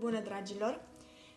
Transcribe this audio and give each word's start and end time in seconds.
Bună, 0.00 0.20
dragilor! 0.20 0.80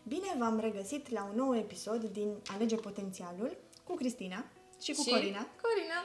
Bine 0.04 0.36
v-am 0.38 0.60
regăsit 0.60 1.10
la 1.10 1.24
un 1.24 1.36
nou 1.36 1.58
episod 1.58 2.04
din 2.04 2.28
Alege 2.54 2.76
Potențialul 2.76 3.58
cu 3.84 3.96
Cristina 3.96 4.46
și 4.84 4.94
cu 4.94 5.02
și 5.02 5.10
Corina. 5.10 5.48
Corina. 5.62 6.00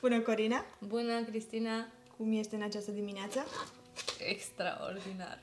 Bună, 0.00 0.20
Corina! 0.20 0.64
Bună, 0.78 1.22
Cristina. 1.22 1.86
Cum 2.16 2.32
ești 2.32 2.54
în 2.54 2.62
această 2.62 2.90
dimineață? 2.90 3.46
Extraordinar. 4.18 5.38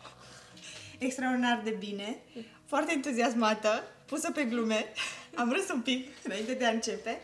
Extraordinar 0.99 1.62
de 1.63 1.69
bine, 1.69 2.21
foarte 2.65 2.91
entuziasmată, 2.91 3.83
pusă 4.05 4.31
pe 4.31 4.43
glume. 4.43 4.85
Am 5.35 5.51
râs 5.51 5.69
un 5.69 5.81
pic 5.81 6.07
înainte 6.23 6.53
de 6.53 6.65
a 6.65 6.71
începe. 6.71 7.21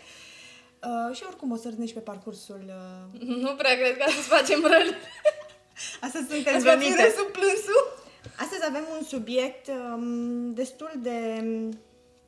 Uh, 0.84 1.16
și 1.16 1.24
oricum 1.28 1.52
o 1.52 1.56
să 1.56 1.70
râdnești 1.70 1.94
pe 1.96 2.00
parcursul... 2.02 2.62
Uh... 2.68 3.22
Nu 3.22 3.56
prea 3.56 3.76
cred 3.76 3.98
că 3.98 4.10
să 4.10 4.22
facem 4.22 4.62
răl. 4.62 4.96
Astăzi 6.06 6.28
suntem 6.30 6.56
Îți 6.56 6.66
va 6.66 6.72
fi 6.72 6.78
venite. 6.78 7.04
râsul 7.04 7.30
plânsul. 7.32 8.06
Astăzi 8.36 8.66
avem 8.68 8.84
un 8.98 9.04
subiect 9.04 9.68
um, 9.68 10.54
destul 10.54 10.92
de 11.02 11.40
um, 11.44 11.80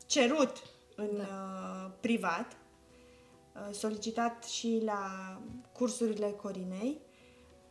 cerut 0.05 0.53
în 0.95 1.09
Da. 1.17 1.23
uh, 1.23 1.91
privat, 1.99 2.57
uh, 3.55 3.73
solicitat 3.75 4.43
și 4.43 4.81
la 4.85 5.01
cursurile 5.71 6.27
Corinei. 6.41 6.97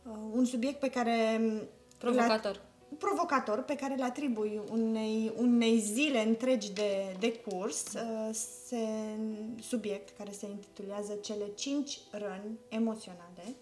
Uh, 0.03 0.15
un 0.31 0.45
subiect 0.45 0.79
pe 0.79 0.89
care... 0.89 1.37
um, 1.41 1.61
Provocator. 1.97 2.55
l-a- 2.55 2.61
provocator 2.97 3.61
pe 3.61 3.75
care 3.75 3.93
îl 3.93 4.03
atribui 4.03 4.61
unei, 4.71 5.33
unei 5.37 5.77
zile 5.79 6.19
întregi 6.27 6.71
de, 6.73 7.15
de 7.19 7.33
curs, 7.33 7.93
uh, 7.93 8.29
se, 8.65 8.87
subiect 9.61 10.17
care 10.17 10.31
se 10.31 10.45
intitulează 10.49 11.13
Cele 11.13 11.45
cinci 11.55 11.99
răni 12.11 12.59
emoționale, 12.69 13.55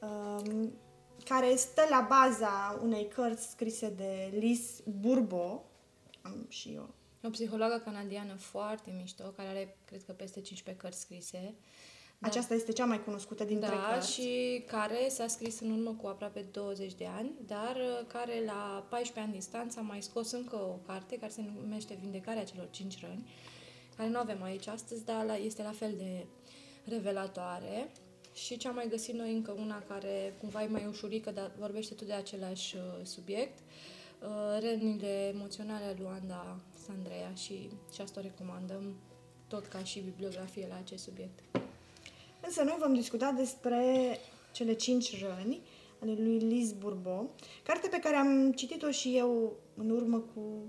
um, 0.00 0.72
care 1.34 1.56
stă 1.56 1.82
la 1.90 2.06
baza 2.08 2.78
unei 2.82 3.08
cărți 3.08 3.50
scrise 3.50 3.88
de 3.88 4.30
Liz 4.38 4.80
Bourbeau, 5.00 5.64
am 6.22 6.46
și 6.48 6.68
eu. 6.74 6.88
O 7.22 7.28
psihologă 7.30 7.82
canadiană 7.84 8.34
foarte 8.34 8.94
mișto, 9.00 9.24
care 9.24 9.48
are, 9.48 9.76
cred 9.84 10.02
că, 10.04 10.12
peste 10.12 10.40
15 10.40 10.84
cărți 10.84 11.00
scrise. 11.00 11.54
Da. 12.18 12.28
Aceasta 12.28 12.54
este 12.54 12.72
cea 12.72 12.84
mai 12.84 13.04
cunoscută 13.04 13.44
dintre 13.44 13.68
Da, 13.68 13.88
cărți. 13.92 14.12
și 14.12 14.62
care 14.66 15.08
s-a 15.08 15.26
scris 15.26 15.60
în 15.60 15.70
urmă 15.70 15.90
cu 16.02 16.06
aproape 16.06 16.40
20 16.52 16.94
de 16.94 17.06
ani, 17.06 17.30
dar 17.46 17.76
uh, 17.76 18.06
care 18.06 18.42
la 18.46 18.86
14 18.90 19.20
ani 19.20 19.32
distanță 19.32 19.78
a 19.78 19.82
mai 19.82 20.02
scos 20.02 20.30
încă 20.30 20.56
o 20.56 20.78
carte 20.86 21.18
care 21.18 21.32
se 21.32 21.42
numește 21.62 21.98
Vindecarea 22.00 22.44
celor 22.44 22.68
cinci 22.70 23.00
răni, 23.00 23.30
care 23.96 24.08
nu 24.08 24.18
avem 24.18 24.42
aici 24.42 24.66
astăzi, 24.66 25.04
dar 25.04 25.24
la- 25.24 25.36
este 25.36 25.62
la 25.62 25.72
fel 25.72 25.94
de 25.96 26.26
revelatoare. 26.84 27.90
Și 28.44 28.56
ce 28.56 28.68
am 28.68 28.74
mai 28.74 28.88
găsit 28.88 29.14
noi 29.14 29.32
încă 29.32 29.54
una 29.58 29.82
care 29.88 30.34
cumva 30.40 30.62
e 30.62 30.66
mai 30.66 30.86
ușurică, 30.88 31.30
dar 31.30 31.52
vorbește 31.58 31.94
tot 31.94 32.06
de 32.06 32.12
același 32.12 32.76
uh, 32.76 32.82
subiect, 33.02 33.58
uh, 33.58 34.60
Rănile 34.60 35.32
emoționale 35.34 35.84
a 35.84 35.90
lui 35.90 36.00
Luanda 36.00 36.60
Sandreea 36.86 37.34
și, 37.34 37.70
și 37.92 38.00
asta 38.00 38.20
o 38.20 38.22
recomandăm 38.22 38.96
tot 39.48 39.66
ca 39.66 39.84
și 39.84 40.00
bibliografie 40.00 40.66
la 40.68 40.76
acest 40.76 41.02
subiect. 41.02 41.38
Însă 42.40 42.62
noi 42.62 42.76
vom 42.78 42.94
discuta 42.94 43.32
despre 43.32 43.82
cele 44.52 44.72
cinci 44.72 45.20
răni 45.20 45.60
ale 46.00 46.12
lui 46.12 46.38
Liz 46.38 46.72
Bourbeau, 46.72 47.34
carte 47.62 47.88
pe 47.88 47.98
care 47.98 48.16
am 48.16 48.52
citit-o 48.52 48.90
și 48.90 49.16
eu 49.16 49.56
în 49.74 49.90
urmă 49.90 50.18
cu 50.18 50.64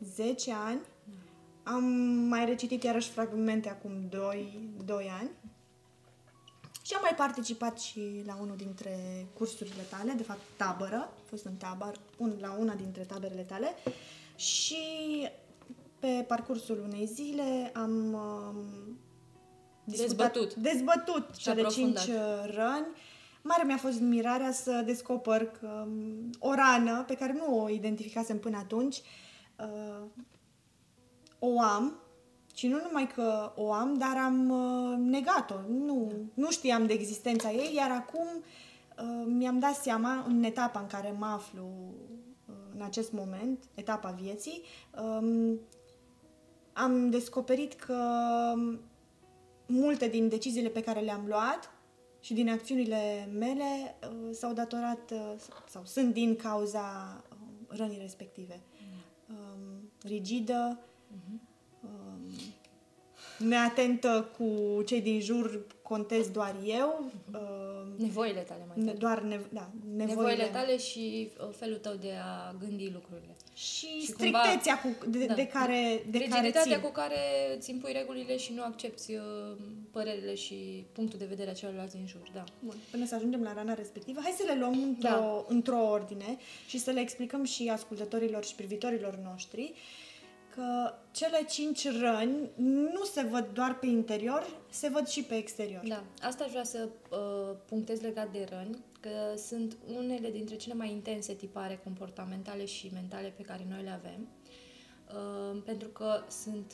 10 0.00 0.52
ani. 0.52 0.80
Am 1.62 1.84
mai 2.28 2.44
recitit 2.44 2.82
iarăși 2.82 3.10
fragmente 3.10 3.68
acum 3.68 3.92
2, 4.08 4.70
2 4.84 5.10
ani. 5.20 5.30
Și 6.90 6.96
am 6.96 7.02
mai 7.02 7.14
participat 7.16 7.80
și 7.80 8.22
la 8.26 8.38
unul 8.40 8.56
dintre 8.56 9.26
cursurile 9.34 9.82
tale, 9.90 10.12
de 10.12 10.22
fapt 10.22 10.40
tabără, 10.56 10.94
am 10.96 11.22
fost 11.24 11.44
în 11.44 11.54
tabăr, 11.54 12.00
un, 12.16 12.32
la 12.40 12.56
una 12.58 12.74
dintre 12.74 13.02
taberele 13.02 13.42
tale 13.42 13.74
și 14.36 14.76
pe 15.98 16.24
parcursul 16.28 16.82
unei 16.88 17.06
zile 17.06 17.70
am 17.74 18.12
um, 18.12 18.98
discutat- 19.84 20.32
Dezbătut. 20.32 20.54
dezbătut 20.54 21.26
Și 21.34 21.40
cele 21.42 21.66
cinci 21.66 21.98
aprofundat. 21.98 22.46
uh, 22.48 22.54
răni. 22.54 22.86
Mare 23.42 23.64
mi-a 23.64 23.76
fost 23.76 24.00
mirarea 24.00 24.52
să 24.52 24.82
descoper 24.84 25.46
că 25.46 25.84
um, 25.86 26.30
o 26.38 26.54
rană 26.54 27.04
pe 27.06 27.14
care 27.14 27.32
nu 27.32 27.62
o 27.62 27.68
identificasem 27.68 28.38
până 28.38 28.56
atunci 28.56 29.02
uh, 29.58 30.04
o 31.38 31.60
am 31.60 32.00
și 32.60 32.66
nu 32.66 32.80
numai 32.82 33.06
că 33.06 33.52
o 33.56 33.72
am, 33.72 33.94
dar 33.94 34.16
am 34.16 34.50
uh, 34.50 34.98
negat-o. 34.98 35.54
Nu, 35.68 36.12
nu 36.34 36.50
știam 36.50 36.86
de 36.86 36.92
existența 36.92 37.50
ei, 37.50 37.74
iar 37.74 37.90
acum 37.90 38.26
uh, 38.36 39.26
mi-am 39.26 39.58
dat 39.58 39.74
seama 39.74 40.24
în 40.28 40.42
etapa 40.42 40.80
în 40.80 40.86
care 40.86 41.14
mă 41.18 41.26
aflu 41.26 41.64
uh, 42.48 42.54
în 42.74 42.82
acest 42.82 43.12
moment, 43.12 43.64
etapa 43.74 44.10
vieții, 44.10 44.62
um, 45.02 45.58
am 46.72 47.10
descoperit 47.10 47.74
că 47.74 48.02
um, 48.54 48.80
multe 49.66 50.08
din 50.08 50.28
deciziile 50.28 50.68
pe 50.68 50.82
care 50.82 51.00
le-am 51.00 51.24
luat 51.26 51.72
și 52.20 52.34
din 52.34 52.48
acțiunile 52.48 53.28
mele 53.38 53.96
uh, 54.02 54.28
s-au 54.32 54.52
datorat 54.52 55.10
uh, 55.10 55.34
sau 55.68 55.84
sunt 55.84 56.12
din 56.12 56.36
cauza 56.36 56.80
uh, 57.30 57.78
rănii 57.78 57.98
respective. 57.98 58.60
Um, 59.28 59.90
rigidă, 60.02 60.78
um, 61.12 61.40
neatentă 63.38 64.28
cu 64.38 64.82
cei 64.82 65.00
din 65.00 65.20
jur, 65.20 65.66
contez 65.82 66.28
doar 66.28 66.56
eu, 66.64 67.10
um, 67.32 67.94
Nevoile 67.96 68.40
tale 68.40 68.60
mai 68.66 68.76
ne- 68.78 68.84
tare. 68.84 68.96
doar 68.98 69.22
ne, 69.22 69.40
da, 69.52 69.70
nevoile, 69.96 70.04
nevoile 70.14 70.44
tale 70.52 70.78
și 70.78 71.28
uh, 71.40 71.48
felul 71.56 71.76
tău 71.76 71.94
de 71.94 72.12
a 72.24 72.54
gândi 72.60 72.90
lucrurile. 72.92 73.36
și, 73.54 73.86
Și 73.86 74.06
strictețea 74.06 74.80
cu, 74.80 75.06
de, 75.08 75.26
da. 75.26 75.34
de 75.34 75.46
care, 75.46 76.02
de 76.10 76.18
care 76.18 76.24
Rigiditatea 76.24 76.72
țin. 76.72 76.80
cu 76.80 76.90
care 76.90 77.16
îți 77.56 77.70
impui 77.70 77.92
regulile 77.92 78.36
și 78.36 78.52
nu 78.52 78.62
accepti 78.62 79.14
uh, 79.14 79.56
părerile 79.90 80.34
și 80.34 80.84
punctul 80.92 81.18
de 81.18 81.24
vedere 81.24 81.50
a 81.50 81.54
celorlalți 81.54 81.96
din 81.96 82.06
jur, 82.06 82.30
da. 82.34 82.44
Bun, 82.64 82.74
până 82.90 83.06
să 83.06 83.14
ajungem 83.14 83.42
la 83.42 83.52
rana 83.52 83.74
respectivă, 83.74 84.20
hai 84.22 84.34
să 84.36 84.42
le 84.46 84.58
luăm 84.58 84.82
într-o, 84.82 85.08
Da. 85.08 85.44
într-o 85.48 85.88
ordine 85.90 86.36
și 86.68 86.78
să 86.78 86.90
le 86.90 87.00
explicăm 87.00 87.44
și 87.44 87.68
ascultătorilor 87.68 88.44
și 88.44 88.54
privitorilor 88.54 89.18
noștri 89.30 89.72
că 90.60 90.94
cele 91.10 91.44
cinci 91.48 91.88
răni 92.00 92.50
nu 92.94 93.04
se 93.12 93.22
văd 93.22 93.48
doar 93.52 93.78
pe 93.78 93.86
interior, 93.86 94.46
se 94.70 94.88
văd 94.88 95.06
și 95.06 95.22
pe 95.22 95.34
exterior. 95.34 95.82
Da, 95.86 96.04
asta 96.22 96.44
aș 96.44 96.50
vrea 96.50 96.64
să 96.64 96.88
uh, 97.10 97.56
punctez 97.64 98.00
legat 98.00 98.32
de 98.32 98.46
răni, 98.50 98.84
că 99.00 99.36
sunt 99.36 99.76
unele 99.96 100.30
dintre 100.30 100.56
cele 100.56 100.74
mai 100.74 100.90
intense 100.90 101.34
tipare 101.34 101.80
comportamentale 101.84 102.64
și 102.64 102.90
mentale 102.92 103.32
pe 103.36 103.42
care 103.42 103.66
noi 103.68 103.82
le 103.82 103.90
avem, 103.90 104.28
uh, 105.14 105.62
pentru 105.64 105.88
că 105.88 106.22
sunt, 106.28 106.72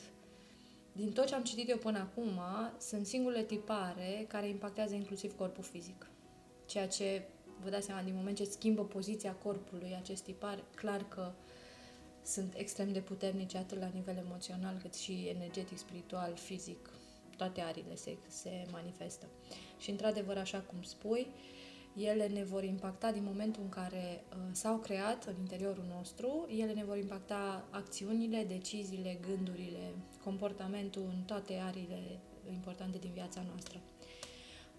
din 0.91 1.11
tot 1.11 1.25
ce 1.25 1.35
am 1.35 1.43
citit 1.43 1.69
eu 1.69 1.77
până 1.77 1.97
acum, 1.97 2.39
sunt 2.79 3.05
singurele 3.05 3.43
tipare 3.43 4.25
care 4.27 4.47
impactează 4.47 4.93
inclusiv 4.93 5.37
corpul 5.37 5.63
fizic. 5.63 6.09
Ceea 6.65 6.87
ce, 6.87 7.27
vă 7.63 7.69
dați 7.69 7.85
seama, 7.85 8.01
din 8.01 8.15
moment 8.15 8.37
ce 8.37 8.43
schimbă 8.43 8.83
poziția 8.83 9.33
corpului 9.33 9.95
acest 9.99 10.23
tipar, 10.23 10.63
clar 10.75 11.07
că 11.07 11.31
sunt 12.27 12.53
extrem 12.55 12.91
de 12.91 12.99
puternice 12.99 13.57
atât 13.57 13.79
la 13.79 13.89
nivel 13.93 14.17
emoțional 14.25 14.77
cât 14.81 14.95
și 14.95 15.27
energetic, 15.35 15.77
spiritual, 15.77 16.35
fizic, 16.35 16.89
toate 17.37 17.61
arile 17.61 17.95
se, 17.95 18.17
se 18.27 18.65
manifestă. 18.71 19.25
Și 19.77 19.89
într-adevăr, 19.89 20.37
așa 20.37 20.59
cum 20.59 20.81
spui, 20.81 21.27
ele 21.95 22.27
ne 22.27 22.43
vor 22.43 22.63
impacta 22.63 23.11
din 23.11 23.23
momentul 23.23 23.63
în 23.63 23.69
care 23.69 24.23
uh, 24.29 24.37
s-au 24.51 24.77
creat 24.77 25.25
în 25.25 25.33
interiorul 25.39 25.85
nostru, 25.95 26.47
ele 26.57 26.73
ne 26.73 26.83
vor 26.83 26.97
impacta 26.97 27.67
acțiunile, 27.69 28.43
deciziile, 28.47 29.19
gândurile, 29.27 29.93
comportamentul 30.23 31.01
în 31.15 31.21
toate 31.25 31.53
arile 31.53 32.19
importante 32.51 32.97
din 32.97 33.11
viața 33.13 33.41
noastră. 33.47 33.79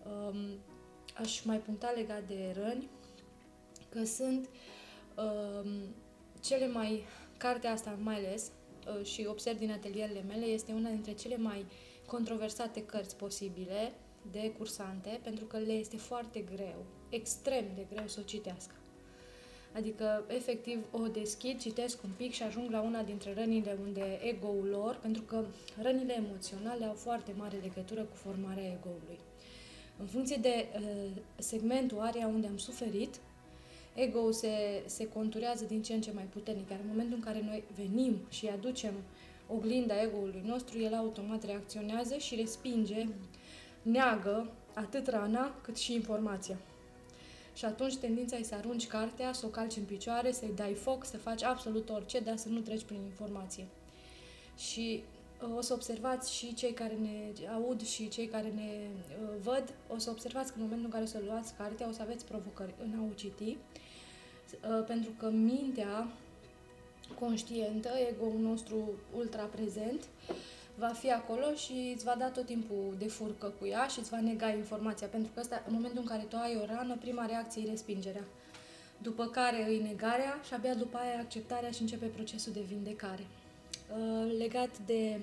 Um, 0.04 0.36
aș 1.14 1.42
mai 1.42 1.58
puncta 1.58 1.92
legat 1.96 2.26
de 2.26 2.54
răni 2.54 2.88
că 3.88 4.04
sunt 4.04 4.48
um, 5.16 5.94
cele 6.40 6.68
mai, 6.68 7.04
cartea 7.38 7.72
asta 7.72 7.98
mai 8.02 8.14
ales, 8.14 8.50
uh, 8.98 9.06
și 9.06 9.26
observ 9.28 9.58
din 9.58 9.70
atelierele 9.70 10.24
mele, 10.28 10.44
este 10.44 10.72
una 10.72 10.90
dintre 10.90 11.12
cele 11.12 11.36
mai 11.36 11.66
controversate 12.06 12.84
cărți 12.84 13.16
posibile 13.16 13.92
de 14.30 14.52
cursante, 14.58 15.20
pentru 15.22 15.44
că 15.44 15.58
le 15.58 15.72
este 15.72 15.96
foarte 15.96 16.40
greu, 16.54 16.84
extrem 17.08 17.64
de 17.74 17.86
greu 17.94 18.06
să 18.06 18.18
o 18.20 18.26
citească. 18.26 18.72
Adică, 19.72 20.24
efectiv, 20.28 20.78
o 20.90 21.06
deschid, 21.06 21.60
citesc 21.60 22.02
un 22.02 22.10
pic 22.16 22.32
și 22.32 22.42
ajung 22.42 22.70
la 22.70 22.80
una 22.80 23.02
dintre 23.02 23.34
rănile 23.34 23.78
unde 23.82 24.20
ego-ul 24.22 24.66
lor, 24.66 24.98
pentru 25.02 25.22
că 25.22 25.44
rănile 25.82 26.14
emoționale 26.16 26.84
au 26.84 26.94
foarte 26.94 27.32
mare 27.36 27.56
legătură 27.62 28.02
cu 28.02 28.16
formarea 28.16 28.64
ego-ului. 28.64 29.18
În 29.98 30.06
funcție 30.06 30.36
de 30.36 30.66
uh, 30.74 31.10
segmentul, 31.36 32.00
area 32.00 32.26
unde 32.26 32.46
am 32.46 32.56
suferit, 32.56 33.20
ego-ul 33.98 34.32
se, 34.32 34.82
se 34.86 35.08
conturează 35.08 35.64
din 35.64 35.82
ce 35.82 35.94
în 35.94 36.00
ce 36.00 36.12
mai 36.14 36.24
puternic, 36.24 36.70
iar 36.70 36.78
în 36.82 36.88
momentul 36.88 37.14
în 37.14 37.22
care 37.22 37.42
noi 37.44 37.64
venim 37.74 38.16
și 38.28 38.46
aducem 38.46 38.94
oglinda 39.46 40.02
ego-ului 40.02 40.42
nostru, 40.44 40.80
el 40.80 40.94
automat 40.94 41.44
reacționează 41.44 42.16
și 42.16 42.34
respinge, 42.34 43.08
neagă 43.82 44.50
atât 44.74 45.06
rana 45.06 45.54
cât 45.62 45.76
și 45.76 45.94
informația. 45.94 46.58
Și 47.54 47.64
atunci 47.64 47.96
tendința 47.96 48.36
e 48.36 48.42
să 48.42 48.54
arunci 48.54 48.86
cartea, 48.86 49.32
să 49.32 49.46
o 49.46 49.48
calci 49.48 49.76
în 49.76 49.84
picioare, 49.84 50.32
să-i 50.32 50.52
dai 50.54 50.74
foc, 50.74 51.04
să 51.04 51.16
faci 51.16 51.42
absolut 51.42 51.90
orice, 51.90 52.20
dar 52.20 52.36
să 52.36 52.48
nu 52.48 52.60
treci 52.60 52.82
prin 52.82 53.00
informație. 53.02 53.66
Și 54.56 55.02
uh, 55.42 55.56
o 55.56 55.60
să 55.60 55.72
observați 55.72 56.34
și 56.34 56.54
cei 56.54 56.72
care 56.72 56.94
ne 56.94 57.48
aud 57.48 57.82
și 57.86 58.08
cei 58.08 58.26
care 58.26 58.52
ne 58.54 58.70
uh, 59.22 59.28
văd, 59.42 59.74
o 59.88 59.98
să 59.98 60.10
observați 60.10 60.52
că 60.52 60.58
în 60.58 60.62
momentul 60.62 60.86
în 60.86 60.92
care 60.92 61.04
o 61.04 61.06
să 61.06 61.20
luați 61.26 61.54
cartea, 61.54 61.88
o 61.88 61.92
să 61.92 62.02
aveți 62.02 62.24
provocări 62.24 62.74
în 62.82 62.98
a 62.98 63.02
o 63.10 63.14
citi, 63.14 63.48
uh, 63.50 63.56
pentru 64.86 65.10
că 65.18 65.30
mintea 65.30 66.08
conștientă, 67.18 67.88
ego-ul 68.10 68.40
nostru 68.40 68.76
ultra 69.16 69.42
prezent, 69.42 70.04
va 70.78 70.88
fi 70.88 71.12
acolo 71.12 71.54
și 71.54 71.92
îți 71.94 72.04
va 72.04 72.14
da 72.18 72.28
tot 72.28 72.46
timpul 72.46 72.94
de 72.98 73.08
furcă 73.08 73.52
cu 73.58 73.66
ea 73.66 73.86
și 73.86 73.98
îți 73.98 74.10
va 74.10 74.20
nega 74.20 74.48
informația. 74.48 75.06
Pentru 75.06 75.30
că 75.34 75.40
asta, 75.40 75.62
în 75.66 75.74
momentul 75.74 76.00
în 76.00 76.06
care 76.06 76.22
tu 76.28 76.36
ai 76.36 76.58
o 76.62 76.74
rană, 76.74 76.96
prima 77.00 77.26
reacție 77.26 77.62
e 77.66 77.70
respingerea. 77.70 78.24
După 79.02 79.26
care 79.26 79.68
îi 79.68 79.82
negarea 79.82 80.40
și 80.46 80.54
abia 80.54 80.74
după 80.74 80.96
aia 80.96 81.18
acceptarea 81.18 81.70
și 81.70 81.80
începe 81.80 82.06
procesul 82.06 82.52
de 82.52 82.60
vindecare. 82.60 83.26
Uh, 83.92 84.34
legat 84.38 84.78
de 84.86 85.20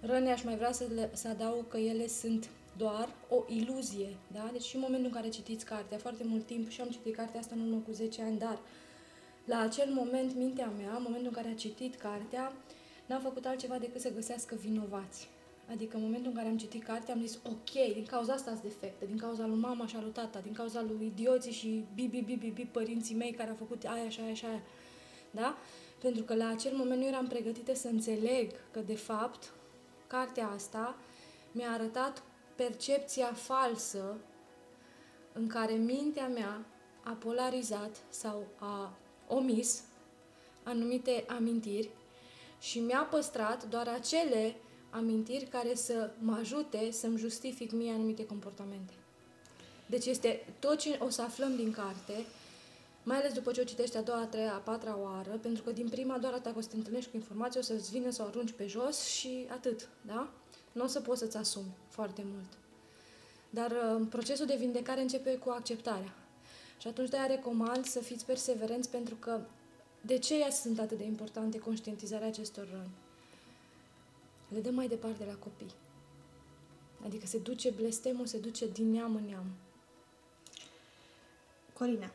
răni, 0.00 0.30
aș 0.30 0.42
mai 0.42 0.56
vrea 0.56 0.72
să, 0.72 0.84
le, 0.94 1.10
să 1.12 1.28
adaug 1.28 1.68
că 1.68 1.76
ele 1.76 2.06
sunt 2.06 2.48
doar 2.82 3.08
o 3.28 3.44
iluzie. 3.46 4.16
Da? 4.32 4.48
Deci 4.52 4.62
și 4.62 4.74
în 4.74 4.80
momentul 4.80 5.06
în 5.06 5.14
care 5.14 5.28
citiți 5.28 5.64
cartea, 5.64 5.98
foarte 5.98 6.24
mult 6.26 6.46
timp, 6.46 6.68
și 6.68 6.80
am 6.80 6.88
citit 6.88 7.14
cartea 7.14 7.40
asta 7.40 7.54
în 7.54 7.66
urmă 7.66 7.82
cu 7.86 7.92
10 7.92 8.22
ani, 8.22 8.38
dar 8.38 8.58
la 9.44 9.58
acel 9.60 9.92
moment, 9.92 10.34
mintea 10.36 10.72
mea, 10.76 10.94
în 10.96 11.02
momentul 11.02 11.26
în 11.26 11.42
care 11.42 11.48
a 11.48 11.54
citit 11.54 11.94
cartea, 11.94 12.52
n-a 13.06 13.18
făcut 13.18 13.46
altceva 13.46 13.78
decât 13.78 14.00
să 14.00 14.12
găsească 14.12 14.54
vinovați. 14.54 15.28
Adică 15.70 15.96
în 15.96 16.02
momentul 16.02 16.30
în 16.30 16.36
care 16.36 16.48
am 16.48 16.56
citit 16.56 16.82
cartea 16.82 17.14
am 17.14 17.20
zis, 17.20 17.38
ok, 17.44 17.70
din 17.70 18.06
cauza 18.06 18.32
asta 18.32 18.50
sunt 18.50 18.62
defecte, 18.62 19.06
din 19.06 19.16
cauza 19.16 19.46
lui 19.46 19.58
mama 19.58 19.86
și 19.86 19.96
a 19.96 20.00
lui 20.00 20.10
tata, 20.10 20.40
din 20.40 20.52
cauza 20.52 20.82
lui 20.82 21.06
idioții 21.06 21.52
și 21.52 21.84
bibi, 21.94 22.20
bibi, 22.20 22.34
bibi, 22.34 22.64
părinții 22.64 23.14
mei 23.14 23.32
care 23.32 23.48
au 23.48 23.56
făcut 23.56 23.84
aia 23.84 24.08
și 24.08 24.20
aia 24.20 24.34
și 24.34 24.44
aia. 24.44 24.62
Da? 25.30 25.56
Pentru 26.00 26.22
că 26.22 26.34
la 26.34 26.48
acel 26.48 26.76
moment 26.76 27.00
nu 27.00 27.06
eram 27.06 27.26
pregătită 27.26 27.74
să 27.74 27.88
înțeleg 27.88 28.50
că, 28.70 28.80
de 28.80 28.96
fapt, 28.96 29.52
cartea 30.06 30.48
asta 30.48 30.96
mi-a 31.52 31.70
arătat 31.70 32.22
percepția 32.66 33.32
falsă 33.32 34.16
în 35.32 35.46
care 35.46 35.72
mintea 35.72 36.28
mea 36.28 36.64
a 37.02 37.10
polarizat 37.10 37.96
sau 38.08 38.46
a 38.58 38.98
omis 39.28 39.82
anumite 40.62 41.24
amintiri 41.28 41.90
și 42.60 42.78
mi-a 42.78 43.06
păstrat 43.10 43.68
doar 43.68 43.88
acele 43.88 44.56
amintiri 44.90 45.44
care 45.44 45.74
să 45.74 46.10
mă 46.18 46.36
ajute 46.40 46.90
să-mi 46.90 47.18
justific 47.18 47.72
mie 47.72 47.92
anumite 47.92 48.26
comportamente. 48.26 48.92
Deci 49.86 50.06
este 50.06 50.54
tot 50.58 50.78
ce 50.78 50.98
o 51.02 51.08
să 51.08 51.22
aflăm 51.22 51.56
din 51.56 51.72
carte, 51.72 52.24
mai 53.02 53.16
ales 53.16 53.32
după 53.32 53.50
ce 53.52 53.60
o 53.60 53.64
citești 53.64 53.96
a 53.96 54.02
doua, 54.02 54.20
a 54.20 54.26
treia, 54.26 54.54
a 54.54 54.56
patra 54.56 54.98
oară, 54.98 55.38
pentru 55.42 55.62
că 55.62 55.70
din 55.70 55.88
prima 55.88 56.18
doar 56.18 56.40
dacă 56.42 56.58
o 56.58 56.60
să 56.60 56.68
te 56.68 56.76
întâlnești 56.76 57.10
cu 57.10 57.16
informație, 57.16 57.60
o 57.60 57.62
să-ți 57.62 57.90
vină 57.90 58.10
să 58.10 58.22
o 58.22 58.26
arunci 58.26 58.52
pe 58.52 58.66
jos 58.66 59.04
și 59.04 59.46
atât, 59.50 59.88
da? 60.06 60.28
Nu 60.72 60.84
o 60.84 60.86
să 60.86 61.00
poți 61.00 61.18
să-ți 61.18 61.36
asumi 61.36 61.76
foarte 61.88 62.22
mult. 62.24 62.48
Dar 63.50 63.70
uh, 63.70 64.06
procesul 64.10 64.46
de 64.46 64.56
vindecare 64.56 65.00
începe 65.00 65.36
cu 65.36 65.50
acceptarea. 65.50 66.14
Și 66.78 66.86
atunci 66.86 67.08
de-aia 67.08 67.26
recomand 67.26 67.84
să 67.84 68.00
fiți 68.00 68.24
perseverenți 68.24 68.90
pentru 68.90 69.14
că 69.14 69.40
de 70.00 70.18
ce 70.18 70.38
ea 70.38 70.50
sunt 70.50 70.78
atât 70.78 70.98
de 70.98 71.04
importante 71.04 71.58
conștientizarea 71.58 72.26
acestor 72.26 72.68
răni? 72.70 72.90
Le 74.48 74.60
dăm 74.60 74.74
mai 74.74 74.88
departe 74.88 75.24
la 75.24 75.34
copii. 75.34 75.74
Adică 77.04 77.26
se 77.26 77.38
duce 77.38 77.70
blestemul, 77.70 78.26
se 78.26 78.38
duce 78.38 78.68
din 78.68 78.90
neam 78.90 79.14
în 79.14 79.24
neam. 79.24 79.46
Corina, 81.72 82.10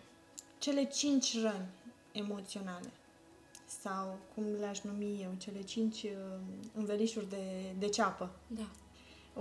cele 0.58 0.86
cinci 0.86 1.42
răni 1.42 1.70
emoționale 2.12 2.92
sau 3.86 4.18
cum 4.34 4.44
le-aș 4.60 4.82
numi 4.82 5.20
eu, 5.22 5.30
cele 5.38 5.62
cinci 5.62 6.04
uh, 6.04 6.10
învelișuri 6.74 7.30
de, 7.30 7.74
de 7.80 7.90
ceapă. 7.90 8.30
Da. 8.48 8.68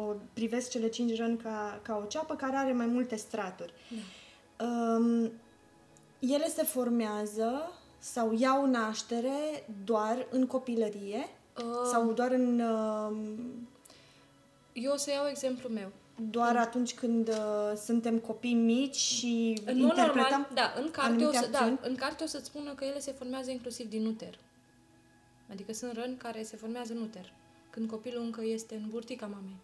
O 0.00 0.14
privesc 0.32 0.70
cele 0.70 0.88
cinci 0.88 1.16
răni 1.16 1.36
ca, 1.36 1.80
ca 1.82 2.00
o 2.04 2.06
ceapă 2.06 2.34
care 2.34 2.56
are 2.56 2.72
mai 2.72 2.86
multe 2.86 3.16
straturi. 3.16 3.72
Da. 4.56 4.64
Um, 4.66 5.32
ele 6.18 6.48
se 6.48 6.62
formează 6.62 7.72
sau 7.98 8.36
iau 8.38 8.66
naștere 8.66 9.66
doar 9.84 10.26
în 10.30 10.46
copilărie 10.46 11.28
uh, 11.56 11.88
sau 11.90 12.12
doar 12.12 12.30
în... 12.30 12.60
Uh, 12.60 13.16
eu 14.72 14.92
o 14.92 14.96
să 14.96 15.10
iau 15.10 15.26
exemplul 15.26 15.72
meu. 15.72 15.92
Doar 16.16 16.56
atunci 16.56 16.94
când 16.94 17.28
uh, 17.28 17.76
suntem 17.76 18.18
copii 18.18 18.54
mici 18.54 18.96
și 18.96 19.60
în 19.64 19.78
interpretăm 19.78 20.14
normal, 20.14 20.50
da, 20.54 20.74
în 20.76 20.90
carte, 20.90 21.24
o 21.24 21.32
să, 21.32 21.48
da, 21.50 21.78
în 21.82 21.94
carte 21.94 22.24
o 22.24 22.26
să-ți 22.26 22.46
spună 22.46 22.74
că 22.74 22.84
ele 22.84 22.98
se 22.98 23.12
formează 23.12 23.50
inclusiv 23.50 23.88
din 23.88 24.06
uter. 24.06 24.38
Adică 25.50 25.72
sunt 25.72 25.92
răni 25.92 26.16
care 26.16 26.42
se 26.42 26.56
formează 26.56 26.92
în 26.92 27.00
uter, 27.00 27.32
când 27.70 27.90
copilul 27.90 28.22
încă 28.22 28.44
este 28.44 28.74
în 28.74 28.88
burtica 28.88 29.26
mamei. 29.26 29.56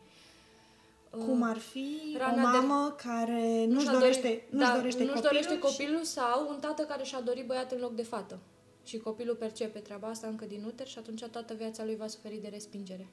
Cum 1.10 1.42
ar 1.42 1.58
fi 1.58 2.16
Rana 2.18 2.42
o 2.42 2.60
mamă 2.60 2.94
de... 2.96 3.02
care 3.08 3.66
nu-și 3.66 3.90
dorește, 3.90 4.28
dori, 4.28 4.46
nu 4.50 4.58
da, 4.58 4.76
dorește, 4.76 5.04
nu-și 5.04 5.14
copilul, 5.14 5.42
dorește 5.42 5.58
copilul 5.58 5.98
și... 6.04 6.10
sau 6.10 6.48
un 6.48 6.58
tată 6.60 6.82
care 6.82 7.02
și-a 7.02 7.20
dorit 7.20 7.46
băiat 7.46 7.72
în 7.72 7.78
loc 7.80 7.94
de 7.94 8.02
fată. 8.02 8.38
Și 8.84 8.98
copilul 8.98 9.34
percepe 9.34 9.78
treaba 9.78 10.08
asta 10.08 10.26
încă 10.26 10.44
din 10.44 10.64
uter 10.66 10.86
și 10.86 10.98
atunci 10.98 11.24
toată 11.24 11.54
viața 11.54 11.84
lui 11.84 11.96
va 11.96 12.06
suferi 12.06 12.40
de 12.42 12.48
respingere. 12.48 13.08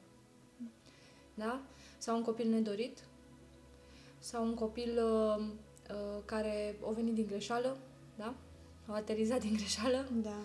Da? 1.34 1.62
Sau 1.98 2.16
un 2.16 2.24
copil 2.24 2.50
nedorit. 2.50 2.98
Sau 4.20 4.44
un 4.44 4.54
copil 4.54 5.00
uh, 5.04 5.46
uh, 5.90 6.22
care 6.26 6.76
a 6.88 6.92
venit 6.92 7.14
din 7.14 7.26
greșeală. 7.26 7.78
Da? 8.16 8.36
A 8.86 8.96
aterizat 8.96 9.40
din 9.40 9.54
greșeală. 9.54 10.06
Da. 10.22 10.40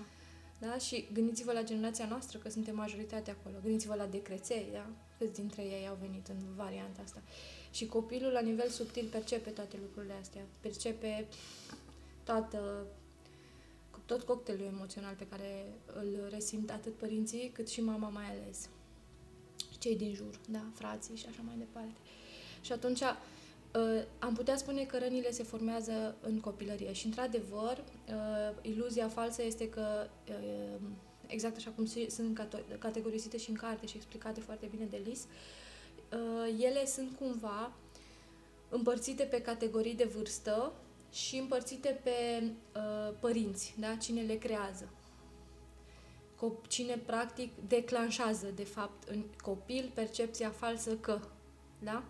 Da? 0.59 0.79
Și 0.79 1.09
gândiți-vă 1.13 1.53
la 1.53 1.63
generația 1.63 2.07
noastră, 2.07 2.39
că 2.39 2.51
suntem 2.51 2.75
majoritatea 2.75 3.37
acolo. 3.39 3.57
Gândiți-vă 3.63 3.95
la 3.95 4.07
decreței, 4.07 4.69
da? 4.73 4.87
Câți 5.19 5.41
dintre 5.41 5.63
ei 5.63 5.89
au 5.89 5.99
venit 6.01 6.29
în 6.29 6.37
varianta 6.57 7.03
asta. 7.05 7.23
Și 7.71 7.87
copilul, 7.87 8.33
la 8.33 8.41
nivel 8.41 8.69
subtil, 8.69 9.09
percepe 9.11 9.51
toate 9.51 9.77
lucrurile 9.81 10.15
astea. 10.21 10.43
Percepe 10.61 11.27
toată, 12.25 12.87
tot 14.07 14.23
cocktailul 14.23 14.67
emoțional 14.67 15.15
pe 15.19 15.27
care 15.27 15.73
îl 15.87 16.29
resimt 16.31 16.71
atât 16.71 16.95
părinții, 16.95 17.51
cât 17.55 17.69
și 17.69 17.81
mama 17.81 18.09
mai 18.09 18.25
ales. 18.25 18.69
Cei 19.79 19.97
din 19.97 20.15
jur, 20.15 20.39
da? 20.49 20.65
Frații 20.75 21.17
și 21.17 21.27
așa 21.29 21.41
mai 21.47 21.55
departe. 21.59 21.97
Și 22.61 22.73
atunci 22.73 23.01
Uh, 23.01 23.31
am 24.19 24.35
putea 24.35 24.57
spune 24.57 24.85
că 24.85 24.99
rănile 24.99 25.31
se 25.31 25.43
formează 25.43 26.15
în 26.21 26.41
copilărie 26.41 26.93
și, 26.93 27.07
într-adevăr, 27.07 27.85
uh, 28.09 28.57
iluzia 28.63 29.09
falsă 29.09 29.43
este 29.43 29.69
că, 29.69 30.07
uh, 30.29 30.81
exact 31.26 31.57
așa 31.57 31.71
cum 31.71 31.87
sunt 32.09 32.49
categorisite 32.79 33.37
și 33.37 33.50
în 33.50 33.57
carte 33.57 33.87
și 33.87 33.97
explicate 33.97 34.41
foarte 34.41 34.67
bine 34.71 34.85
de 34.85 35.00
Lis, 35.05 35.21
uh, 36.12 36.62
ele 36.62 36.87
sunt 36.87 37.17
cumva 37.19 37.73
împărțite 38.69 39.23
pe 39.23 39.41
categorii 39.41 39.95
de 39.95 40.11
vârstă 40.14 40.73
și 41.12 41.37
împărțite 41.37 42.00
pe 42.02 42.43
uh, 42.76 43.14
părinți, 43.21 43.75
da? 43.79 43.95
cine 43.95 44.23
le 44.23 44.35
creează. 44.35 44.88
Cine, 46.69 46.97
practic, 47.07 47.52
declanșează, 47.69 48.47
de 48.55 48.64
fapt, 48.64 49.09
în 49.09 49.23
copil 49.43 49.91
percepția 49.95 50.50
falsă 50.50 50.97
că, 50.97 51.21
da? 51.79 52.05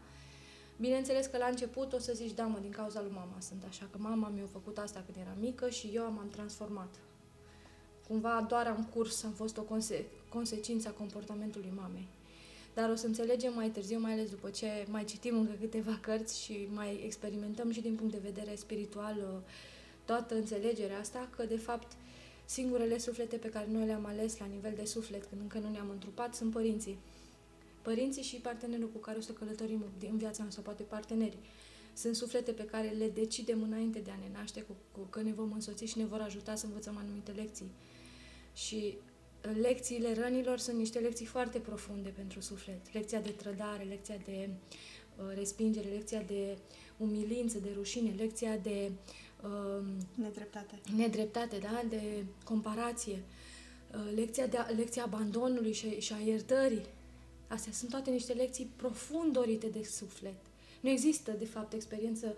Bineînțeles 0.76 1.26
că 1.26 1.36
la 1.36 1.46
început 1.46 1.92
o 1.92 1.98
să 1.98 2.12
zici, 2.14 2.34
da 2.34 2.46
mă, 2.46 2.58
din 2.60 2.70
cauza 2.70 3.00
lui 3.00 3.12
mama 3.14 3.36
sunt 3.40 3.64
așa, 3.68 3.88
că 3.90 3.98
mama 4.00 4.28
mi-a 4.28 4.46
făcut 4.52 4.78
asta 4.78 5.02
când 5.04 5.16
eram 5.26 5.36
mică 5.40 5.68
și 5.68 5.90
eu 5.94 6.02
m-am 6.02 6.28
transformat. 6.30 6.94
Cumva 8.08 8.46
doar 8.48 8.66
am 8.66 8.88
curs, 8.94 9.22
am 9.22 9.32
fost 9.32 9.58
o 9.58 9.62
conse- 9.62 10.04
consecință 10.28 10.88
a 10.88 10.98
comportamentului 10.98 11.72
mamei. 11.76 12.08
Dar 12.74 12.90
o 12.90 12.94
să 12.94 13.06
înțelegem 13.06 13.54
mai 13.54 13.68
târziu, 13.68 13.98
mai 13.98 14.12
ales 14.12 14.30
după 14.30 14.50
ce 14.50 14.86
mai 14.90 15.04
citim 15.04 15.38
încă 15.38 15.52
câteva 15.60 15.98
cărți 16.00 16.42
și 16.42 16.68
mai 16.70 17.02
experimentăm 17.04 17.70
și 17.70 17.80
din 17.80 17.94
punct 17.94 18.12
de 18.12 18.20
vedere 18.22 18.54
spiritual 18.54 19.16
uh, 19.16 19.40
toată 20.04 20.34
înțelegerea 20.34 20.98
asta, 20.98 21.28
că 21.36 21.44
de 21.44 21.56
fapt 21.56 21.92
singurele 22.44 22.98
suflete 22.98 23.36
pe 23.36 23.48
care 23.48 23.66
noi 23.70 23.86
le-am 23.86 24.06
ales 24.06 24.38
la 24.38 24.46
nivel 24.46 24.72
de 24.76 24.84
suflet 24.84 25.24
când 25.24 25.40
încă 25.40 25.58
nu 25.58 25.70
ne-am 25.70 25.90
întrupat 25.90 26.34
sunt 26.34 26.52
părinții 26.52 26.98
părinții 27.82 28.22
și 28.22 28.36
partenerul 28.36 28.88
cu 28.88 28.98
care 28.98 29.18
o 29.18 29.20
să 29.20 29.32
călătorim 29.32 29.84
în 30.10 30.16
viața 30.16 30.42
noastră, 30.42 30.62
poate 30.62 30.82
parteneri. 30.82 31.36
Sunt 31.94 32.16
suflete 32.16 32.52
pe 32.52 32.64
care 32.64 32.88
le 32.88 33.08
decidem 33.08 33.62
înainte 33.62 33.98
de 33.98 34.10
a 34.10 34.16
ne 34.16 34.38
naște, 34.38 34.60
cu, 34.60 34.76
cu, 34.92 35.00
că 35.00 35.22
ne 35.22 35.32
vom 35.32 35.52
însoți 35.52 35.84
și 35.84 35.98
ne 35.98 36.04
vor 36.04 36.20
ajuta 36.20 36.54
să 36.54 36.66
învățăm 36.66 36.96
anumite 36.96 37.30
lecții. 37.30 37.70
Și 38.54 38.96
uh, 39.48 39.56
lecțiile 39.60 40.14
rănilor 40.14 40.58
sunt 40.58 40.76
niște 40.76 40.98
lecții 40.98 41.26
foarte 41.26 41.58
profunde 41.58 42.08
pentru 42.08 42.40
suflet. 42.40 42.92
Lecția 42.92 43.20
de 43.20 43.30
trădare, 43.30 43.82
lecția 43.82 44.16
de 44.24 44.48
uh, 45.16 45.24
respingere, 45.34 45.88
lecția 45.88 46.22
de 46.22 46.58
umilință, 46.96 47.58
de 47.58 47.70
rușine, 47.74 48.14
lecția 48.16 48.56
de 48.56 48.90
uh, 49.42 49.84
nedreptate. 50.14 50.80
Nedreptate, 50.96 51.58
da? 51.58 51.82
De 51.88 52.24
comparație. 52.44 53.22
Uh, 53.94 54.12
lecția, 54.14 54.46
de, 54.46 54.56
lecția 54.76 55.04
abandonului 55.04 55.72
și, 55.72 56.00
și 56.00 56.12
a 56.12 56.18
iertării 56.18 56.82
Astea 57.52 57.72
sunt 57.72 57.90
toate 57.90 58.10
niște 58.10 58.32
lecții 58.32 58.70
profund 58.76 59.32
dorite 59.32 59.66
de 59.66 59.82
suflet. 59.84 60.40
Nu 60.80 60.88
există, 60.88 61.30
de 61.30 61.44
fapt, 61.44 61.72
experiență 61.72 62.34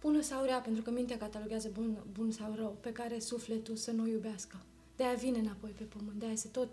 bună 0.00 0.20
sau 0.20 0.44
rea, 0.44 0.58
pentru 0.58 0.82
că 0.82 0.90
mintea 0.90 1.18
cataloguează 1.18 1.70
bun, 1.72 1.96
bun 2.12 2.30
sau 2.30 2.54
rău, 2.56 2.76
pe 2.80 2.92
care 2.92 3.18
sufletul 3.18 3.76
să 3.76 3.90
nu 3.90 4.02
o 4.02 4.06
iubească. 4.06 4.56
De-aia 4.96 5.14
vine 5.14 5.38
înapoi 5.38 5.70
pe 5.70 5.82
pământ, 5.82 6.18
de-aia 6.18 6.34
se 6.34 6.48
tot 6.48 6.68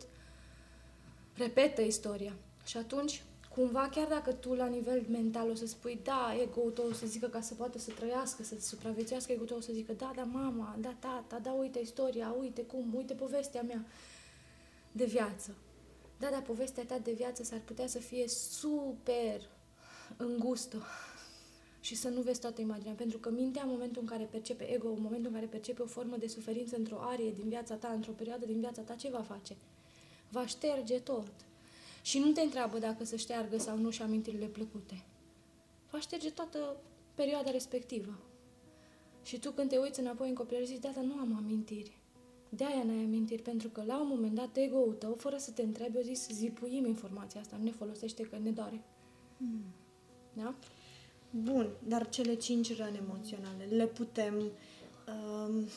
repetă 1.38 1.82
istoria. 1.82 2.34
Și 2.66 2.78
atunci, 2.78 3.24
cumva, 3.56 3.90
chiar 3.90 4.08
dacă 4.08 4.34
tu 4.34 4.54
la 4.54 4.66
nivel 4.66 5.06
mental 5.10 5.50
o 5.50 5.56
să 5.56 5.68
spui, 5.68 6.00
da, 6.04 6.38
ego-ul 6.42 6.72
tău 6.72 6.88
o 6.90 6.94
să 6.94 7.06
zică 7.06 7.28
ca 7.28 7.42
să 7.42 7.54
poată 7.54 7.80
să 7.80 7.92
trăiască, 7.92 8.44
să 8.44 8.56
supraviețuiască, 8.60 9.32
ego-ul 9.32 9.48
tău 9.48 9.58
o 9.58 9.62
să 9.62 9.72
zică, 9.74 9.94
da, 9.94 10.12
da, 10.16 10.24
mama, 10.24 10.76
da, 10.80 10.96
tata, 11.00 11.40
da, 11.40 11.52
uite 11.52 11.80
istoria, 11.80 12.36
uite 12.40 12.62
cum, 12.62 12.94
uite 12.96 13.14
povestea 13.14 13.62
mea 13.62 13.86
de 14.92 15.06
viață. 15.06 15.56
Da, 16.20 16.30
dar 16.30 16.42
povestea 16.42 16.86
ta 16.86 16.98
de 16.98 17.12
viață 17.12 17.44
s-ar 17.44 17.62
putea 17.66 17.88
să 17.88 18.00
fie 18.00 18.28
super 18.28 19.42
îngustă 20.18 20.84
și 21.80 21.96
să 21.96 22.10
nu 22.10 22.22
vezi 22.22 22.40
toată 22.40 22.62
imaginea. 22.62 22.94
Pentru 22.94 23.18
că 23.18 23.30
mintea, 23.30 23.64
în 23.64 23.70
momentul 23.70 24.02
în 24.02 24.08
care 24.08 24.24
percepe 24.24 24.74
ego, 24.74 24.88
în 24.88 25.02
momentul 25.02 25.28
în 25.28 25.34
care 25.34 25.46
percepe 25.46 25.82
o 25.82 25.86
formă 25.86 26.18
de 26.18 26.28
suferință 26.28 26.76
într-o 26.76 27.00
arie 27.00 27.32
din 27.32 27.50
viața 27.50 27.76
ta, 27.76 27.88
într-o 27.88 28.12
perioadă 28.12 28.46
din 28.46 28.60
viața 28.60 28.82
ta, 28.82 28.96
ce 28.96 29.10
va 29.10 29.22
face? 29.22 29.56
Va 30.30 30.46
șterge 30.46 31.00
tot. 31.00 31.32
Și 32.02 32.20
nu 32.20 32.32
te 32.32 32.42
întreabă 32.42 32.80
dacă 32.80 33.04
să 33.04 33.16
șteargă 33.16 33.58
sau 33.58 33.78
nu 33.78 33.90
și 33.90 34.02
amintirile 34.02 34.46
plăcute. 34.46 35.04
Va 35.92 36.00
șterge 36.00 36.32
toată 36.32 36.78
perioada 37.16 37.52
respectivă. 37.52 38.20
Și 39.24 39.40
tu 39.40 39.52
când 39.52 39.70
te 39.70 39.78
uiți 39.78 40.00
înapoi 40.00 40.30
în 40.30 40.36
copilărie 40.36 40.68
zici, 40.68 40.80
da, 40.80 40.92
dar 40.96 41.04
nu 41.04 41.14
am 41.14 41.36
amintiri. 41.38 41.98
De-aia 42.50 42.84
n-ai 42.84 43.04
amintiri, 43.04 43.42
pentru 43.42 43.68
că 43.68 43.84
la 43.86 44.02
un 44.02 44.08
moment 44.08 44.34
dat 44.36 44.58
ego-ul 44.58 44.94
tău, 44.94 45.16
fără 45.18 45.38
să 45.38 45.52
te 45.52 45.62
întrebi, 45.62 45.98
o 45.98 46.02
zis, 46.02 46.30
zipuim 46.30 46.86
informația 46.86 47.42
asta, 47.42 47.56
nu 47.58 47.64
ne 47.64 47.72
folosește 47.72 48.24
că 48.24 48.38
ne 48.44 48.50
doare. 48.50 48.82
Hmm. 49.38 49.64
Da? 50.34 50.54
Bun, 51.30 51.70
dar 51.88 52.10
cele 52.10 52.34
cinci 52.34 52.78
răni 52.78 52.98
emoționale 52.98 53.66
le 53.70 53.86
putem 53.86 54.34
um, 55.08 55.68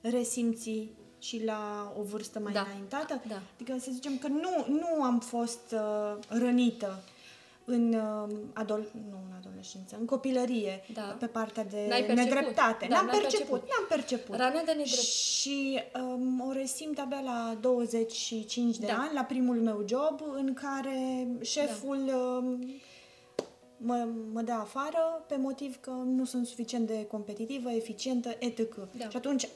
resimți 0.00 0.88
și 1.18 1.44
la 1.44 1.92
o 1.98 2.02
vârstă 2.02 2.38
mai 2.38 2.52
Da. 2.52 2.60
înaintată? 2.60 3.22
Da. 3.28 3.42
Adică 3.54 3.78
să 3.78 3.90
zicem 3.92 4.18
că 4.18 4.28
nu, 4.28 4.66
nu 4.68 5.02
am 5.02 5.20
fost 5.20 5.72
uh, 5.72 6.18
rănită 6.28 7.02
în, 7.64 7.92
uh, 7.94 8.36
adol- 8.52 8.90
nu 9.10 9.16
în 9.28 9.32
adolescență, 9.38 9.96
în 10.00 10.04
copilărie, 10.06 10.80
Da. 10.94 11.16
pe 11.18 11.26
partea 11.26 11.64
de 11.64 11.86
N-ai 11.88 12.04
perceput. 12.04 12.32
nedreptate. 12.34 12.86
Da, 12.88 12.94
n-am 12.96 13.06
n-ai 13.06 13.18
perceput, 13.20 13.48
perceput. 13.48 13.68
n-am 13.68 13.86
perceput. 13.88 14.36
Rana 14.36 14.50
de 14.64 14.72
nedrept. 14.72 14.88
Și 14.90 15.78
um, 16.02 16.44
o 16.48 16.52
resimt 16.52 16.98
abia 16.98 17.20
la 17.24 17.56
25 17.60 18.78
de 18.78 18.86
Da. 18.86 18.92
ani, 18.92 19.14
la 19.14 19.22
primul 19.24 19.56
meu 19.56 19.84
job, 19.88 20.20
în 20.34 20.54
care 20.54 21.26
șeful 21.40 21.98
um, 21.98 22.64
mă, 23.76 24.08
mă 24.32 24.42
dă 24.42 24.52
afară 24.52 25.24
pe 25.28 25.36
motiv 25.36 25.80
că 25.80 25.90
nu 25.90 26.24
sunt 26.24 26.46
suficient 26.46 26.86
de 26.86 27.04
competitivă, 27.06 27.70
eficientă, 27.70 28.36
etc. 28.38 28.74
Da. 28.98 29.08
Și 29.08 29.16
atunci 29.16 29.48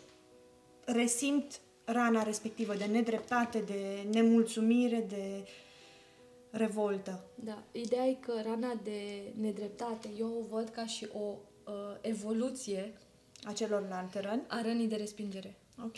resimt 0.85 1.61
rana 1.85 2.23
respectivă 2.23 2.75
de 2.75 2.85
nedreptate, 2.85 3.59
de 3.67 4.07
nemulțumire, 4.13 5.05
de 5.09 5.45
revoltă. 6.51 7.25
Da, 7.35 7.63
ideea 7.73 8.05
e 8.07 8.13
că 8.15 8.33
rana 8.45 8.81
de 8.83 9.33
nedreptate, 9.41 10.09
eu 10.19 10.27
o 10.43 10.47
văd 10.57 10.69
ca 10.69 10.87
și 10.87 11.09
o 11.13 11.19
uh, 11.67 11.73
evoluție 12.01 12.93
A 13.45 13.53
celorlalte 13.53 14.21
răni. 14.21 14.43
a 14.49 14.63
rănii 14.63 14.87
de 14.89 14.97
respingere. 14.97 15.57
Ok. 15.85 15.97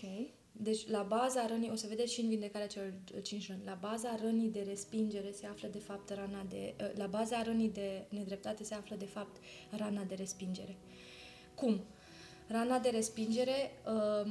Deci, 0.61 0.89
la 0.89 1.03
baza 1.03 1.47
rănii, 1.47 1.71
o 1.71 1.75
să 1.75 1.87
vedeți 1.89 2.13
și 2.13 2.21
în 2.21 2.29
vindecarea 2.29 2.67
celor 2.67 2.93
cinci 3.23 3.49
răni, 3.49 3.63
la 3.65 3.79
baza 3.81 4.17
rănii 4.23 4.49
de 4.49 4.65
respingere 4.69 5.31
se 5.33 5.47
află 5.47 5.69
de 5.69 5.79
fapt 5.79 6.11
rana 6.11 6.45
de... 6.49 6.75
uh, 6.81 6.91
La 6.97 7.07
baza 7.07 7.43
rănii 7.43 7.69
de 7.69 8.05
nedreptate 8.09 8.65
se 8.65 8.75
află 8.75 8.97
de 8.97 9.05
fapt 9.05 9.37
rana 9.71 10.03
de 10.03 10.15
respingere. 10.15 10.77
Cum? 11.55 11.81
Rana 12.49 12.79
de 12.79 12.89
respingere 12.89 13.71
uh, 13.87 14.31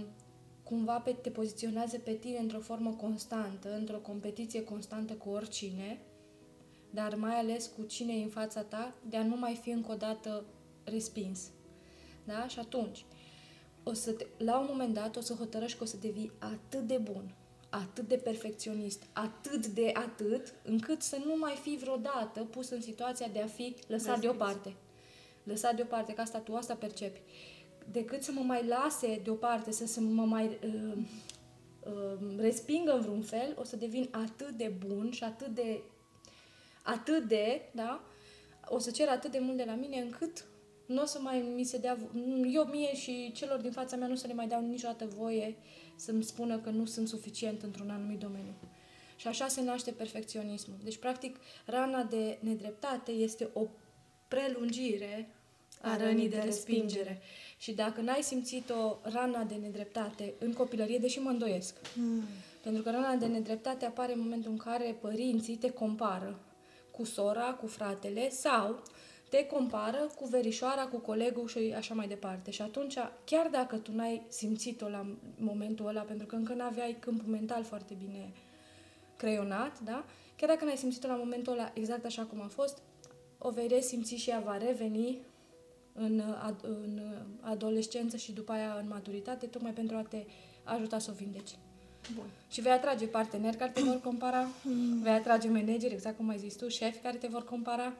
cumva 0.63 0.99
pe, 0.99 1.11
te 1.11 1.29
poziționează 1.29 1.97
pe 1.97 2.11
tine 2.13 2.37
într-o 2.37 2.59
formă 2.59 2.91
constantă, 3.01 3.75
într-o 3.75 3.97
competiție 3.97 4.63
constantă 4.63 5.13
cu 5.13 5.29
oricine, 5.29 5.99
dar 6.89 7.15
mai 7.15 7.35
ales 7.35 7.71
cu 7.77 7.83
cine 7.83 8.13
e 8.13 8.23
în 8.23 8.29
fața 8.29 8.61
ta, 8.61 8.93
de 9.09 9.17
a 9.17 9.23
nu 9.23 9.35
mai 9.35 9.59
fi 9.61 9.69
încă 9.69 9.91
o 9.91 9.95
dată 9.95 10.43
respins. 10.83 11.49
Da? 12.23 12.47
Și 12.47 12.59
atunci, 12.59 13.05
o 13.83 13.93
să 13.93 14.11
te, 14.11 14.25
la 14.37 14.59
un 14.59 14.65
moment 14.69 14.93
dat 14.93 15.15
o 15.15 15.21
să 15.21 15.33
hotărăști 15.33 15.77
că 15.77 15.83
o 15.83 15.87
să 15.87 15.97
devii 16.01 16.31
atât 16.39 16.87
de 16.87 16.97
bun, 16.97 17.33
atât 17.69 18.07
de 18.07 18.15
perfecționist, 18.15 19.03
atât 19.13 19.67
de 19.67 19.91
atât, 19.93 20.53
încât 20.63 21.01
să 21.01 21.17
nu 21.25 21.37
mai 21.37 21.59
fi 21.61 21.77
vreodată 21.81 22.43
pus 22.43 22.69
în 22.69 22.81
situația 22.81 23.27
de 23.33 23.41
a 23.41 23.47
fi 23.47 23.75
lăsat 23.87 24.07
Respins. 24.07 24.19
deoparte. 24.19 24.75
Lăsat 25.43 25.75
deoparte, 25.75 26.13
că 26.13 26.21
asta 26.21 26.39
tu 26.39 26.55
asta 26.55 26.73
percepi. 26.73 27.21
Decât 27.91 28.23
să 28.23 28.31
mă 28.31 28.41
mai 28.41 28.65
lase 28.65 29.19
deoparte, 29.23 29.71
să, 29.71 29.85
să 29.85 29.99
mă 30.01 30.25
mai 30.25 30.45
uh, 30.45 30.97
uh, 31.83 32.37
respingă 32.37 32.91
în 32.91 33.01
vreun 33.01 33.21
fel, 33.21 33.55
o 33.59 33.63
să 33.63 33.75
devin 33.75 34.07
atât 34.11 34.49
de 34.49 34.73
bun 34.87 35.11
și 35.11 35.23
atât 35.23 35.47
de 35.47 35.81
atât 36.87 37.23
de, 37.27 37.61
da? 37.71 38.03
O 38.67 38.79
să 38.79 38.91
cer 38.91 39.07
atât 39.07 39.31
de 39.31 39.39
mult 39.39 39.57
de 39.57 39.63
la 39.63 39.73
mine 39.73 39.99
încât 39.99 40.45
nu 40.85 41.01
o 41.01 41.05
să 41.05 41.19
mai 41.21 41.51
mi 41.55 41.63
se 41.63 41.77
dea, 41.77 41.97
vo- 41.97 42.11
eu 42.53 42.63
mie 42.63 42.95
și 42.95 43.31
celor 43.31 43.59
din 43.59 43.71
fața 43.71 43.95
mea 43.95 44.07
nu 44.07 44.13
o 44.13 44.15
să 44.17 44.27
le 44.27 44.33
mai 44.33 44.47
dau 44.47 44.61
niciodată 44.61 45.05
voie 45.05 45.55
să-mi 45.95 46.23
spună 46.23 46.57
că 46.59 46.69
nu 46.69 46.85
sunt 46.85 47.07
suficient 47.07 47.63
într-un 47.63 47.89
anumit 47.89 48.19
domeniu. 48.19 48.53
Și 49.15 49.27
așa 49.27 49.47
se 49.47 49.61
naște 49.61 49.91
perfecționismul. 49.91 50.77
Deci, 50.83 50.97
practic, 50.97 51.35
rana 51.65 52.03
de 52.03 52.37
nedreptate 52.41 53.11
este 53.11 53.49
o 53.53 53.61
prelungire 54.27 55.29
a 55.81 55.97
rănii 55.97 56.29
de 56.29 56.37
respingere. 56.43 57.21
Și 57.57 57.71
dacă 57.73 58.01
n-ai 58.01 58.21
simțit 58.21 58.69
o 58.69 58.97
rana 59.01 59.43
de 59.43 59.55
nedreptate 59.55 60.33
în 60.39 60.53
copilărie, 60.53 60.97
deși 60.97 61.19
mă 61.19 61.29
îndoiesc, 61.29 61.87
Hmm. 61.93 62.23
pentru 62.63 62.83
că 62.83 62.89
rana 62.91 63.15
de 63.15 63.25
nedreptate 63.25 63.85
apare 63.85 64.13
în 64.13 64.19
momentul 64.19 64.51
în 64.51 64.57
care 64.57 64.97
părinții 65.01 65.55
te 65.55 65.69
compară 65.71 66.39
cu 66.97 67.03
sora, 67.03 67.53
cu 67.53 67.67
fratele 67.67 68.29
sau 68.29 68.81
te 69.29 69.45
compară 69.45 70.11
cu 70.15 70.25
verișoara, 70.25 70.85
cu 70.85 70.97
colegul 70.97 71.47
și 71.47 71.73
așa 71.77 71.93
mai 71.93 72.07
departe. 72.07 72.51
Și 72.51 72.61
atunci, 72.61 72.97
chiar 73.23 73.47
dacă 73.51 73.75
tu 73.75 73.91
n-ai 73.93 74.25
simțit-o 74.27 74.89
la 74.89 75.05
momentul 75.37 75.87
ăla, 75.87 76.01
pentru 76.01 76.25
că 76.25 76.35
încă 76.35 76.53
n-aveai 76.53 76.97
câmpul 76.99 77.29
mental 77.29 77.63
foarte 77.63 77.93
bine 77.93 78.31
creionat, 79.17 79.79
da? 79.79 80.05
Chiar 80.35 80.49
dacă 80.49 80.65
n-ai 80.65 80.77
simțit-o 80.77 81.07
la 81.07 81.15
momentul 81.15 81.53
ăla 81.53 81.71
exact 81.73 82.05
așa 82.05 82.23
cum 82.23 82.41
a 82.41 82.47
fost, 82.47 82.81
o 83.37 83.49
vei 83.49 83.67
resimți 83.67 84.15
și 84.15 84.29
ea 84.29 84.39
va 84.39 84.57
reveni 84.57 85.21
în, 85.93 86.21
ad- 86.21 86.63
în 86.63 87.01
adolescență 87.41 88.17
și 88.17 88.31
după 88.31 88.51
aia 88.51 88.77
în 88.81 88.87
maturitate, 88.87 89.45
tocmai 89.45 89.71
pentru 89.71 89.95
a 89.95 90.01
te 90.01 90.25
ajuta 90.63 90.99
să 90.99 91.11
o 91.11 91.15
vindeci. 91.15 91.51
Bun. 92.15 92.25
Și 92.51 92.61
vei 92.61 92.71
atrage 92.71 93.05
parteneri 93.07 93.57
care 93.57 93.71
te 93.71 93.81
vor 93.81 93.99
compara, 94.01 94.47
vei 95.01 95.11
atrage 95.13 95.47
manageri, 95.47 95.93
exact 95.93 96.17
cum 96.17 96.29
ai 96.29 96.37
zis 96.37 96.55
tu, 96.55 96.67
șefi 96.67 96.97
care 96.99 97.17
te 97.17 97.27
vor 97.27 97.43
compara 97.45 97.93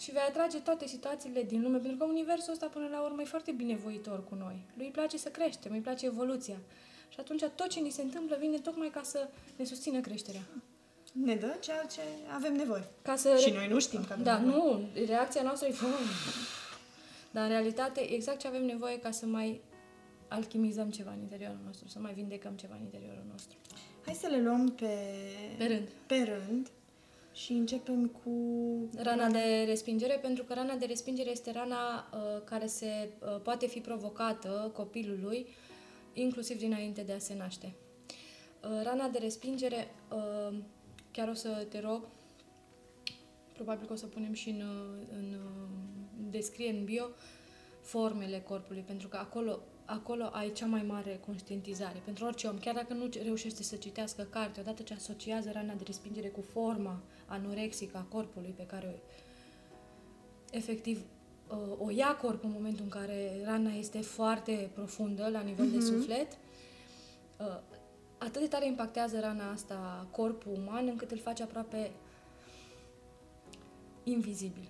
și 0.00 0.10
vei 0.12 0.22
atrage 0.28 0.58
toate 0.58 0.86
situațiile 0.86 1.42
din 1.42 1.62
lume, 1.62 1.78
pentru 1.78 1.96
că 1.98 2.04
universul 2.04 2.52
ăsta 2.52 2.66
până 2.66 2.88
la 2.90 3.00
urmă 3.00 3.22
e 3.22 3.24
foarte 3.24 3.50
binevoitor 3.50 4.24
cu 4.28 4.34
noi. 4.34 4.56
Lui 4.76 4.86
îi 4.86 4.92
place 4.92 5.18
să 5.18 5.28
creștem, 5.28 5.72
îi 5.72 5.80
place 5.80 6.06
evoluția. 6.06 6.56
Și 7.08 7.16
atunci 7.20 7.42
tot 7.54 7.68
ce 7.68 7.80
ni 7.80 7.90
se 7.90 8.02
întâmplă 8.02 8.36
vine 8.40 8.58
tocmai 8.58 8.88
ca 8.90 9.00
să 9.02 9.28
ne 9.56 9.64
susțină 9.64 10.00
creșterea. 10.00 10.40
Ne 11.12 11.34
dă 11.34 11.56
ceea 11.60 11.84
ce 11.92 12.00
avem 12.34 12.54
nevoie. 12.54 12.84
Ca 13.02 13.16
să 13.16 13.36
Și 13.36 13.50
noi 13.50 13.68
nu 13.68 13.80
știm 13.80 14.04
că 14.04 14.12
avem 14.12 14.24
Da, 14.24 14.38
nevoie. 14.38 14.56
nu, 14.62 14.88
reacția 15.06 15.42
noastră 15.42 15.68
e 15.68 15.72
"Fum." 15.80 15.88
Dar 17.30 17.42
în 17.42 17.48
realitate 17.48 18.12
exact 18.12 18.38
ce 18.38 18.46
avem 18.46 18.64
nevoie 18.64 18.98
ca 18.98 19.10
să 19.10 19.26
mai 19.26 19.60
alchimizăm 20.34 20.90
ceva 20.90 21.12
în 21.12 21.20
interiorul 21.20 21.60
nostru, 21.64 21.88
să 21.88 21.98
mai 21.98 22.12
vindecăm 22.12 22.52
ceva 22.54 22.74
în 22.74 22.80
interiorul 22.80 23.24
nostru. 23.30 23.56
Hai 24.04 24.14
să 24.14 24.26
le 24.30 24.40
luăm 24.42 24.68
pe, 24.68 24.96
Pe 25.58 25.64
rând. 25.64 25.88
pe 26.06 26.38
rând 26.46 26.70
și 27.32 27.52
începem 27.52 28.06
cu... 28.06 28.30
Rana 28.96 29.28
de 29.28 29.64
respingere, 29.66 30.18
pentru 30.22 30.44
că 30.44 30.54
rana 30.54 30.74
de 30.74 30.86
respingere 30.86 31.30
este 31.30 31.52
rana 31.52 32.08
uh, 32.12 32.42
care 32.44 32.66
se 32.66 33.08
uh, 33.18 33.40
poate 33.42 33.66
fi 33.66 33.78
provocată 33.80 34.70
copilului, 34.74 35.46
inclusiv 36.12 36.58
dinainte 36.58 37.02
de 37.02 37.12
a 37.12 37.18
se 37.18 37.34
naște. 37.36 37.72
Uh, 38.62 38.80
rana 38.82 39.08
de 39.08 39.18
respingere, 39.18 39.94
uh, 40.10 40.58
chiar 41.10 41.28
o 41.28 41.34
să 41.34 41.66
te 41.68 41.80
rog, 41.80 42.06
probabil 43.52 43.86
că 43.86 43.92
o 43.92 43.96
să 43.96 44.06
punem 44.06 44.32
și 44.32 44.48
în, 44.48 44.60
uh, 44.60 45.06
în 45.18 45.32
uh, 45.32 45.68
descriere 46.30 46.76
în 46.78 46.84
bio, 46.84 47.04
formele 47.80 48.40
corpului, 48.40 48.82
pentru 48.86 49.08
că 49.08 49.16
acolo, 49.16 49.60
acolo 49.92 50.24
ai 50.32 50.52
cea 50.52 50.66
mai 50.66 50.84
mare 50.88 51.20
conștientizare. 51.26 52.02
Pentru 52.04 52.24
orice 52.24 52.46
om, 52.46 52.58
chiar 52.58 52.74
dacă 52.74 52.94
nu 52.94 53.08
reușește 53.22 53.62
să 53.62 53.76
citească 53.76 54.22
carte, 54.22 54.60
odată 54.60 54.82
ce 54.82 54.94
asociază 54.94 55.50
rana 55.52 55.74
de 55.74 55.82
respingere 55.86 56.28
cu 56.28 56.40
forma 56.40 57.00
anorexică 57.26 57.96
a 57.96 58.14
corpului 58.14 58.54
pe 58.56 58.66
care 58.66 59.02
efectiv 60.50 60.98
uh, 61.48 61.56
o 61.78 61.90
ia 61.90 62.16
corpul 62.16 62.48
în 62.48 62.54
momentul 62.54 62.84
în 62.84 62.90
care 62.90 63.42
rana 63.44 63.72
este 63.72 64.00
foarte 64.00 64.70
profundă 64.74 65.28
la 65.28 65.40
nivel 65.40 65.70
de 65.70 65.80
suflet, 65.80 66.32
uh, 67.38 67.58
atât 68.18 68.40
de 68.40 68.46
tare 68.46 68.66
impactează 68.66 69.20
rana 69.20 69.50
asta 69.50 70.06
corpul 70.10 70.52
uman 70.52 70.86
încât 70.86 71.10
îl 71.10 71.18
face 71.18 71.42
aproape 71.42 71.90
invizibil. 74.04 74.68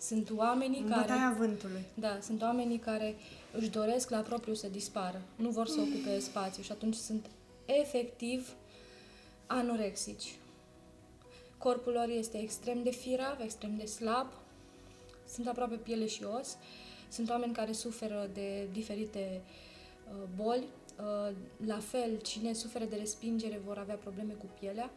Sunt 0.00 0.30
oamenii 0.36 0.80
În 0.80 0.88
care... 0.88 1.00
bătaia 1.00 1.34
vântului. 1.38 1.84
Da, 1.94 2.18
sunt 2.20 2.42
oamenii 2.42 2.78
care 2.78 3.14
își 3.52 3.70
doresc 3.70 4.10
la 4.10 4.20
propriu 4.20 4.54
să 4.54 4.68
dispară. 4.68 5.22
Nu 5.36 5.48
vor 5.48 5.66
să 5.66 5.80
ocupe 5.80 6.18
spațiu 6.18 6.62
și 6.62 6.72
atunci 6.72 6.94
sunt 6.94 7.26
efectiv 7.64 8.54
anorexici. 9.46 10.34
Corpul 11.58 11.92
lor 11.92 12.08
este 12.08 12.38
extrem 12.38 12.82
de 12.82 12.90
firav, 12.90 13.40
extrem 13.40 13.76
de 13.76 13.84
slab, 13.84 14.26
sunt 15.32 15.48
aproape 15.48 15.74
piele 15.74 16.06
și 16.06 16.24
os. 16.24 16.56
Sunt 17.08 17.30
oameni 17.30 17.52
care 17.52 17.72
suferă 17.72 18.30
de 18.32 18.68
diferite 18.72 19.40
uh, 19.40 20.28
boli. 20.36 20.64
Uh, 20.98 21.34
la 21.66 21.78
fel, 21.78 22.18
cine 22.22 22.52
suferă 22.52 22.84
de 22.84 22.96
respingere 22.96 23.60
vor 23.64 23.78
avea 23.78 23.94
probleme 23.94 24.32
cu 24.32 24.46
pielea. 24.58 24.90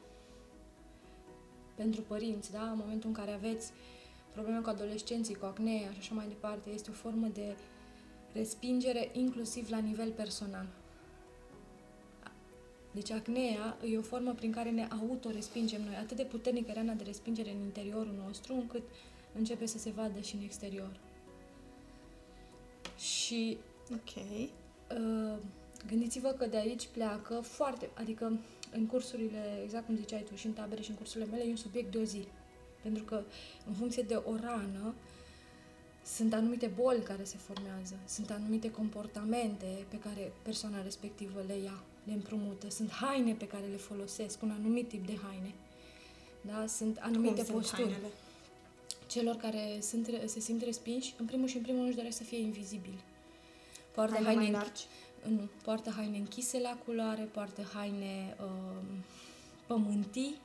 Pentru 1.75 2.01
părinți, 2.01 2.51
da? 2.51 2.61
În 2.61 2.77
momentul 2.77 3.09
în 3.09 3.15
care 3.15 3.31
aveți 3.31 3.71
probleme 4.31 4.59
cu 4.59 4.69
adolescenții, 4.69 5.35
cu 5.35 5.45
acnee 5.45 5.79
și 5.91 5.97
așa 5.99 6.13
mai 6.13 6.27
departe, 6.27 6.69
este 6.69 6.89
o 6.89 6.93
formă 6.93 7.27
de 7.33 7.55
respingere 8.33 9.09
inclusiv 9.13 9.69
la 9.69 9.77
nivel 9.77 10.11
personal. 10.11 10.67
Deci 12.91 13.11
acnea 13.11 13.77
e 13.91 13.97
o 13.97 14.01
formă 14.01 14.31
prin 14.31 14.51
care 14.51 14.69
ne 14.69 14.87
auto-respingem 15.01 15.81
noi. 15.81 15.95
Atât 15.95 16.17
de 16.17 16.23
puternică 16.23 16.71
rana 16.73 16.93
de 16.93 17.03
respingere 17.03 17.51
în 17.51 17.61
interiorul 17.61 18.15
nostru, 18.25 18.53
încât 18.53 18.83
începe 19.35 19.65
să 19.65 19.77
se 19.77 19.89
vadă 19.89 20.19
și 20.19 20.35
în 20.35 20.41
exterior. 20.41 20.99
Și 22.97 23.57
Ok. 23.91 24.23
uh, 24.23 25.37
gândiți-vă 25.87 26.29
că 26.29 26.45
de 26.45 26.57
aici 26.57 26.87
pleacă 26.87 27.33
foarte, 27.33 27.89
adică 27.93 28.39
în 28.71 28.85
cursurile, 28.85 29.59
exact 29.63 29.85
cum 29.85 29.95
ziceai 29.95 30.23
tu, 30.29 30.35
și 30.35 30.45
în 30.45 30.53
tabere 30.53 30.81
și 30.81 30.89
în 30.89 30.95
cursurile 30.95 31.29
mele, 31.31 31.43
e 31.43 31.49
un 31.49 31.55
subiect 31.55 31.91
de 31.91 31.97
o 31.97 32.03
zi. 32.03 32.27
Pentru 32.81 33.03
că 33.03 33.23
în 33.67 33.73
funcție 33.73 34.03
de 34.03 34.15
o 34.15 34.35
rană, 34.35 34.93
sunt 36.05 36.33
anumite 36.33 36.67
boli 36.67 37.01
care 37.01 37.23
se 37.23 37.37
formează, 37.37 37.95
sunt 38.07 38.29
anumite 38.31 38.71
comportamente 38.71 39.85
pe 39.89 39.99
care 39.99 40.31
persoana 40.41 40.81
respectivă 40.81 41.43
le 41.47 41.57
ia, 41.57 41.83
le 42.03 42.13
împrumută, 42.13 42.69
sunt 42.69 42.91
haine 42.91 43.33
pe 43.33 43.47
care 43.47 43.65
le 43.65 43.75
folosesc, 43.77 44.41
un 44.41 44.51
anumit 44.59 44.87
tip 44.87 45.05
de 45.05 45.17
haine. 45.23 45.53
Da? 46.41 46.65
Sunt 46.67 46.97
anumite 47.01 47.33
Cum 47.35 47.43
sunt 47.43 47.57
posturi. 47.57 47.81
hainele? 47.81 48.07
Celor 49.07 49.35
care 49.35 49.77
sunt, 49.81 50.09
se 50.25 50.39
simt 50.39 50.61
respinși, 50.61 51.13
în 51.17 51.25
primul 51.25 51.47
și 51.47 51.55
în 51.57 51.61
primul 51.61 51.79
rând 51.79 51.89
își 51.91 51.97
doresc 51.99 52.17
să 52.17 52.23
fie 52.23 52.39
invizibili. 52.39 52.99
Poartă 53.91 54.13
Haine 54.13 54.27
haine, 54.27 54.41
mai 54.41 54.49
închi- 54.49 54.63
largi? 54.63 54.83
nu, 55.27 55.49
poartă 55.63 55.89
haine 55.89 56.17
închise 56.17 56.59
la 56.59 56.77
culoare, 56.85 57.21
poartă 57.23 57.61
haine 57.73 58.35
uh, 58.39 58.81
pământii 59.67 60.35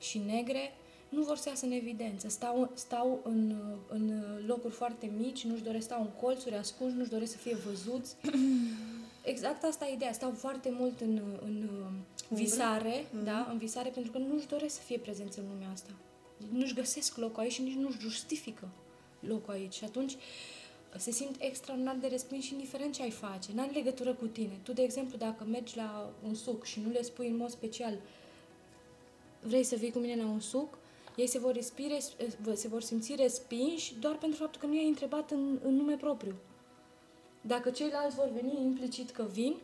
și 0.00 0.18
negre, 0.18 0.72
nu 1.16 1.22
vor 1.22 1.36
să 1.36 1.48
iasă 1.48 1.66
în 1.66 1.72
evidență. 1.72 2.28
Stau, 2.28 2.70
stau 2.74 3.20
în, 3.24 3.50
uh, 3.50 3.78
în 3.88 4.22
locuri 4.46 4.72
foarte 4.72 5.10
mici, 5.16 5.44
nu-și 5.44 5.62
doresc 5.62 5.84
stau 5.84 6.00
în 6.00 6.10
colțuri 6.20 6.54
ascunși, 6.54 6.96
nu-și 6.96 7.10
doresc 7.10 7.32
să 7.32 7.38
fie 7.38 7.56
văzuți. 7.66 8.16
Exact 9.32 9.64
asta 9.64 9.86
e 9.86 9.94
ideea. 9.94 10.12
Stau 10.12 10.30
foarte 10.30 10.70
mult 10.78 11.00
în, 11.00 11.20
în 11.42 11.62
uh, 11.62 12.38
visare, 12.38 13.06
da, 13.24 13.48
în 13.50 13.58
visare, 13.58 13.88
pentru 13.88 14.12
că 14.12 14.18
nu-și 14.18 14.46
doresc 14.46 14.74
să 14.74 14.80
fie 14.80 14.98
prezenți 14.98 15.38
în 15.38 15.44
lumea 15.52 15.70
asta. 15.72 15.90
Nu-și 16.52 16.74
găsesc 16.74 17.16
locul 17.16 17.42
aici 17.42 17.52
și 17.52 17.62
nici 17.62 17.74
nu-și 17.74 17.98
justifică 17.98 18.68
locul 19.20 19.52
aici. 19.52 19.74
Și 19.74 19.84
atunci 19.84 20.16
se 20.96 21.10
simt 21.10 21.34
extraordinar 21.38 21.96
de 22.00 22.06
respins 22.06 22.44
și 22.44 22.52
indiferent 22.52 22.94
ce 22.94 23.02
ai 23.02 23.10
face. 23.10 23.50
N-are 23.54 23.70
legătură 23.70 24.14
cu 24.14 24.26
tine. 24.26 24.58
Tu, 24.62 24.72
de 24.72 24.82
exemplu, 24.82 25.18
dacă 25.18 25.44
mergi 25.44 25.76
la 25.76 26.12
un 26.26 26.34
suc 26.34 26.64
și 26.64 26.80
nu 26.80 26.90
le 26.90 27.02
spui 27.02 27.28
în 27.28 27.36
mod 27.36 27.50
special 27.50 27.98
vrei 29.40 29.62
să 29.62 29.76
vii 29.76 29.90
cu 29.90 29.98
mine 29.98 30.16
la 30.16 30.26
un 30.26 30.40
suc, 30.40 30.78
ei 31.16 31.26
se 31.26 31.38
vor, 31.38 31.52
respire, 31.52 31.98
se 32.54 32.68
vor 32.68 32.82
simți 32.82 33.14
respinși 33.14 33.94
doar 33.94 34.18
pentru 34.18 34.38
faptul 34.38 34.60
că 34.60 34.66
nu 34.66 34.74
i-ai 34.74 34.88
întrebat 34.88 35.30
în, 35.30 35.58
în 35.62 35.74
nume 35.74 35.96
propriu. 35.96 36.34
Dacă 37.40 37.70
ceilalți 37.70 38.16
vor 38.16 38.28
veni 38.34 38.60
implicit 38.60 39.10
că 39.10 39.26
vin, 39.32 39.56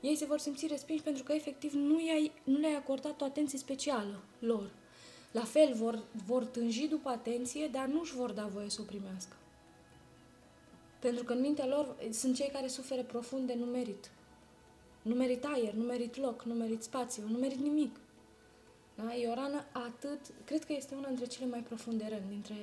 ei 0.00 0.16
se 0.16 0.24
vor 0.24 0.38
simți 0.38 0.66
respinși 0.66 1.02
pentru 1.02 1.22
că 1.22 1.32
efectiv 1.32 1.72
nu, 1.72 2.00
i-ai, 2.00 2.32
nu 2.44 2.58
le-ai 2.58 2.74
acordat 2.74 3.20
o 3.20 3.24
atenție 3.24 3.58
specială 3.58 4.22
lor. 4.38 4.70
La 5.32 5.44
fel, 5.44 5.74
vor, 5.74 6.04
vor 6.26 6.44
tânji 6.44 6.86
după 6.86 7.08
atenție, 7.08 7.66
dar 7.66 7.86
nu 7.86 8.00
își 8.00 8.14
vor 8.14 8.30
da 8.30 8.46
voie 8.46 8.68
să 8.68 8.80
o 8.80 8.84
primească. 8.84 9.36
Pentru 10.98 11.24
că 11.24 11.32
în 11.32 11.40
mintea 11.40 11.66
lor 11.66 11.96
sunt 12.10 12.36
cei 12.36 12.50
care 12.52 12.66
suferă 12.66 13.02
profund 13.02 13.46
de 13.46 13.54
nu 13.54 13.64
merit. 13.64 14.10
Nu 15.02 15.14
merit 15.14 15.44
aer, 15.44 15.72
nu 15.72 15.84
merit 15.84 16.16
loc, 16.16 16.42
nu 16.42 16.54
merit 16.54 16.82
spațiu, 16.82 17.22
nu 17.28 17.38
merit 17.38 17.58
nimic. 17.58 17.96
Da? 19.02 19.14
E 19.14 19.28
o 19.28 19.34
rană 19.34 19.64
atât... 19.72 20.20
Cred 20.44 20.64
că 20.64 20.72
este 20.72 20.94
una 20.94 21.06
dintre 21.06 21.26
cele 21.26 21.46
mai 21.46 21.60
profunde 21.60 22.06
răni 22.08 22.28
dintre 22.28 22.54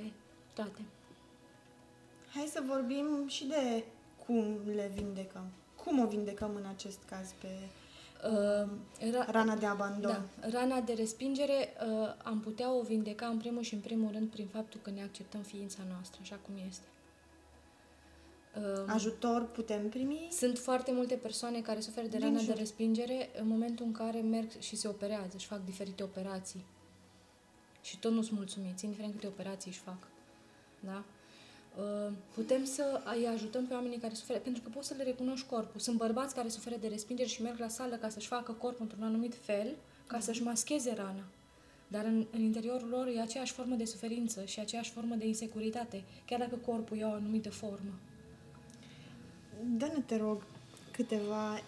toate. 0.53 0.81
Hai 2.33 2.49
să 2.51 2.63
vorbim 2.65 3.27
și 3.27 3.45
de 3.45 3.83
cum 4.25 4.59
le 4.65 4.91
vindecăm. 4.95 5.45
Cum 5.83 5.99
o 5.99 6.07
vindecăm 6.07 6.55
în 6.55 6.65
acest 6.65 6.99
caz 7.09 7.33
pe 7.41 7.47
Uh, 8.31 8.69
ra- 8.99 9.31
rana 9.31 9.55
de 9.55 9.65
abandon? 9.65 10.11
Da, 10.11 10.49
rana 10.49 10.81
de 10.81 10.93
respingere 10.93 11.73
uh, 11.87 12.13
am 12.23 12.39
putea 12.39 12.73
o 12.73 12.81
vindeca 12.81 13.25
în 13.25 13.37
primul 13.37 13.61
și 13.61 13.73
în 13.73 13.79
primul 13.79 14.11
rând 14.11 14.29
prin 14.29 14.47
faptul 14.47 14.79
că 14.83 14.89
ne 14.89 15.01
acceptăm 15.01 15.41
ființa 15.41 15.79
noastră 15.89 16.19
așa 16.21 16.35
cum 16.35 16.53
este. 16.67 16.85
Uh, 18.57 18.83
Ajutor 18.87 19.45
putem 19.51 19.89
primi? 19.89 20.27
sunt 20.31 20.57
foarte 20.57 20.91
multe 20.91 21.15
persoane 21.15 21.61
care 21.61 21.79
suferă 21.79 22.07
de 22.07 22.17
Din 22.17 22.25
rana 22.25 22.37
jur. 22.39 22.53
de 22.53 22.59
respingere 22.59 23.29
în 23.41 23.47
momentul 23.47 23.85
în 23.85 23.91
care 23.91 24.19
merg 24.19 24.59
și 24.59 24.75
se 24.75 24.87
operează, 24.87 25.31
își 25.35 25.45
fac 25.45 25.65
diferite 25.65 26.03
operații. 26.03 26.65
Și 27.81 27.99
tot 27.99 28.11
nu 28.11 28.21
sunt 28.21 28.37
mulțumiți, 28.37 28.83
indiferent 28.83 29.13
câte 29.15 29.27
operații 29.27 29.71
își 29.71 29.79
fac. 29.79 29.97
Da? 30.79 31.03
Uh, 31.77 32.11
Putem 32.33 32.65
să 32.65 33.01
îi 33.17 33.27
ajutăm 33.27 33.65
pe 33.65 33.73
oamenii 33.73 33.97
care 33.97 34.13
suferă, 34.13 34.39
pentru 34.39 34.61
că 34.61 34.69
poți 34.69 34.87
să 34.87 34.93
le 34.97 35.03
recunoști 35.03 35.47
corpul. 35.47 35.79
Sunt 35.79 35.97
bărbați 35.97 36.35
care 36.35 36.47
suferă 36.47 36.75
de 36.81 36.87
respingere 36.87 37.27
și 37.27 37.41
merg 37.41 37.59
la 37.59 37.67
sală 37.67 37.95
ca 37.95 38.09
să-și 38.09 38.27
facă 38.27 38.51
corpul 38.51 38.81
într-un 38.81 39.03
anumit 39.03 39.35
fel, 39.35 39.75
ca 40.07 40.19
să-și 40.19 40.43
mascheze 40.43 40.93
rana. 40.93 41.23
Dar 41.87 42.05
în, 42.05 42.25
în 42.31 42.41
interiorul 42.41 42.89
lor 42.89 43.07
e 43.07 43.21
aceeași 43.21 43.53
formă 43.53 43.75
de 43.75 43.85
suferință 43.85 44.45
și 44.45 44.59
aceeași 44.59 44.91
formă 44.91 45.15
de 45.15 45.27
insecuritate, 45.27 46.03
chiar 46.25 46.39
dacă 46.39 46.55
corpul 46.55 46.97
ia 46.97 47.07
o 47.07 47.11
anumită 47.13 47.49
formă. 47.49 47.93
Dă-ne, 49.77 49.99
te 50.05 50.17
rog, 50.17 50.43
câteva 50.91 51.61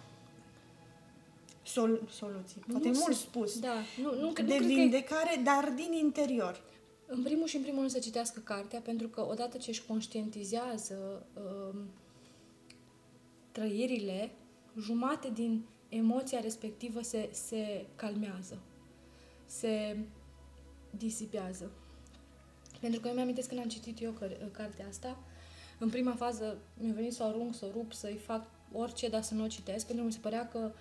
sol- 1.62 2.08
soluții. 2.10 2.60
Poate 2.70 2.88
Nu 2.88 2.94
mult 2.94 3.04
sunt- 3.04 3.16
spus. 3.16 3.58
Da, 3.58 3.74
nu, 4.02 4.14
nu, 4.14 4.20
nu 4.20 4.26
de 4.26 4.42
cred 4.42 4.48
că 4.58 4.64
e- 4.64 4.66
vindecare, 4.74 5.40
dar 5.44 5.72
din 5.76 5.92
interior. 5.92 6.60
În 7.06 7.22
primul 7.22 7.46
și 7.46 7.56
în 7.56 7.62
primul 7.62 7.78
rând 7.78 7.90
să 7.92 7.98
citească 7.98 8.40
cartea, 8.40 8.80
pentru 8.80 9.08
că 9.08 9.26
odată 9.26 9.56
ce 9.56 9.70
își 9.70 9.84
conștientizează 9.86 11.26
um, 11.34 11.78
trăirile, 13.52 14.30
jumate 14.80 15.30
din 15.34 15.64
emoția 15.88 16.40
respectivă 16.40 17.02
se, 17.02 17.28
se 17.32 17.86
calmează, 17.96 18.58
se 19.46 19.96
disipează. 20.90 21.70
Pentru 22.80 23.00
că 23.00 23.08
eu 23.08 23.14
mi-am 23.14 23.26
când 23.48 23.60
am 23.60 23.68
citit 23.68 24.02
eu 24.02 24.12
căr- 24.12 24.50
cartea 24.50 24.86
asta, 24.88 25.18
în 25.78 25.88
prima 25.88 26.14
fază 26.14 26.58
mi-a 26.74 26.92
venit 26.92 27.12
să 27.12 27.22
o 27.22 27.26
arunc, 27.26 27.54
să 27.54 27.64
o 27.64 27.70
rup, 27.70 27.92
să-i 27.92 28.20
fac 28.24 28.50
orice, 28.72 29.08
dar 29.08 29.22
să 29.22 29.34
nu 29.34 29.44
o 29.44 29.46
citesc, 29.46 29.86
pentru 29.86 30.04
că 30.04 30.10
mi 30.10 30.12
se 30.12 30.18
părea 30.22 30.48
că 30.48 30.72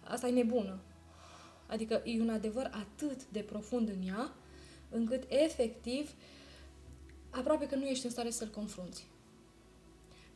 asta 0.00 0.28
e 0.28 0.30
nebună. 0.30 0.80
Adică 1.66 2.02
e 2.04 2.20
un 2.20 2.30
adevăr 2.30 2.70
atât 2.72 3.24
de 3.24 3.40
profund 3.40 3.88
în 3.88 4.06
ea, 4.06 4.32
încât 4.90 5.24
efectiv 5.28 6.10
aproape 7.30 7.66
că 7.66 7.74
nu 7.74 7.86
ești 7.86 8.04
în 8.04 8.10
stare 8.10 8.30
să-l 8.30 8.48
confrunți. 8.48 9.06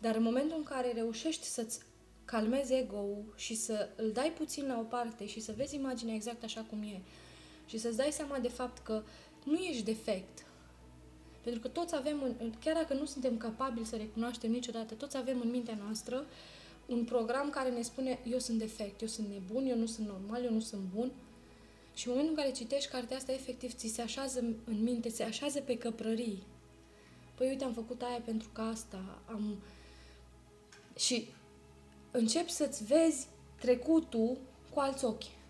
Dar 0.01 0.17
în 0.17 0.23
momentul 0.23 0.57
în 0.57 0.63
care 0.63 0.93
reușești 0.93 1.45
să-ți 1.45 1.81
calmezi 2.25 2.75
ego-ul 2.75 3.33
și 3.37 3.55
să 3.55 3.89
îl 3.97 4.11
dai 4.13 4.33
puțin 4.37 4.67
la 4.67 4.79
o 4.79 4.83
parte 4.83 5.27
și 5.27 5.41
să 5.41 5.53
vezi 5.57 5.75
imaginea 5.75 6.15
exact 6.15 6.43
așa 6.43 6.67
cum 6.71 6.83
e 6.83 7.01
și 7.67 7.79
să-ți 7.79 7.97
dai 7.97 8.13
seama 8.13 8.39
de 8.39 8.49
fapt 8.49 8.79
că 8.83 9.03
nu 9.45 9.59
ești 9.59 9.83
defect. 9.83 10.47
Pentru 11.45 11.61
că 11.61 11.69
toți 11.69 11.95
avem, 11.95 12.23
în, 12.39 12.53
chiar 12.61 12.75
dacă 12.75 12.95
nu 12.95 13.05
suntem 13.05 13.37
capabili 13.37 13.87
să 13.87 13.97
recunoaștem 13.97 14.51
niciodată, 14.51 14.95
toți 14.95 15.17
avem 15.17 15.41
în 15.41 15.51
mintea 15.51 15.79
noastră 15.83 16.25
un 16.87 17.05
program 17.05 17.51
care 17.51 17.71
ne 17.71 17.83
spune 17.83 18.19
eu 18.31 18.39
sunt 18.39 18.59
defect, 18.59 19.01
eu 19.01 19.09
sunt 19.09 19.29
nebun, 19.29 19.67
eu 19.67 19.77
nu 19.77 19.87
sunt 19.87 20.07
normal, 20.07 20.45
eu 20.45 20.53
nu 20.53 20.61
sunt 20.61 20.83
bun. 20.95 21.13
Și 21.95 22.07
în 22.07 22.13
momentul 22.13 22.37
în 22.37 22.43
care 22.43 22.57
citești 22.57 22.91
cartea 22.91 23.17
asta, 23.17 23.33
efectiv, 23.33 23.73
ți 23.73 23.89
se 23.89 24.03
așează 24.03 24.39
în 24.65 24.83
minte, 24.83 25.09
se 25.09 25.23
așează 25.23 25.61
pe 25.61 25.79
căprării. 25.79 26.43
Păi 27.35 27.49
uite, 27.49 27.65
am 27.65 27.73
făcut 27.73 28.03
aia 28.03 28.21
pentru 28.25 28.49
că 28.53 28.61
asta, 28.61 29.23
am... 29.27 29.57
Și 30.97 31.29
începi 32.11 32.51
să-ți 32.51 32.85
vezi 32.85 33.27
trecutul 33.61 34.37
cu 34.73 34.81
alți 34.81 35.05
ochi. 35.05 35.44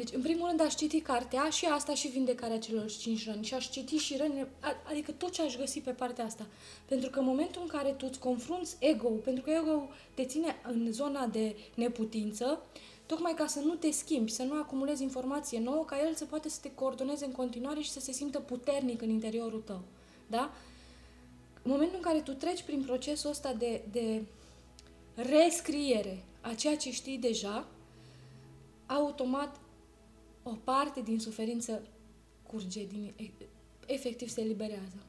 Deci, 0.00 0.14
în 0.14 0.20
primul 0.20 0.46
rând, 0.46 0.60
aș 0.60 0.74
citi 0.74 1.00
cartea 1.00 1.50
și 1.50 1.64
asta 1.64 1.94
și 1.94 2.08
vindecarea 2.08 2.58
celor 2.58 2.90
cinci 2.90 3.26
răni. 3.26 3.44
Și 3.44 3.54
aș 3.54 3.68
citi 3.68 3.96
și 3.96 4.16
răni, 4.16 4.46
adică 4.88 5.12
tot 5.12 5.30
ce 5.30 5.42
aș 5.42 5.56
găsi 5.56 5.80
pe 5.80 5.90
partea 5.90 6.24
asta. 6.24 6.46
Pentru 6.84 7.10
că 7.10 7.18
în 7.18 7.24
momentul 7.24 7.62
în 7.62 7.68
care 7.68 7.90
tu 7.90 8.06
îți 8.08 8.18
confrunți 8.18 8.76
ego 8.78 9.08
pentru 9.08 9.42
că 9.42 9.50
ego 9.50 9.88
te 10.14 10.24
ține 10.24 10.56
în 10.62 10.92
zona 10.92 11.26
de 11.26 11.56
neputință, 11.74 12.62
tocmai 13.06 13.34
ca 13.34 13.46
să 13.46 13.60
nu 13.60 13.74
te 13.74 13.90
schimbi, 13.90 14.30
să 14.30 14.42
nu 14.42 14.54
acumulezi 14.54 15.02
informație 15.02 15.60
nouă, 15.60 15.84
ca 15.84 16.06
el 16.06 16.14
să 16.14 16.24
poate 16.24 16.48
să 16.48 16.58
te 16.62 16.74
coordoneze 16.74 17.24
în 17.24 17.32
continuare 17.32 17.80
și 17.80 17.90
să 17.90 18.00
se 18.00 18.12
simtă 18.12 18.38
puternic 18.38 19.02
în 19.02 19.10
interiorul 19.10 19.60
tău. 19.60 19.80
Da? 20.26 20.52
În 21.62 21.70
momentul 21.70 21.96
în 21.96 22.02
care 22.02 22.20
tu 22.20 22.32
treci 22.32 22.62
prin 22.62 22.82
procesul 22.82 23.30
ăsta 23.30 23.52
de, 23.52 23.82
de 23.90 24.22
rescriere 25.14 26.24
a 26.40 26.54
ceea 26.54 26.76
ce 26.76 26.92
știi 26.92 27.18
deja, 27.18 27.66
automat 28.86 29.59
o 30.42 30.50
parte 30.64 31.00
din 31.00 31.18
suferință 31.18 31.82
curge, 32.42 32.86
din, 32.86 33.12
efectiv 33.86 34.28
se 34.28 34.40
eliberează. 34.40 35.04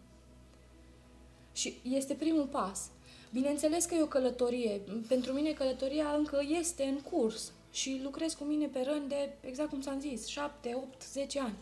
Și 1.54 1.74
este 1.84 2.13
primul 2.13 2.46
pas. 2.46 2.89
Bineînțeles 3.34 3.86
că 3.86 3.96
e 3.96 4.02
o 4.02 4.08
călătorie. 4.08 4.82
Pentru 5.08 5.34
mine 5.34 5.52
călătoria 5.52 6.13
încă 6.17 6.41
este 6.60 6.84
în 6.84 7.00
curs 7.00 7.52
și 7.72 8.00
lucrez 8.04 8.34
cu 8.34 8.44
mine 8.44 8.67
pe 8.67 8.80
rând 8.80 9.10
de, 9.10 9.34
exact 9.41 9.70
cum 9.70 9.82
ți-am 9.82 10.00
zis, 10.00 10.26
7, 10.26 10.74
8, 10.76 11.04
10 11.12 11.39
ani. 11.39 11.56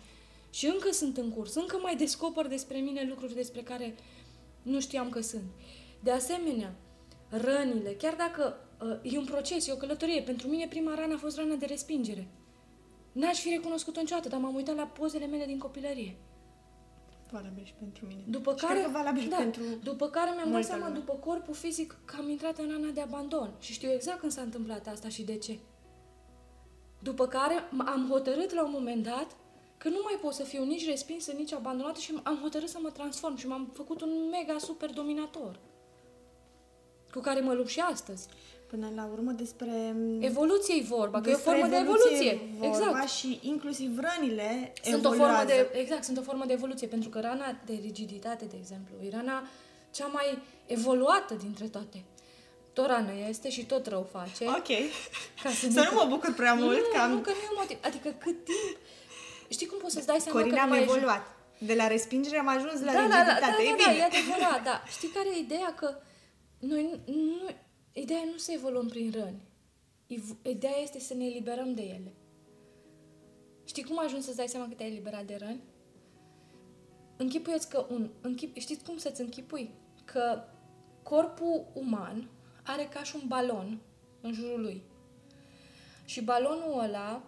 Și 0.50 0.66
încă 0.66 0.92
sunt 0.92 1.18
în 1.18 1.30
curs, 1.30 1.56
încă 1.56 1.78
mai 1.82 1.96
descoper 1.96 2.48
despre 2.48 2.78
mine 2.78 3.06
lucruri 3.10 3.36
despre 3.36 3.62
care 3.62 3.96
nu 4.62 4.80
știam 4.80 5.10
că 5.10 5.22
sunt. 5.22 5.44
De 6.00 6.12
asemenea, 6.12 6.76
rănile, 7.30 7.96
chiar 7.98 8.16
dacă 8.16 8.58
uh, 8.82 9.14
e 9.14 9.18
un 9.18 9.26
proces, 9.26 9.68
e 9.68 9.72
o 9.72 9.76
călătorie, 9.76 10.22
pentru 10.22 10.48
mine 10.48 10.68
prima 10.68 10.96
rană 10.96 11.14
a 11.14 11.18
fost 11.18 11.38
rana 11.38 11.56
de 11.56 11.66
respingere. 11.66 12.28
N-aș 13.20 13.40
fi 13.40 13.50
recunoscut-o 13.50 14.00
niciodată, 14.00 14.30
dar 14.30 14.40
m-am 14.40 14.56
uitat 14.56 14.76
la 14.76 14.84
pozele 14.84 15.26
mele 15.26 15.46
din 15.46 15.58
copilărie. 15.58 16.16
Valabil 17.32 17.64
și 17.66 17.74
pentru 17.74 18.06
mine. 18.06 18.22
După 18.28 18.54
și 18.58 18.66
care, 18.66 18.74
cred 18.80 18.86
că 18.86 18.92
valabil 18.92 19.30
da, 19.30 19.36
pentru 19.36 19.64
după 19.84 20.08
care 20.10 20.30
mi-am 20.30 20.44
dat 20.44 20.52
multă 20.52 20.68
seama, 20.68 20.88
lume. 20.88 21.00
după 21.00 21.14
corpul 21.14 21.54
fizic, 21.54 21.98
că 22.06 22.16
am 22.20 22.30
intrat 22.30 22.58
în 22.58 22.70
rana 22.72 22.92
de 22.94 23.02
abandon. 23.02 23.52
Și 23.60 23.74
știu 23.74 23.92
exact 23.92 24.20
când 24.20 24.32
s-a 24.32 24.42
întâmplat 24.42 24.88
asta 24.88 25.10
și 25.10 25.24
de 25.24 25.38
ce. 25.38 25.60
După 27.00 27.28
care 27.28 27.56
m- 27.60 27.86
am 27.86 28.08
hotărât 28.10 28.54
la 28.54 28.64
un 28.64 28.72
moment 28.72 29.04
dat 29.04 29.36
că 29.78 29.90
nu 29.90 30.00
mai 30.04 30.18
pot 30.22 30.34
să 30.34 30.44
fiu 30.44 30.64
nici 30.64 30.88
respinsă, 30.88 31.32
nici 31.32 31.52
abandonată 31.54 32.00
și 32.00 32.14
am 32.24 32.40
hotărât 32.42 32.70
să 32.70 32.78
mă 32.82 32.90
transform 32.90 33.36
și 33.36 33.48
m-am 33.48 33.70
făcut 33.74 34.02
un 34.02 34.10
mega 34.32 34.58
super 34.58 34.90
dominator 34.90 35.60
cu 37.14 37.20
care 37.20 37.40
mă 37.40 37.54
lupt 37.54 37.70
și 37.70 37.80
astăzi. 37.80 38.28
Până 38.70 38.92
la 38.96 39.10
urmă 39.14 39.32
despre... 39.32 39.96
Evoluție-i 40.20 40.82
vorba, 40.82 41.22
că 41.22 41.30
e 41.30 41.34
o 41.34 41.36
despre 41.36 41.52
formă 41.52 41.68
de 41.68 41.76
evoluție 41.82 42.32
evoluție. 42.32 42.50
Vorba 42.60 42.88
Exact. 42.90 43.10
și 43.10 43.40
inclusiv 43.42 44.00
rănile 44.00 44.74
Sunt 44.84 45.06
o 45.06 45.14
evoluează. 45.14 45.46
formă 45.48 45.70
de, 45.74 45.80
exact, 45.80 46.04
sunt 46.04 46.18
o 46.18 46.22
formă 46.22 46.46
de 46.46 46.54
evoluție, 46.54 46.88
pentru 46.88 47.10
că 47.10 47.20
rana 47.20 47.56
de 47.66 47.80
rigiditate, 47.82 48.46
de 48.46 48.56
exemplu, 48.60 48.96
e 49.06 49.10
rana 49.10 49.44
cea 49.92 50.06
mai 50.06 50.38
evoluată 50.66 51.34
dintre 51.34 51.66
toate. 51.66 52.04
Tot 52.74 52.86
rană 52.88 53.12
este 53.30 53.50
și 53.50 53.66
tot 53.66 53.88
rău 53.88 54.08
face. 54.12 54.46
Ok. 54.46 54.68
Ca 55.44 55.50
să, 55.60 55.68
Să 55.72 55.88
nu 55.92 55.96
mă 56.00 56.06
bucur 56.10 56.34
prea 56.34 56.54
mult 56.54 56.78
nu, 56.78 56.84
că 56.94 57.00
am... 57.02 57.12
nu, 57.12 57.18
că 57.18 57.30
nu 57.30 57.36
e 57.36 57.50
un 57.52 57.58
motiv. 57.60 57.78
Adică 57.82 58.10
cât 58.10 58.44
timp... 58.44 58.78
Știi 59.50 59.68
cum 59.68 59.78
poți 59.78 59.94
să-ți 59.94 60.06
dai 60.08 60.20
seama 60.20 60.40
Corina 60.40 60.56
că 60.56 60.62
am 60.62 60.68
nu 60.70 60.74
mai 60.76 60.84
ești- 60.84 60.96
evoluat. 60.96 61.24
De 61.58 61.74
la 61.74 61.88
respingere 61.88 62.38
am 62.38 62.48
ajuns 62.48 62.80
la 62.82 62.92
da, 62.92 63.02
da, 63.02 63.08
da, 63.08 63.36
da, 63.40 63.48
rigiditate. 63.58 63.64
e 63.64 63.70
da, 63.70 63.84
da, 63.84 63.92
bine. 63.92 64.02
e 64.02 64.10
adevărat, 64.12 64.64
da. 64.64 64.84
Știi 64.96 65.08
care 65.08 65.28
e 65.36 65.40
ideea? 65.40 65.74
Că 65.80 65.88
noi 66.60 66.82
nu, 67.06 67.14
nu, 67.14 67.50
ideea 67.94 68.24
nu 68.32 68.38
să 68.38 68.52
evoluăm 68.52 68.88
prin 68.88 69.12
răni. 69.12 69.48
Iv- 70.08 70.38
Ideea 70.42 70.78
este 70.82 71.00
să 71.00 71.14
ne 71.14 71.26
eliberăm 71.26 71.74
de 71.74 71.82
ele. 71.82 72.14
Știi 73.66 73.84
cum 73.84 74.00
ajungi 74.00 74.26
să-ți 74.26 74.38
dai 74.38 74.48
seama 74.48 74.68
că 74.68 74.74
te-ai 74.74 74.90
eliberat 74.90 75.26
de 75.26 75.36
răni? 75.36 75.64
Închipuieți 77.18 77.70
că 77.70 77.86
un... 77.90 78.10
Închip, 78.22 78.58
știți 78.58 78.84
cum 78.84 78.98
să-ți 78.98 79.22
închipui? 79.22 79.72
Că 80.06 80.44
corpul 81.04 81.66
uman 81.74 82.30
are 82.64 82.84
ca 82.84 83.04
și 83.04 83.16
un 83.16 83.28
balon 83.28 83.80
în 84.22 84.34
jurul 84.34 84.62
lui. 84.62 84.82
Și 86.06 86.22
balonul 86.22 86.80
ăla 86.80 87.24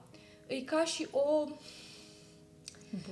e 0.47 0.61
ca 0.61 0.85
și 0.85 1.07
o 1.11 1.47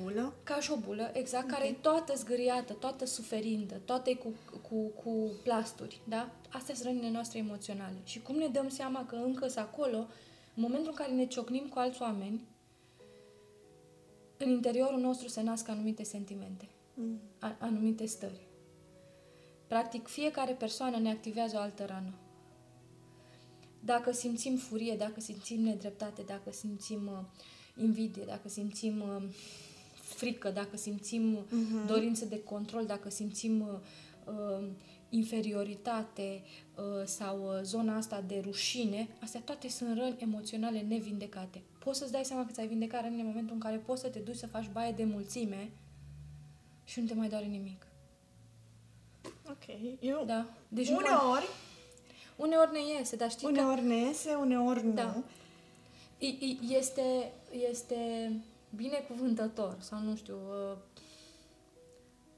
Bulă? 0.01 0.33
ca 0.43 0.59
și 0.59 0.71
o 0.71 0.75
bulă, 0.75 1.09
exact, 1.13 1.43
okay. 1.43 1.57
care 1.57 1.69
e 1.71 1.77
toată 1.81 2.15
zgâriată, 2.15 2.73
toată 2.73 3.05
suferindă, 3.05 3.81
toată 3.85 4.09
e 4.09 4.13
cu, 4.13 4.33
cu, 4.69 4.75
cu 4.75 5.31
plasturi, 5.43 6.01
da? 6.03 6.31
Astea 6.49 6.75
sunt 6.75 6.87
rănile 6.87 7.09
noastre 7.09 7.39
emoționale. 7.39 7.97
Și 8.03 8.21
cum 8.21 8.35
ne 8.35 8.47
dăm 8.47 8.69
seama 8.69 9.05
că 9.05 9.15
încă 9.15 9.47
sunt 9.47 9.65
acolo, 9.65 9.97
în 10.55 10.61
momentul 10.63 10.89
în 10.89 10.95
care 10.95 11.11
ne 11.11 11.25
ciocnim 11.25 11.67
cu 11.67 11.79
alți 11.79 12.01
oameni, 12.01 12.47
în 14.37 14.49
interiorul 14.49 14.99
nostru 14.99 15.27
se 15.27 15.41
nasc 15.41 15.67
anumite 15.67 16.03
sentimente, 16.03 16.67
Mm. 16.93 17.19
a- 17.39 17.55
anumite 17.59 18.05
stări. 18.05 18.47
Practic, 19.67 20.07
fiecare 20.07 20.51
persoană 20.53 20.97
ne 20.97 21.09
activează 21.09 21.55
o 21.57 21.59
altă 21.59 21.85
rană. 21.85 22.13
Dacă 23.79 24.11
simțim 24.11 24.57
furie, 24.57 24.95
dacă 24.95 25.19
simțim 25.19 25.61
nedreptate, 25.61 26.21
dacă 26.21 26.51
simțim 26.51 27.07
uh, 27.07 27.41
invidie, 27.83 28.23
dacă 28.25 28.49
simțim 28.49 29.01
uh, 29.01 29.23
frică, 30.13 30.49
dacă 30.49 30.77
simțim 30.77 31.33
uh, 31.35 31.41
dorință 31.87 32.25
de 32.25 32.43
control, 32.43 32.85
dacă 32.85 33.09
simțim 33.09 33.59
uh, 33.61 33.67
uh, 34.59 34.67
inferioritate 35.09 36.41
uh, 36.75 36.83
sau 37.05 37.37
uh, 37.47 37.59
zona 37.63 37.95
asta 37.97 38.23
de 38.27 38.41
rușine, 38.45 39.07
astea 39.21 39.41
toate 39.45 39.69
sunt 39.69 39.97
răni 39.97 40.15
emoționale 40.19 40.79
nevindecate. 40.81 41.61
Poți 41.83 41.99
să-ți 41.99 42.11
dai 42.11 42.25
seama 42.25 42.45
că 42.45 42.51
ți-ai 42.51 42.67
vindecat 42.67 43.01
rănile 43.01 43.21
în 43.21 43.27
momentul 43.27 43.53
în 43.53 43.59
care 43.61 43.75
poți 43.77 44.01
să 44.01 44.07
te 44.07 44.19
duci 44.19 44.35
să 44.35 44.47
faci 44.47 44.69
baie 44.71 44.91
de 44.91 45.03
mulțime 45.03 45.69
și 46.85 46.99
nu 46.99 47.05
te 47.05 47.13
mai 47.13 47.29
doare 47.29 47.45
nimic. 47.45 47.87
Ok. 49.49 49.77
Eu... 49.99 50.23
Da. 50.25 50.45
Deci 50.67 50.89
nu 50.89 50.93
mai- 50.95 51.03
uneori, 51.03 51.45
uneori 52.35 52.71
ne 52.71 52.79
iese, 52.97 53.15
dar 53.15 53.29
știi 53.29 53.53
că 53.53 53.61
uneori 53.61 53.81
ne 53.85 53.95
iese, 53.95 54.33
uneori 54.33 54.85
nu. 54.85 54.91
Da. 54.93 55.23
I- 56.17 56.37
i- 56.39 56.59
este, 56.73 57.31
este 57.69 58.31
binecuvântător 58.75 59.77
sau 59.79 59.99
nu 59.99 60.15
știu, 60.15 60.35
uh, 60.35 60.77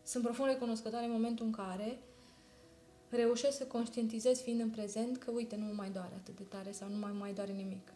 sunt 0.03 0.23
profund 0.23 0.49
recunoscătoare 0.49 1.05
în 1.05 1.11
momentul 1.11 1.45
în 1.45 1.51
care 1.51 1.97
reușesc 3.09 3.57
să 3.57 3.63
conștientizez 3.63 4.41
fiind 4.41 4.59
în 4.59 4.69
prezent 4.69 5.17
că 5.17 5.31
uite, 5.31 5.55
nu 5.55 5.65
mă 5.65 5.73
mai 5.75 5.89
doare 5.89 6.13
atât 6.15 6.37
de 6.37 6.43
tare 6.43 6.71
sau 6.71 6.89
nu 6.89 6.97
mai 6.97 7.11
mai 7.19 7.33
doare 7.33 7.51
nimic. 7.51 7.93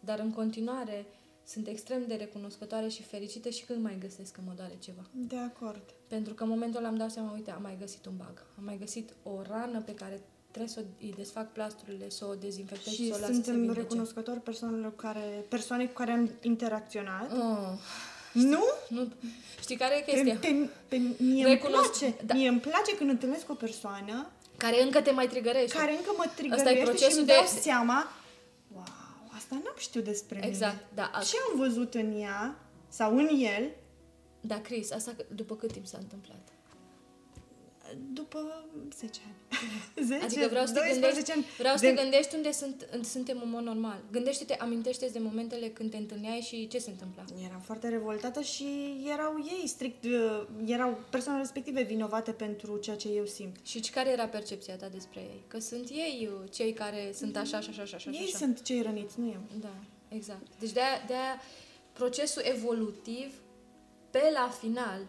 Dar 0.00 0.18
în 0.18 0.30
continuare 0.30 1.06
sunt 1.44 1.66
extrem 1.66 2.06
de 2.06 2.14
recunoscătoare 2.14 2.88
și 2.88 3.02
fericită 3.02 3.48
și 3.48 3.64
când 3.64 3.82
mai 3.82 3.98
găsesc 3.98 4.32
că 4.32 4.40
mă 4.46 4.52
doare 4.56 4.76
ceva. 4.78 5.02
De 5.12 5.36
acord. 5.36 5.94
Pentru 6.08 6.34
că 6.34 6.42
în 6.42 6.48
momentul 6.48 6.78
ăla 6.78 6.88
îmi 6.88 6.98
dau 6.98 7.08
seama, 7.08 7.32
uite, 7.32 7.50
am 7.50 7.62
mai 7.62 7.76
găsit 7.78 8.06
un 8.06 8.16
bug. 8.16 8.46
Am 8.58 8.64
mai 8.64 8.78
găsit 8.78 9.14
o 9.22 9.42
rană 9.42 9.80
pe 9.80 9.94
care 9.94 10.20
trebuie 10.50 10.72
să 10.72 10.80
o 10.80 11.04
îi 11.04 11.14
desfac 11.16 11.52
plasturile, 11.52 12.08
să 12.10 12.24
o 12.24 12.34
dezinfectez 12.34 12.92
și, 12.92 13.02
Și 13.02 13.08
să 13.08 13.14
o 13.14 13.18
las 13.18 13.26
să 13.26 13.26
se 13.26 13.32
suntem 13.32 13.54
vindece. 13.60 13.80
recunoscători 13.80 14.40
persoanelor 14.40 14.96
care, 14.96 15.44
persoane 15.48 15.86
cu 15.86 15.92
care 15.92 16.10
am 16.10 16.30
interacționat. 16.42 17.32
Oh, 17.32 17.78
Nu? 18.32 18.64
nu. 18.88 19.12
Știi 19.60 19.76
care 19.76 19.96
e 19.98 20.02
Pe, 20.02 20.10
chestia? 20.10 20.36
pe, 20.40 20.68
pe, 20.88 20.96
mie 21.18 21.46
Recunosc- 21.46 22.02
îmi 22.02 22.12
place. 22.12 22.24
da. 22.26 22.34
Mie 22.34 22.48
îmi 22.48 22.60
place 22.60 22.96
când 22.96 23.10
întâlnesc 23.10 23.50
o 23.50 23.54
persoană 23.54 24.30
Care 24.56 24.82
încă 24.82 25.00
te 25.00 25.10
mai 25.10 25.26
trigărește. 25.28 25.76
care 25.78 25.90
încă 25.90 26.10
mă 26.16 26.22
Asta 26.26 26.32
e 26.32 26.36
trigărește 26.36 26.74
și 26.78 26.84
procesul 26.84 27.18
îmi 27.18 27.26
de- 27.26 27.32
dau 27.32 27.46
seama 27.60 28.08
wow, 28.74 28.84
asta 29.36 29.54
n-am 29.54 29.74
știut 29.78 30.04
despre 30.04 30.46
Exact, 30.46 30.74
mine. 30.74 30.88
da. 30.94 31.10
A- 31.14 31.22
Ce 31.22 31.36
am 31.50 31.58
văzut 31.58 31.94
în 31.94 32.20
ea 32.20 32.56
sau 32.88 33.16
în 33.16 33.28
el 33.28 33.70
Da, 34.40 34.60
Chris, 34.60 34.90
asta 34.92 35.12
că- 35.16 35.24
după 35.34 35.56
cât 35.56 35.72
timp 35.72 35.86
s-a 35.86 35.98
întâmplat? 36.00 36.47
După 38.12 38.64
10 38.96 39.20
ani. 39.26 39.36
10, 40.08 40.24
Adică 40.24 40.46
vreau 40.48 40.66
să 40.66 40.72
te 40.72 40.78
12 40.78 41.00
gândești, 41.00 41.30
ani. 41.32 41.44
vreau 41.58 41.76
să 41.76 41.84
de, 41.86 41.92
te 41.92 42.00
gândești 42.02 42.34
unde 42.34 42.52
sunt, 42.52 42.88
unde 42.92 43.06
suntem 43.06 43.40
în 43.44 43.50
mod 43.50 43.62
normal. 43.62 44.00
Gândește-te, 44.10 44.54
amintește 44.54 45.06
de 45.12 45.18
momentele 45.18 45.68
când 45.68 45.90
te 45.90 45.96
întâlneai 45.96 46.40
și 46.40 46.68
ce 46.68 46.78
se 46.78 46.90
întâmpla. 46.90 47.24
Eram 47.46 47.60
foarte 47.60 47.88
revoltată 47.88 48.40
și 48.40 48.66
erau 49.12 49.34
ei 49.60 49.66
strict, 49.68 50.04
uh, 50.04 50.46
erau 50.66 50.98
persoanele 51.10 51.44
respective 51.44 51.82
vinovate 51.82 52.32
pentru 52.32 52.76
ceea 52.76 52.96
ce 52.96 53.08
eu 53.08 53.26
simt. 53.26 53.56
Și 53.62 53.80
care 53.80 54.10
era 54.10 54.26
percepția 54.26 54.76
ta 54.76 54.88
despre 54.88 55.20
ei? 55.20 55.42
Că 55.46 55.58
sunt 55.58 55.88
ei 55.88 56.28
uh, 56.32 56.50
cei 56.50 56.72
care 56.72 57.12
sunt 57.14 57.36
așa, 57.36 57.56
așa, 57.56 57.70
așa, 57.70 57.82
așa, 57.82 57.96
așa. 57.96 58.10
Ei 58.10 58.24
așa. 58.26 58.36
sunt 58.36 58.62
cei 58.62 58.82
răniți, 58.82 59.20
nu 59.20 59.26
eu. 59.26 59.40
Da, 59.60 59.74
exact. 60.08 60.46
Deci 60.58 60.70
de-aia, 60.70 61.04
de-aia 61.06 61.40
procesul 61.92 62.42
evolutiv, 62.44 63.34
pe 64.10 64.30
la 64.32 64.48
final, 64.60 65.00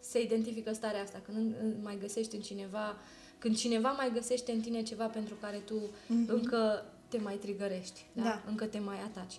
se 0.00 0.20
identifică 0.22 0.72
starea 0.72 1.02
asta. 1.02 1.20
Când 1.24 1.36
în- 1.36 1.54
în- 1.62 1.74
mai 1.82 1.98
găsești 2.00 2.34
în 2.34 2.40
cineva, 2.40 2.96
când 3.38 3.56
cineva 3.56 3.90
mai 3.90 4.10
găsește 4.12 4.52
în 4.52 4.60
tine 4.60 4.82
ceva 4.82 5.06
pentru 5.06 5.34
care 5.40 5.56
tu 5.56 5.74
încă 6.26 6.84
te 7.08 7.18
mai 7.18 7.34
trigărești, 7.34 8.04
da? 8.12 8.22
Da. 8.22 8.42
încă 8.46 8.64
te 8.64 8.78
mai 8.78 8.96
ataci. 9.00 9.34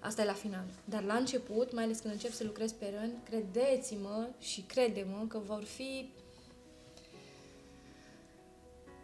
Asta 0.00 0.22
e 0.22 0.24
la 0.24 0.32
final. 0.32 0.64
Dar 0.84 1.02
la 1.02 1.14
început, 1.14 1.72
mai 1.74 1.84
ales 1.84 1.98
când 1.98 2.12
încep 2.12 2.32
să 2.32 2.44
lucrez 2.44 2.72
pe 2.72 2.94
rând, 3.00 3.12
credeți-mă 3.28 4.26
și 4.40 4.60
crede-mă 4.60 5.24
că 5.28 5.38
vor 5.46 5.62
fi 5.64 6.10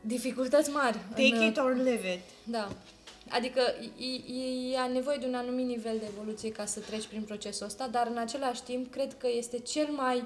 dificultăți 0.01 0.71
mari. 0.71 0.99
Take 1.11 1.35
în, 1.37 1.43
it 1.43 1.57
or 1.57 1.77
live 1.77 2.13
it. 2.13 2.21
da. 2.45 2.69
Adică 3.31 3.61
e, 3.99 4.33
e, 4.35 4.73
e 4.73 4.93
nevoie 4.93 5.17
de 5.17 5.27
un 5.27 5.35
anumit 5.35 5.67
nivel 5.67 5.99
de 5.99 6.05
evoluție 6.15 6.51
ca 6.53 6.65
să 6.65 6.81
treci 6.81 7.07
prin 7.07 7.23
procesul 7.23 7.67
ăsta, 7.67 7.89
dar 7.89 8.07
în 8.07 8.17
același 8.17 8.63
timp 8.63 8.91
cred 8.93 9.17
că 9.19 9.27
este 9.37 9.59
cel 9.59 9.87
mai 9.87 10.25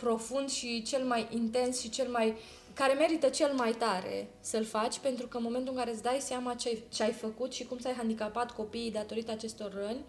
profund 0.00 0.48
și 0.50 0.82
cel 0.82 1.04
mai 1.04 1.26
intens 1.34 1.80
și 1.80 1.88
cel 1.90 2.08
mai 2.08 2.34
care 2.74 2.92
merită 2.92 3.28
cel 3.28 3.52
mai 3.52 3.72
tare 3.72 4.28
să-l 4.40 4.64
faci, 4.64 4.98
pentru 4.98 5.26
că 5.26 5.36
în 5.36 5.42
momentul 5.42 5.72
în 5.72 5.78
care 5.78 5.90
îți 5.92 6.02
dai 6.02 6.18
seama 6.20 6.54
ce 6.54 6.68
ai, 6.68 6.82
ce 6.92 7.02
ai 7.02 7.12
făcut 7.12 7.52
și 7.52 7.64
cum 7.64 7.78
ți-ai 7.78 7.94
handicapat 7.94 8.50
copiii 8.54 8.90
datorită 8.90 9.30
acestor 9.30 9.72
răni, 9.74 10.00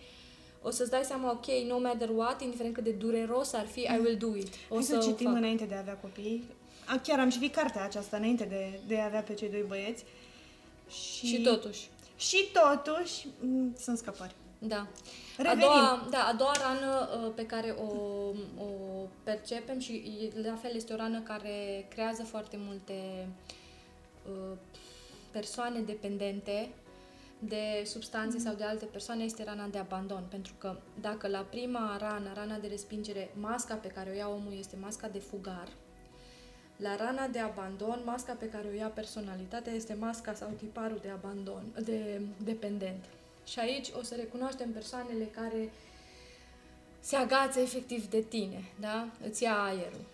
o 0.62 0.70
să-ți 0.70 0.90
dai 0.90 1.04
seama, 1.04 1.32
ok, 1.32 1.46
no 1.68 1.80
matter 1.80 2.10
what, 2.10 2.42
indiferent 2.42 2.74
cât 2.74 2.84
de 2.84 2.92
dureros 2.92 3.54
ar 3.54 3.66
fi, 3.66 3.80
I 3.80 4.00
will 4.04 4.18
do 4.18 4.36
it. 4.36 4.48
O 4.70 4.76
Hai 4.76 4.84
să, 4.84 4.96
o 4.96 5.02
citim 5.02 5.26
fac. 5.26 5.36
înainte 5.36 5.66
de 5.66 5.76
a 5.76 5.80
avea 5.80 5.94
copii. 5.98 6.44
A, 6.86 7.00
chiar 7.04 7.20
am 7.20 7.30
citit 7.30 7.54
cartea 7.56 7.84
aceasta 7.84 8.18
înainte 8.18 8.44
de, 8.44 8.80
de 8.88 9.00
a 9.00 9.06
avea 9.06 9.22
pe 9.22 9.34
cei 9.34 9.50
doi 9.50 9.64
băieți. 9.68 10.04
Și, 10.90 11.26
Și 11.26 11.42
totuși. 11.42 11.90
Și 12.18 12.48
totuși, 12.54 13.28
m, 13.40 13.76
sunt 13.82 13.98
scăpări. 13.98 14.36
Da. 14.60 14.88
A 15.48 15.54
Revenim. 15.54 15.60
doua, 15.60 16.08
da, 16.10 16.28
a 16.28 16.34
doua 16.34 16.52
rană 16.64 17.10
uh, 17.26 17.32
pe 17.36 17.46
care 17.46 17.70
o, 17.70 17.92
o 18.64 18.68
percepem 19.24 19.80
și 19.80 19.94
e- 19.94 20.42
la 20.48 20.56
fel 20.56 20.76
este 20.76 20.94
o 20.94 20.96
rană 20.96 21.20
care 21.20 21.86
creează 21.90 22.24
foarte 22.24 22.58
multe 22.60 23.28
uh, 24.32 24.58
persoane 25.32 25.80
dependente 25.80 26.70
de 27.40 27.84
substanțe 27.86 28.38
sau 28.40 28.54
de 28.54 28.64
alte 28.64 28.86
persoane 28.86 29.24
este 29.24 29.44
rana 29.44 29.68
de 29.68 29.78
abandon. 29.78 30.24
Pentru 30.30 30.54
că 30.58 30.76
dacă 31.02 31.28
la 31.28 31.46
prima 31.50 31.98
rană, 32.00 32.32
rana 32.34 32.58
de 32.58 32.68
respingere, 32.68 33.32
masca 33.40 33.76
pe 33.76 33.88
care 33.88 34.10
o 34.10 34.14
ia 34.14 34.30
omul 34.30 34.54
este 34.60 34.76
masca 34.82 35.08
de 35.08 35.20
fugar, 35.20 35.68
la 36.76 36.96
rana 36.96 37.28
de 37.28 37.40
abandon, 37.40 38.02
masca 38.06 38.34
pe 38.34 38.50
care 38.50 38.68
o 38.68 38.76
ia 38.76 38.88
personalitatea 38.88 39.74
este 39.74 39.94
masca 40.00 40.34
sau 40.34 40.50
tiparul 40.58 41.00
de 41.02 41.10
abandon, 41.10 41.64
de 41.84 42.22
dependent. 42.44 43.06
Și 43.52 43.60
aici 43.60 43.88
o 44.00 44.04
să 44.04 44.16
recunoaștem 44.16 44.72
persoanele 44.72 45.26
care 45.26 45.72
se 47.00 47.16
agață 47.16 47.60
efectiv 47.60 48.10
de 48.10 48.22
tine, 48.22 48.64
da? 48.80 49.08
Îți 49.28 49.44
ia 49.44 49.62
aerul. 49.62 50.06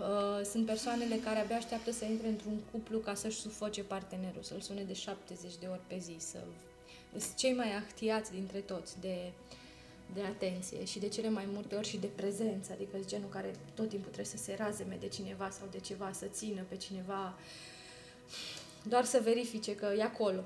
Uh, 0.00 0.44
Sunt 0.44 0.66
persoanele 0.66 1.16
care 1.16 1.38
abia 1.38 1.56
așteaptă 1.56 1.92
să 1.92 2.04
intre 2.04 2.28
într-un 2.28 2.58
cuplu 2.70 2.98
ca 2.98 3.14
să-și 3.14 3.40
sufoce 3.40 3.82
partenerul, 3.82 4.42
să-l 4.42 4.60
sune 4.60 4.82
de 4.82 4.92
70 4.92 5.56
de 5.60 5.66
ori 5.70 5.80
pe 5.86 5.98
zi, 5.98 6.16
să... 6.18 6.38
Sunt 7.10 7.34
cei 7.34 7.54
mai 7.54 7.74
ahtiați 7.76 8.30
dintre 8.30 8.58
toți 8.58 9.00
de, 9.00 9.32
de 10.14 10.20
atenție 10.22 10.84
și 10.84 10.98
de 10.98 11.08
cele 11.08 11.28
mai 11.28 11.44
multe 11.52 11.74
ori 11.74 11.88
și 11.88 11.96
de 11.96 12.06
prezență, 12.06 12.72
adică 12.72 12.90
sunt 12.96 13.08
genul 13.08 13.28
care 13.28 13.54
tot 13.74 13.88
timpul 13.88 14.12
trebuie 14.12 14.36
să 14.36 14.44
se 14.44 14.56
razeme 14.58 14.96
de 15.00 15.08
cineva 15.08 15.50
sau 15.50 15.68
de 15.70 15.78
ceva, 15.78 16.12
să 16.12 16.26
țină 16.26 16.62
pe 16.68 16.76
cineva, 16.76 17.34
doar 18.82 19.04
să 19.04 19.20
verifice 19.22 19.74
că 19.74 19.92
e 19.96 20.02
acolo. 20.02 20.44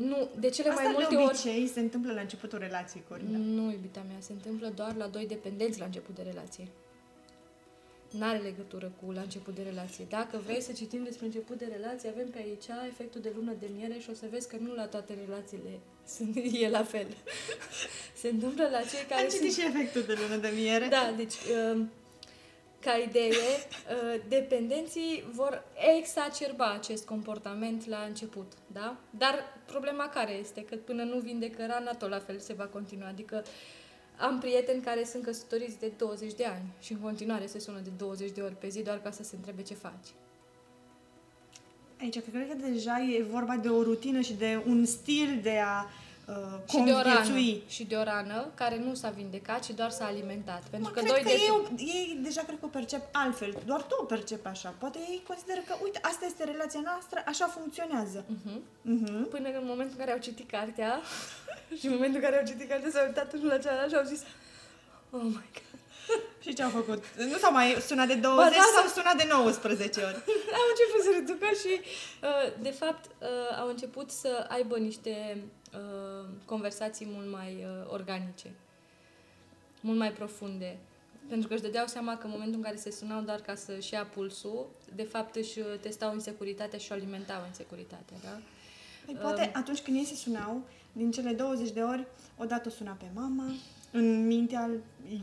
Um, 0.00 0.06
nu, 0.08 0.28
de 0.38 0.48
cele 0.48 0.68
Asta 0.68 0.82
mai 0.82 0.92
multe 0.92 1.14
de 1.14 1.20
ori... 1.20 1.24
obicei 1.24 1.66
se 1.66 1.80
întâmplă 1.80 2.12
la 2.12 2.20
începutul 2.20 2.58
relației, 2.58 3.02
Corina. 3.08 3.38
Nu, 3.38 3.70
iubita 3.70 4.04
mea, 4.08 4.16
se 4.18 4.32
întâmplă 4.32 4.72
doar 4.74 4.96
la 4.96 5.06
doi 5.06 5.26
dependenți 5.26 5.78
la 5.78 5.84
început 5.84 6.14
de 6.14 6.22
relație. 6.22 6.68
N-are 8.18 8.38
legătură 8.38 8.92
cu 9.02 9.10
la 9.10 9.20
început 9.20 9.54
de 9.54 9.62
relație. 9.62 10.04
Dacă 10.08 10.40
vrei 10.44 10.60
să 10.60 10.72
citim 10.72 11.02
despre 11.04 11.26
început 11.26 11.58
de 11.58 11.68
relație, 11.76 12.08
avem 12.08 12.28
pe 12.28 12.38
aici 12.38 12.64
efectul 12.88 13.20
de 13.20 13.32
lună 13.36 13.52
de 13.60 13.68
miere 13.76 13.98
și 13.98 14.10
o 14.10 14.14
să 14.14 14.26
vezi 14.30 14.48
că 14.48 14.56
nu 14.60 14.74
la 14.74 14.86
toate 14.86 15.18
relațiile 15.26 15.78
sunt, 16.14 16.36
e 16.52 16.68
la 16.68 16.82
fel. 16.82 17.06
Se 18.20 18.28
întâmplă 18.28 18.68
la 18.70 18.80
cei 18.80 19.04
care 19.08 19.22
Am 19.22 19.28
citit 19.28 19.52
sunt... 19.52 19.66
și 19.66 19.70
efectul 19.70 20.02
de 20.02 20.14
lună 20.20 20.36
de 20.40 20.52
miere. 20.54 20.86
Da, 20.86 21.12
deci, 21.16 21.34
um, 21.72 21.90
ca 22.80 22.96
idee, 22.96 23.28
uh, 23.28 24.20
dependenții 24.28 25.24
vor 25.32 25.64
exacerba 25.96 26.72
acest 26.72 27.06
comportament 27.06 27.86
la 27.86 28.04
început, 28.08 28.52
da? 28.66 28.96
Dar 29.10 29.34
problema 29.66 30.08
care 30.08 30.32
este? 30.32 30.64
Că 30.64 30.76
până 30.76 31.02
nu 31.02 31.18
vindecă 31.18 31.66
rana, 31.66 31.92
tot 31.92 32.08
la 32.08 32.18
fel 32.18 32.38
se 32.38 32.52
va 32.52 32.64
continua. 32.64 33.08
Adică 33.08 33.44
am 34.18 34.38
prieteni 34.38 34.82
care 34.82 35.04
sunt 35.04 35.22
căsătoriți 35.22 35.78
de 35.78 35.92
20 35.96 36.34
de 36.34 36.44
ani 36.44 36.64
și 36.80 36.92
în 36.92 36.98
continuare 36.98 37.46
se 37.46 37.58
sună 37.58 37.78
de 37.78 37.90
20 37.96 38.30
de 38.30 38.40
ori 38.40 38.54
pe 38.54 38.68
zi 38.68 38.82
doar 38.82 39.00
ca 39.00 39.10
să 39.10 39.22
se 39.22 39.36
întrebe 39.36 39.62
ce 39.62 39.74
faci. 39.74 40.08
Aici 42.00 42.20
cred 42.20 42.48
că 42.48 42.54
deja 42.54 43.00
e 43.00 43.22
vorba 43.22 43.56
de 43.56 43.68
o 43.68 43.82
rutină 43.82 44.20
și 44.20 44.32
de 44.32 44.62
un 44.66 44.84
stil 44.84 45.38
de 45.42 45.58
a 45.64 45.86
uh, 46.30 46.58
Și 46.70 46.78
de 46.88 46.90
o 46.92 47.02
rană. 47.02 47.14
conviețui. 47.14 47.62
Și 47.68 47.84
de 47.84 47.96
o 47.96 48.02
rană 48.02 48.50
care 48.54 48.76
nu 48.78 48.94
s-a 48.94 49.10
vindecat, 49.10 49.60
ci 49.64 49.70
doar 49.70 49.90
s-a 49.90 50.04
alimentat. 50.06 50.62
Pentru 50.70 50.88
Mă, 50.88 50.94
că 50.94 51.00
cred 51.00 51.12
doi 51.12 51.22
că 51.22 51.28
de... 51.28 51.34
ei, 51.44 51.50
o- 51.50 51.74
ei 51.98 52.18
deja 52.22 52.42
cred 52.42 52.58
că 52.60 52.64
o 52.64 52.68
percep 52.68 53.02
altfel. 53.12 53.52
Doar 53.66 53.82
tu 53.82 53.96
o 54.00 54.04
percepi 54.04 54.46
așa. 54.46 54.74
Poate 54.78 54.98
ei 54.98 55.22
consideră 55.26 55.60
că, 55.66 55.74
uite, 55.82 55.98
asta 56.02 56.24
este 56.26 56.44
relația 56.44 56.80
noastră, 56.84 57.22
așa 57.26 57.46
funcționează. 57.46 58.24
Mhm. 58.26 58.62
Mhm. 58.82 59.28
Până 59.28 59.48
în 59.48 59.64
momentul 59.66 59.94
în 59.98 59.98
care 60.04 60.12
au 60.12 60.18
citit 60.18 60.50
cartea 60.50 61.00
și 61.78 61.86
în 61.86 61.92
momentul 61.92 62.16
în 62.20 62.24
care 62.26 62.38
au 62.40 62.46
citit 62.46 62.68
cartea 62.68 62.90
s-au 62.90 63.06
uitat 63.06 63.32
unul 63.32 63.46
la 63.46 63.58
cealaltă 63.58 63.88
și 63.88 63.96
au 63.96 64.04
zis 64.14 64.22
Oh 65.10 65.22
my 65.22 65.32
God. 65.56 65.68
Și 66.44 66.54
ce 66.54 66.62
au 66.62 66.70
făcut? 66.70 67.04
Nu 67.16 67.36
s-au 67.38 67.52
mai 67.52 67.76
sunat 67.86 68.06
de 68.06 68.14
20, 68.14 68.44
Ba 68.44 68.50
da, 68.56 68.64
s-au 68.80 68.88
sunat 68.96 69.16
de 69.16 69.26
19 69.30 70.00
ori. 70.00 70.14
Au 70.58 70.66
început 70.72 71.00
să 71.04 71.10
reducă 71.18 71.46
și, 71.62 71.72
uh, 72.22 72.62
de 72.62 72.70
fapt, 72.70 73.04
uh, 73.18 73.58
au 73.60 73.68
început 73.68 74.10
să 74.10 74.46
aibă 74.48 74.76
niște 74.76 75.42
uh, 75.74 76.28
conversații 76.44 77.06
mult 77.10 77.30
mai 77.30 77.64
uh, 77.64 77.86
organice, 77.88 78.50
mult 79.80 79.98
mai 79.98 80.12
profunde. 80.12 80.78
Pentru 81.28 81.48
că 81.48 81.54
își 81.54 81.62
dădeau 81.62 81.86
seama 81.86 82.16
că 82.16 82.26
în 82.26 82.30
momentul 82.30 82.56
în 82.56 82.62
care 82.62 82.76
se 82.76 82.90
sunau 82.90 83.20
doar 83.20 83.40
ca 83.40 83.54
să-și 83.54 83.92
ia 83.92 84.04
pulsul, 84.04 84.66
de 84.94 85.02
fapt 85.02 85.36
își 85.36 85.58
uh, 85.58 85.66
testau 85.80 86.12
insecuritatea 86.12 86.78
și 86.78 86.92
o 86.92 86.94
alimentau 86.94 87.44
insecuritatea, 87.46 88.16
da? 88.22 88.38
Păi, 89.04 89.14
poate 89.14 89.50
atunci 89.54 89.80
când 89.80 89.96
ei 89.96 90.04
se 90.04 90.14
sunau, 90.14 90.62
din 90.92 91.10
cele 91.10 91.32
20 91.32 91.70
de 91.70 91.80
ori, 91.80 92.06
odată 92.38 92.68
o 92.68 92.70
suna 92.70 92.92
pe 92.92 93.04
mama, 93.14 93.44
în 93.90 94.26
mintea 94.26 94.70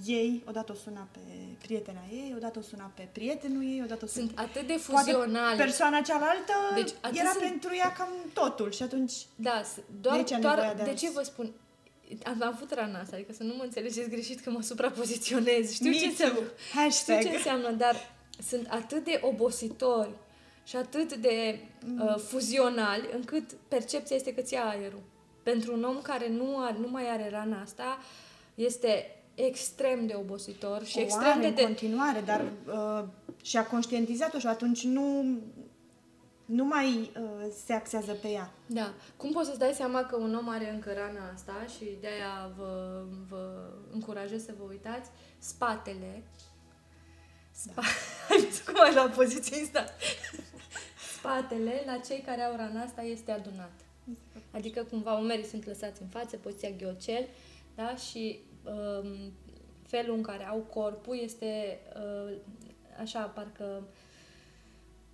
ei, 0.05 0.43
odată 0.47 0.71
o 0.71 0.75
suna 0.75 1.07
pe 1.11 1.19
prietena 1.61 1.99
ei, 2.11 2.33
odată 2.35 2.59
o 2.59 2.61
suna 2.61 2.91
pe 2.95 3.07
prietenul 3.11 3.63
ei, 3.63 3.81
odată 3.83 4.05
o 4.05 4.07
suna... 4.07 4.25
Sunt 4.25 4.39
atât 4.39 4.67
de 4.67 4.81
Poate 4.87 5.11
fuzionale. 5.11 5.57
persoana 5.57 6.01
cealaltă 6.01 6.53
Deci, 6.75 6.83
deci, 6.83 6.93
atât 7.01 7.17
era 7.19 7.29
sunt- 7.29 7.43
pentru 7.43 7.75
ea 7.75 7.91
cam 7.91 8.07
totul 8.33 8.71
și 8.71 8.83
atunci... 8.83 9.13
Da, 9.35 9.61
s- 9.63 9.79
doar, 10.01 10.15
De 10.15 10.19
aici 10.33 10.41
doar 10.41 10.55
nevoia 10.55 10.73
de 10.73 10.83
de, 10.83 10.89
a- 10.89 10.93
ce 10.93 11.09
vă 11.09 11.21
spun? 11.23 11.51
Am 12.23 12.41
avut 12.53 12.71
rana 12.73 12.99
asta, 12.99 13.15
adică 13.15 13.33
să 13.33 13.43
nu 13.43 13.53
mă 13.57 13.63
înțelegeți 13.63 14.09
greșit 14.09 14.39
că 14.39 14.49
mă 14.49 14.61
suprapoziționez. 14.61 15.71
Știu 15.73 15.89
Me 15.89 15.95
ce 15.95 15.99
too. 16.01 16.09
înseamnă. 16.09 16.39
Hashtag. 16.75 17.17
Știu 17.19 17.29
ce 17.29 17.35
înseamnă, 17.35 17.71
dar 17.71 17.95
sunt 18.47 18.67
atât 18.69 19.03
de 19.03 19.19
obositori 19.23 20.09
și 20.63 20.75
atât 20.75 21.13
de 21.13 21.59
uh, 21.99 22.15
fuzionali 22.17 23.09
încât 23.13 23.51
percepția 23.67 24.15
este 24.15 24.33
că 24.33 24.41
ți 24.41 24.53
ia 24.53 24.65
aerul. 24.65 25.01
Pentru 25.43 25.73
un 25.73 25.83
om 25.83 26.01
care 26.01 26.29
nu, 26.29 26.57
are, 26.59 26.75
nu 26.79 26.87
mai 26.89 27.09
are 27.09 27.29
rana 27.29 27.61
asta, 27.61 27.97
este 28.57 29.21
extrem 29.35 30.05
de 30.05 30.15
obositor 30.15 30.83
și 30.83 30.97
o 30.97 31.01
extrem 31.01 31.31
are 31.31 31.39
de, 31.39 31.47
în 31.47 31.53
de 31.53 31.63
continuare, 31.63 32.21
dar 32.21 32.51
uh, 32.67 33.03
și-a 33.41 33.65
conștientizat-o 33.65 34.39
și 34.39 34.47
atunci 34.47 34.83
nu, 34.83 35.37
nu 36.45 36.65
mai 36.65 37.11
uh, 37.19 37.51
se 37.65 37.73
axează 37.73 38.13
pe 38.13 38.27
ea. 38.27 38.53
Da. 38.65 38.93
Cum 39.17 39.31
poți 39.31 39.47
să-ți 39.47 39.59
dai 39.59 39.73
seama 39.73 40.03
că 40.03 40.15
un 40.15 40.35
om 40.35 40.49
are 40.49 40.69
încă 40.69 40.93
rana 40.93 41.31
asta 41.33 41.65
și 41.77 41.97
de-aia 42.01 42.51
vă, 42.57 43.03
vă 43.29 43.69
încurajez 43.91 44.43
să 44.45 44.53
vă 44.57 44.63
uitați? 44.69 45.09
Spatele. 45.39 46.23
Spa... 47.51 47.81
Ai 48.29 48.43
văzut 48.43 48.65
cum 48.65 48.83
ai 48.83 48.93
luat 48.93 49.15
poziție 49.15 49.59
instant? 49.59 49.93
Spatele 51.17 51.83
la 51.85 51.97
cei 51.97 52.23
care 52.25 52.41
au 52.41 52.55
rana 52.55 52.81
asta 52.81 53.01
este 53.01 53.31
adunat. 53.31 53.73
Adică 54.51 54.83
cumva 54.83 55.13
umerii 55.13 55.45
sunt 55.45 55.65
lăsați 55.65 56.01
în 56.01 56.07
față, 56.07 56.37
poziția 56.37 56.69
ghiocel, 56.77 57.27
da? 57.75 57.95
Și 57.95 58.39
um, 58.67 59.31
felul 59.87 60.15
în 60.15 60.21
care 60.21 60.47
au 60.47 60.57
corpul 60.57 61.19
este 61.23 61.79
uh, 61.95 62.35
așa, 63.01 63.19
parcă 63.19 63.83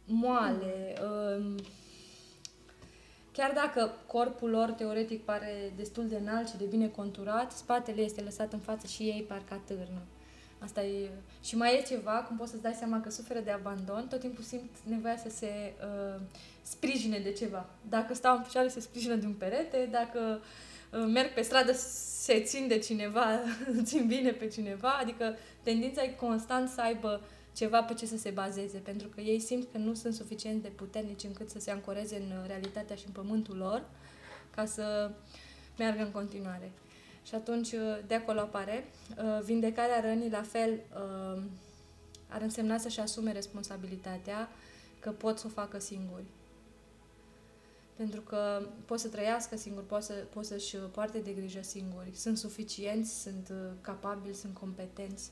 moale. 0.05 0.95
Um, 1.01 1.57
chiar 3.31 3.51
dacă 3.53 3.91
corpul 4.07 4.49
lor 4.49 4.71
teoretic 4.71 5.23
pare 5.23 5.73
destul 5.75 6.07
de 6.07 6.15
înalt 6.15 6.47
și 6.47 6.57
de 6.57 6.65
bine 6.65 6.87
conturat, 6.87 7.51
spatele 7.51 8.01
este 8.01 8.21
lăsat 8.21 8.53
în 8.53 8.59
față 8.59 8.87
și 8.87 9.03
ei 9.03 9.25
parcă 9.27 9.53
atârnă. 9.53 10.01
Asta 10.59 10.83
e... 10.83 11.09
Și 11.43 11.57
mai 11.57 11.77
e 11.77 11.81
ceva, 11.81 12.11
cum 12.11 12.37
poți 12.37 12.49
să-ți 12.49 12.61
dai 12.61 12.73
seama 12.73 13.01
că 13.01 13.09
suferă 13.09 13.39
de 13.39 13.51
abandon, 13.51 14.07
tot 14.07 14.19
timpul 14.19 14.43
simt 14.43 14.69
nevoia 14.83 15.17
să 15.17 15.29
se 15.29 15.73
uh, 15.83 16.21
sprijine 16.61 17.19
de 17.19 17.31
ceva. 17.31 17.65
Dacă 17.89 18.13
stau 18.13 18.35
în 18.35 18.43
picioare, 18.43 18.67
se 18.67 18.79
sprijină 18.79 19.15
de 19.15 19.25
un 19.25 19.33
perete, 19.33 19.87
dacă 19.91 20.19
uh, 20.39 20.45
merg 21.07 21.33
pe 21.33 21.41
stradă, 21.41 21.71
se 22.23 22.41
țin 22.41 22.67
de 22.67 22.77
cineva, 22.77 23.25
țin 23.83 24.07
bine 24.07 24.31
pe 24.31 24.47
cineva, 24.47 24.89
adică 24.89 25.35
tendința 25.63 26.03
e 26.03 26.07
constant 26.07 26.69
să 26.69 26.81
aibă 26.81 27.21
ceva 27.55 27.83
pe 27.83 27.93
ce 27.93 28.05
să 28.05 28.17
se 28.17 28.29
bazeze, 28.29 28.77
pentru 28.77 29.07
că 29.07 29.21
ei 29.21 29.39
simt 29.39 29.67
că 29.71 29.77
nu 29.77 29.93
sunt 29.93 30.13
suficient 30.13 30.61
de 30.61 30.67
puternici 30.67 31.23
încât 31.23 31.49
să 31.49 31.59
se 31.59 31.71
ancoreze 31.71 32.15
în 32.15 32.37
uh, 32.37 32.47
realitatea 32.47 32.95
și 32.95 33.03
în 33.05 33.11
pământul 33.11 33.57
lor 33.57 33.83
ca 34.55 34.65
să 34.65 35.11
meargă 35.77 36.03
în 36.03 36.11
continuare. 36.11 36.71
Și 37.27 37.35
atunci 37.35 37.71
uh, 37.71 37.97
de 38.07 38.15
acolo 38.15 38.39
apare. 38.39 38.85
Uh, 39.17 39.43
Vindecarea 39.43 39.99
rănii, 39.99 40.29
la 40.29 40.41
fel, 40.41 40.71
uh, 40.71 41.41
ar 42.27 42.41
însemna 42.41 42.77
să-și 42.77 42.99
asume 42.99 43.31
responsabilitatea 43.31 44.49
că 44.99 45.11
pot 45.11 45.39
să 45.39 45.45
o 45.47 45.49
facă 45.49 45.79
singuri. 45.79 46.23
Pentru 47.95 48.21
că 48.21 48.67
pot 48.85 48.99
să 48.99 49.07
trăiască 49.07 49.57
singuri, 49.57 49.85
pot, 49.85 50.03
să, 50.03 50.13
pot 50.13 50.45
să-și 50.45 50.75
poarte 50.75 51.19
de 51.19 51.31
grijă 51.31 51.61
singuri. 51.61 52.11
Sunt 52.15 52.37
suficienți, 52.37 53.21
sunt 53.21 53.49
uh, 53.51 53.71
capabili, 53.81 54.35
sunt 54.35 54.53
competenți. 54.53 55.31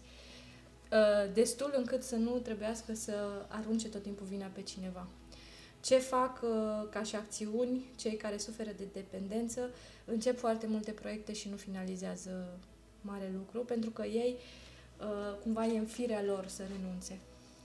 Uh, 0.91 1.33
Destul 1.33 1.73
încât 1.77 2.03
să 2.03 2.15
nu 2.15 2.31
trebuiască 2.31 2.93
să 2.93 3.45
arunce 3.47 3.89
tot 3.89 4.01
timpul 4.01 4.25
vina 4.25 4.47
pe 4.53 4.61
cineva. 4.61 5.07
Ce 5.81 5.97
fac 5.97 6.41
uh, 6.43 6.89
ca 6.89 7.03
și 7.03 7.15
acțiuni 7.15 7.85
cei 7.95 8.15
care 8.15 8.37
suferă 8.37 8.69
de 8.77 8.87
dependență? 8.93 9.69
Încep 10.05 10.37
foarte 10.37 10.67
multe 10.67 10.91
proiecte 10.91 11.33
și 11.33 11.49
nu 11.49 11.55
finalizează 11.55 12.59
mare 13.01 13.31
lucru, 13.33 13.59
pentru 13.59 13.89
că 13.89 14.05
ei 14.05 14.35
uh, 14.99 15.37
cumva 15.43 15.65
e 15.65 15.77
în 15.77 15.85
firea 15.85 16.23
lor 16.23 16.47
să 16.47 16.63
renunțe. 16.77 17.19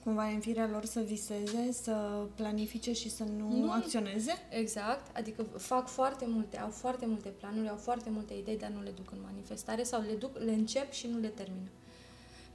Cumva 0.07 0.31
e 0.31 0.35
în 0.35 0.40
firea 0.40 0.69
lor 0.69 0.85
să 0.85 1.01
viseze, 1.01 1.73
să 1.73 2.27
planifice 2.35 2.92
și 2.92 3.11
să 3.11 3.25
nu, 3.25 3.57
nu 3.57 3.73
acționeze? 3.73 4.33
Exact, 4.51 5.16
adică 5.16 5.42
fac 5.42 5.88
foarte 5.88 6.25
multe, 6.29 6.59
au 6.59 6.71
foarte 6.71 7.07
multe 7.07 7.29
planuri, 7.29 7.69
au 7.69 7.77
foarte 7.77 8.11
multe 8.11 8.35
idei, 8.35 8.59
dar 8.59 8.71
nu 8.71 8.83
le 8.83 8.90
duc 8.90 9.11
în 9.11 9.19
manifestare 9.25 9.83
sau 9.83 10.01
le, 10.01 10.14
duc, 10.14 10.38
le 10.38 10.53
încep 10.53 10.92
și 10.92 11.07
nu 11.07 11.19
le 11.19 11.29
termină. 11.29 11.69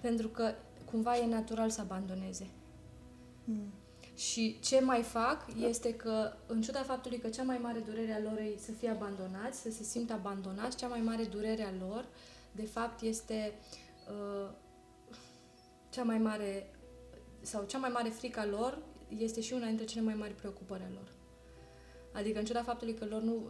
Pentru 0.01 0.27
că 0.27 0.53
cumva 0.91 1.17
e 1.17 1.25
natural 1.25 1.69
să 1.69 1.81
abandoneze. 1.81 2.47
Mm. 3.43 3.73
Și 4.15 4.59
ce 4.59 4.79
mai 4.79 5.01
fac 5.01 5.45
este 5.59 5.93
că, 5.93 6.33
în 6.47 6.61
ciuda 6.61 6.83
faptului 6.83 7.19
că 7.19 7.29
cea 7.29 7.43
mai 7.43 7.57
mare 7.57 7.79
durere 7.79 8.13
a 8.13 8.29
lor 8.29 8.39
e 8.39 8.57
să 8.57 8.71
fie 8.71 8.89
abandonați, 8.89 9.61
să 9.61 9.71
se 9.71 9.83
simtă 9.83 10.13
abandonați, 10.13 10.77
cea 10.77 10.87
mai 10.87 11.01
mare 11.01 11.23
durere 11.23 11.63
a 11.63 11.85
lor, 11.85 12.05
de 12.51 12.65
fapt, 12.65 13.01
este 13.01 13.53
uh, 14.09 14.49
cea 15.89 16.03
mai 16.03 16.17
mare 16.17 16.69
sau 17.41 17.63
cea 17.63 17.77
mai 17.77 17.89
mare 17.89 18.09
frică 18.09 18.39
a 18.39 18.45
lor 18.45 18.77
este 19.17 19.41
și 19.41 19.53
una 19.53 19.65
dintre 19.65 19.85
cele 19.85 20.05
mai 20.05 20.13
mari 20.13 20.33
preocupări 20.33 20.83
a 20.83 20.91
lor. 20.93 21.11
Adică, 22.13 22.39
în 22.39 22.45
ciuda 22.45 22.63
faptului 22.63 22.93
că 22.93 23.05
lor, 23.05 23.21
nu, 23.21 23.47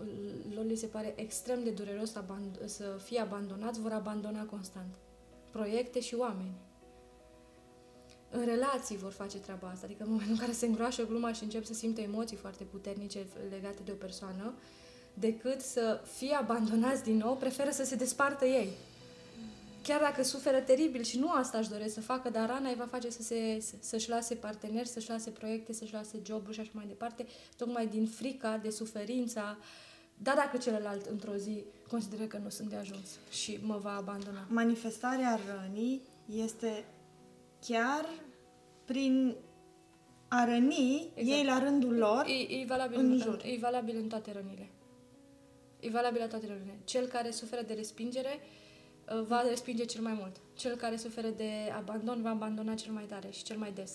lor 0.56 0.65
li 0.65 0.75
se 0.75 0.86
pare 0.86 1.13
extrem 1.15 1.63
de 1.63 1.69
dureros 1.69 2.12
să, 2.12 2.19
aband- 2.19 2.65
să 2.65 2.99
fie 3.04 3.19
abandonați, 3.19 3.80
vor 3.80 3.91
abandona 3.91 4.45
constant. 4.45 4.93
Proiecte 5.51 5.99
și 5.99 6.15
oameni. 6.15 6.54
În 8.30 8.45
relații 8.45 8.97
vor 8.97 9.12
face 9.12 9.38
treaba 9.38 9.67
asta. 9.67 9.86
Adică, 9.86 10.04
în 10.04 10.10
momentul 10.10 10.34
în 10.34 10.39
care 10.39 10.51
se 10.51 10.65
îngroașă 10.65 11.06
gluma 11.06 11.34
și 11.34 11.43
încep 11.43 11.65
să 11.65 11.73
simte 11.73 12.01
emoții 12.01 12.38
foarte 12.38 12.63
puternice 12.63 13.25
legate 13.49 13.82
de 13.86 13.91
o 13.91 13.95
persoană, 13.95 14.54
decât 15.13 15.62
să 15.62 16.01
fie 16.17 16.36
abandonați 16.36 17.04
din 17.04 17.17
nou, 17.17 17.36
preferă 17.36 17.69
să 17.69 17.84
se 17.84 17.95
despartă 17.95 18.45
ei 18.45 18.73
chiar 19.84 20.00
dacă 20.00 20.24
suferă 20.24 20.60
teribil 20.60 21.04
și 21.04 21.20
nu 21.20 21.30
asta 21.30 21.58
își 21.58 21.70
doresc 21.70 21.94
să 21.94 22.02
facă, 22.02 22.30
dar 22.30 22.48
rana 22.48 22.70
îi 22.70 22.76
va 22.76 22.86
face 22.86 23.10
să 23.10 23.22
se, 23.22 23.63
să-și 23.80 24.10
lase 24.10 24.36
parteneri, 24.36 24.88
să-și 24.88 25.10
lase 25.10 25.30
proiecte, 25.30 25.74
să-și 25.74 25.94
lase 25.94 26.20
joburi 26.26 26.54
și 26.54 26.60
așa 26.60 26.72
mai 26.74 26.86
departe, 26.88 27.26
tocmai 27.58 27.88
din 27.88 28.06
frica, 28.06 28.58
de 28.58 28.70
suferința, 28.70 29.58
dar 30.17 30.36
dacă 30.36 30.58
celălalt 30.58 31.06
într-o 31.06 31.36
zi 31.36 31.63
consideră 31.88 32.24
că 32.24 32.38
nu 32.44 32.50
sunt 32.50 32.70
de 32.70 32.76
ajuns 32.76 33.10
și 33.32 33.60
mă 33.62 33.78
va 33.78 33.96
abandona. 33.96 34.46
Manifestarea 34.50 35.39
rănii 35.48 36.02
este 36.26 36.86
chiar 37.67 38.06
prin 38.86 39.36
a 40.28 40.46
răni 40.46 41.12
exact. 41.15 41.38
ei 41.38 41.46
la 41.46 41.60
rândul 41.60 41.94
lor 41.94 42.26
e, 42.28 42.56
e, 42.56 42.65
valabil 42.67 43.00
în, 43.00 43.12
în 43.12 43.17
jur. 43.17 43.41
E 43.46 43.58
valabil 43.60 43.98
în 43.98 44.08
toate 44.08 44.32
rănile. 44.32 44.70
E 45.80 45.89
valabil 45.89 46.22
în 46.22 46.30
toate 46.30 46.48
rănile. 46.48 46.80
Cel 46.84 47.06
care 47.06 47.32
suferă 47.32 47.62
de 47.62 47.74
respingere 47.74 48.39
Uh, 48.39 48.61
va 49.28 49.42
respinge 49.42 49.86
cel 49.86 50.02
mai 50.02 50.14
mult. 50.20 50.36
Cel 50.56 50.76
care 50.76 50.98
suferă 50.98 51.28
de 51.28 51.52
abandon 51.76 52.22
va 52.22 52.30
abandona 52.30 52.74
cel 52.74 52.92
mai 52.92 53.04
tare 53.04 53.28
și 53.32 53.44
cel 53.44 53.58
mai 53.58 53.72
des. 53.72 53.92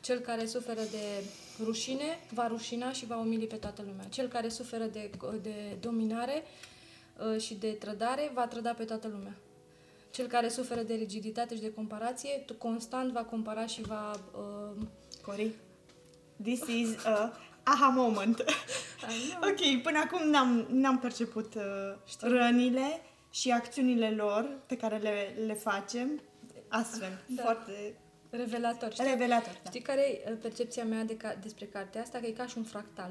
Cel 0.00 0.18
care 0.18 0.46
suferă 0.46 0.80
de 0.80 1.24
rușine 1.64 2.18
va 2.34 2.46
rușina 2.46 2.92
și 2.92 3.06
va 3.06 3.16
umili 3.16 3.46
pe 3.46 3.56
toată 3.56 3.82
lumea. 3.86 4.04
Cel 4.04 4.28
care 4.28 4.48
suferă 4.48 4.84
de, 4.84 5.10
de 5.42 5.76
dominare 5.80 6.42
uh, 7.34 7.40
și 7.40 7.54
de 7.54 7.70
trădare 7.70 8.30
va 8.34 8.46
trăda 8.46 8.72
pe 8.72 8.84
toată 8.84 9.08
lumea. 9.08 9.36
Cel 10.10 10.26
care 10.26 10.48
suferă 10.48 10.82
de 10.82 10.94
rigiditate 10.94 11.54
și 11.54 11.60
de 11.60 11.72
comparație, 11.72 12.44
constant 12.58 13.12
va 13.12 13.24
compara 13.24 13.66
și 13.66 13.82
va... 13.82 14.10
Uh... 14.32 14.86
Cori, 15.24 15.50
this 16.42 16.66
is 16.66 17.04
a 17.04 17.38
aha 17.62 17.88
moment. 17.88 18.44
ok, 19.50 19.82
până 19.82 19.98
acum 19.98 20.28
n-am, 20.28 20.66
n-am 20.70 20.98
perceput 20.98 21.54
uh, 21.54 21.62
rănile 22.20 23.02
și 23.32 23.50
acțiunile 23.50 24.10
lor 24.10 24.58
pe 24.66 24.76
care 24.76 24.96
le, 24.96 25.34
le 25.46 25.54
facem 25.54 26.20
astfel, 26.68 27.22
da. 27.26 27.42
foarte 27.42 27.94
revelator. 28.30 28.92
Știi? 28.92 29.04
Revelator, 29.04 29.60
da. 29.62 29.70
Știi 29.70 29.80
care 29.80 30.00
e 30.00 30.30
uh, 30.30 30.38
percepția 30.40 30.84
mea 30.84 31.04
de 31.04 31.16
ca, 31.16 31.34
despre 31.42 31.64
cartea 31.64 32.00
asta? 32.02 32.18
Că 32.18 32.26
e 32.26 32.30
ca 32.30 32.46
și 32.46 32.58
un 32.58 32.64
fractal. 32.64 33.10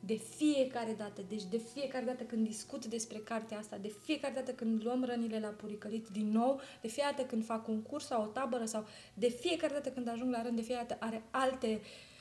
De 0.00 0.20
fiecare 0.36 0.94
dată, 0.98 1.22
deci 1.28 1.44
de 1.44 1.60
fiecare 1.74 2.04
dată 2.04 2.22
când 2.22 2.46
discut 2.46 2.86
despre 2.86 3.18
cartea 3.18 3.58
asta, 3.58 3.76
de 3.76 3.92
fiecare 4.04 4.34
dată 4.34 4.50
când 4.50 4.84
luăm 4.84 5.04
rănile 5.04 5.38
la 5.40 5.48
puricălit 5.48 6.06
din 6.08 6.30
nou, 6.30 6.60
de 6.80 6.88
fiecare 6.88 7.14
dată 7.16 7.28
când 7.28 7.44
fac 7.44 7.68
un 7.68 7.82
curs 7.82 8.06
sau 8.06 8.22
o 8.22 8.26
tabără 8.26 8.64
sau 8.64 8.86
de 9.14 9.28
fiecare 9.28 9.72
dată 9.72 9.88
când 9.88 10.08
ajung 10.08 10.32
la 10.32 10.42
rând, 10.42 10.56
de 10.56 10.62
fiecare 10.62 10.86
dată 10.88 11.04
are 11.04 11.22
alte 11.30 11.80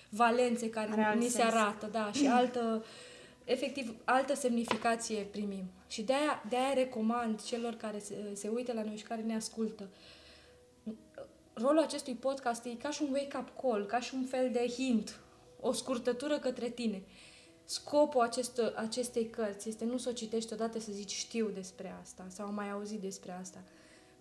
valențe 0.10 0.69
care 0.69 1.01
are 1.01 1.17
ni 1.17 1.27
se 1.27 1.41
arată, 1.41 1.88
da, 1.91 2.12
și 2.12 2.27
altă 2.27 2.84
efectiv, 3.45 3.95
altă 4.03 4.36
semnificație 4.36 5.21
primim. 5.21 5.63
Și 5.88 6.01
de-aia, 6.01 6.43
de-aia 6.49 6.73
recomand 6.73 7.41
celor 7.41 7.73
care 7.73 7.99
se, 7.99 8.31
se 8.34 8.47
uită 8.47 8.73
la 8.73 8.84
noi 8.84 8.97
și 8.97 9.03
care 9.03 9.21
ne 9.21 9.36
ascultă. 9.36 9.89
Rolul 11.53 11.79
acestui 11.79 12.13
podcast 12.13 12.65
e 12.65 12.69
ca 12.69 12.89
și 12.89 13.03
un 13.03 13.13
wake-up 13.13 13.62
call, 13.62 13.86
ca 13.86 13.99
și 13.99 14.15
un 14.15 14.23
fel 14.23 14.49
de 14.51 14.67
hint, 14.67 15.19
o 15.60 15.71
scurtătură 15.71 16.39
către 16.39 16.69
tine. 16.69 17.03
Scopul 17.63 18.21
acest, 18.21 18.62
acestei 18.75 19.29
cărți 19.29 19.69
este 19.69 19.86
nu 19.86 19.97
să 19.97 20.10
o 20.10 20.13
citești 20.13 20.53
odată 20.53 20.79
să 20.79 20.91
zici 20.91 21.12
știu 21.12 21.49
despre 21.49 21.95
asta 22.01 22.25
sau 22.29 22.45
am 22.45 22.53
mai 22.53 22.71
auzit 22.71 22.99
despre 22.99 23.31
asta. 23.31 23.63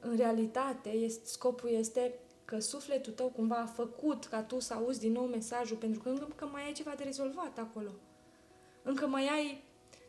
În 0.00 0.16
realitate, 0.16 0.88
este, 0.88 1.26
scopul 1.26 1.70
este 1.70 2.14
că 2.44 2.58
sufletul 2.60 3.12
tău 3.12 3.28
cumva 3.28 3.56
a 3.56 3.66
făcut 3.66 4.24
ca 4.24 4.42
tu 4.42 4.60
să 4.60 4.74
auzi 4.74 5.00
din 5.00 5.12
nou 5.12 5.24
mesajul, 5.24 5.76
pentru 5.76 6.00
că 6.00 6.08
încă 6.08 6.48
mai 6.52 6.64
ai 6.64 6.72
ceva 6.72 6.94
de 6.96 7.04
rezolvat 7.04 7.58
acolo 7.58 7.90
încă 8.84 9.06
mai 9.06 9.28
ai 9.28 9.62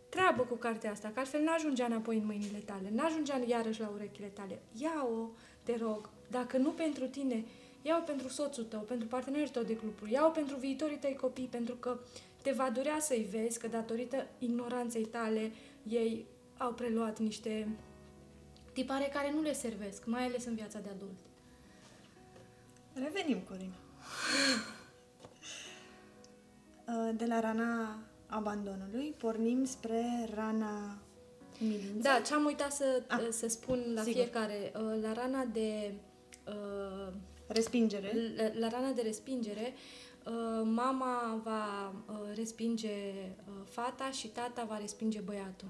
treabă 0.10 0.44
cu 0.44 0.56
cartea 0.56 0.92
asta, 0.92 1.12
că 1.14 1.20
altfel 1.20 1.42
n-ajungea 1.42 1.86
înapoi 1.86 2.18
în 2.18 2.26
mâinile 2.26 2.58
tale, 2.58 2.90
n-ajungea 2.92 3.42
iarăși 3.48 3.80
la 3.80 3.92
urechile 3.94 4.28
tale. 4.28 4.60
Ia-o, 4.72 5.30
te 5.64 5.78
rog, 5.78 6.10
dacă 6.30 6.58
nu 6.58 6.70
pentru 6.70 7.08
tine, 7.08 7.46
ia-o 7.82 8.02
pentru 8.02 8.28
soțul 8.28 8.64
tău, 8.64 8.80
pentru 8.80 9.08
partenerul 9.08 9.48
tău 9.48 9.64
de 9.64 9.78
lucru, 9.84 10.08
ia-o 10.08 10.30
pentru 10.30 10.58
viitorii 10.58 10.98
tăi 10.98 11.16
copii, 11.16 11.48
pentru 11.52 11.76
că 11.76 12.00
te 12.42 12.52
va 12.52 12.70
durea 12.70 13.00
să-i 13.00 13.28
vezi 13.32 13.60
că 13.60 13.68
datorită 13.68 14.28
ignoranței 14.40 15.06
tale 15.06 15.52
ei 15.88 16.26
au 16.58 16.74
preluat 16.74 17.20
niște 17.20 17.68
tipare 18.74 19.10
care 19.14 19.32
nu 19.32 19.42
le 19.42 19.54
servesc, 19.54 20.06
mai 20.06 20.26
ales 20.26 20.46
în 20.46 20.56
viața 20.56 20.80
de 20.80 20.90
adult. 20.90 21.16
Revenim, 22.94 23.40
Corina. 23.40 23.76
De 27.18 27.26
la 27.26 27.40
rana 27.40 27.98
abandonului, 28.28 29.16
pornim 29.18 29.66
spre 29.66 30.30
rana 30.34 30.98
umilinței. 31.62 32.02
Da, 32.02 32.20
ce 32.26 32.34
am 32.34 32.46
uitat 32.46 32.72
să, 32.72 33.04
ah, 33.08 33.28
să 33.30 33.48
spun 33.48 33.92
la 33.94 34.02
sigur. 34.02 34.22
fiecare, 34.22 34.72
uh, 34.76 35.02
la 35.02 35.14
rana 35.14 35.44
de... 35.44 35.94
Uh, 36.48 37.14
respingere. 37.48 38.12
La, 38.36 38.60
la 38.60 38.68
rana 38.68 38.92
de 38.92 39.02
respingere, 39.02 39.74
uh, 40.26 40.62
mama 40.64 41.42
va 41.44 41.94
respinge 42.36 43.14
fata 43.70 44.12
și 44.12 44.28
tata 44.28 44.66
va 44.68 44.78
respinge 44.78 45.20
băiatul. 45.20 45.70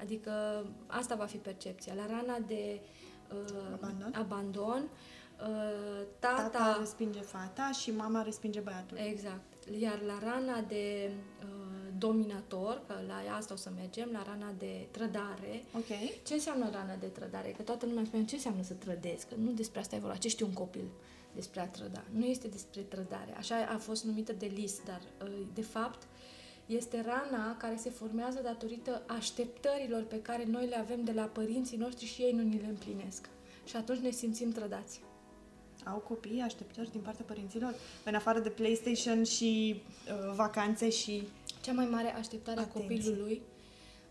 Adică 0.00 0.64
asta 0.86 1.14
va 1.14 1.24
fi 1.24 1.36
percepția. 1.36 1.94
La 1.94 2.06
rana 2.06 2.38
de 2.46 2.80
abandon, 3.72 4.14
abandon 4.14 4.88
tata... 6.18 6.48
tata 6.48 6.76
respinge 6.78 7.20
fata 7.20 7.70
și 7.70 7.90
mama 7.90 8.22
respinge 8.22 8.60
băiatul. 8.60 8.96
Exact. 8.96 9.53
Iar 9.80 10.02
la 10.06 10.18
rana 10.22 10.60
de 10.60 11.10
uh, 11.10 11.74
dominator, 11.98 12.82
că 12.86 12.94
la 13.06 13.36
asta 13.36 13.54
o 13.54 13.56
să 13.56 13.70
mergem, 13.76 14.08
la 14.12 14.22
rana 14.22 14.52
de 14.58 14.86
trădare. 14.90 15.62
Okay. 15.76 16.20
Ce 16.26 16.34
înseamnă 16.34 16.70
rana 16.70 16.94
de 17.00 17.06
trădare? 17.06 17.54
Că 17.56 17.62
toată 17.62 17.86
lumea 17.86 18.04
spune 18.04 18.24
ce 18.24 18.34
înseamnă 18.34 18.62
să 18.62 18.74
trădezi, 18.74 19.26
că 19.26 19.34
nu 19.34 19.50
despre 19.50 19.80
asta 19.80 19.96
e 19.96 19.98
vorba, 19.98 20.16
ce 20.16 20.28
știu 20.28 20.46
un 20.46 20.52
copil 20.52 20.84
despre 21.34 21.60
a 21.60 21.66
trăda. 21.66 22.04
Nu 22.10 22.24
este 22.24 22.48
despre 22.48 22.80
trădare. 22.80 23.34
Așa 23.36 23.56
a 23.74 23.78
fost 23.78 24.04
numită 24.04 24.32
de 24.32 24.46
lis, 24.54 24.80
dar 24.84 25.00
uh, 25.22 25.28
de 25.54 25.62
fapt 25.62 26.06
este 26.66 27.04
rana 27.06 27.56
care 27.56 27.76
se 27.76 27.90
formează 27.90 28.40
datorită 28.42 29.02
așteptărilor 29.06 30.02
pe 30.02 30.22
care 30.22 30.44
noi 30.44 30.66
le 30.66 30.76
avem 30.76 31.04
de 31.04 31.12
la 31.12 31.22
părinții 31.22 31.76
noștri 31.76 32.06
și 32.06 32.22
ei 32.22 32.32
nu 32.32 32.42
ni 32.42 32.60
le 32.60 32.66
împlinesc. 32.66 33.28
Și 33.64 33.76
atunci 33.76 33.98
ne 33.98 34.10
simțim 34.10 34.50
trădați 34.50 35.00
au 35.84 35.98
copii 35.98 36.40
așteptări 36.40 36.90
din 36.90 37.00
partea 37.00 37.24
părinților? 37.28 37.74
În 38.04 38.14
afară 38.14 38.38
de 38.38 38.48
PlayStation 38.48 39.24
și 39.24 39.82
uh, 40.06 40.34
vacanțe 40.34 40.90
și... 40.90 41.22
Cea 41.60 41.72
mai 41.72 41.86
mare 41.86 42.14
așteptare 42.14 42.60
Atenție. 42.60 42.80
a 42.80 42.82
copilului 42.82 43.42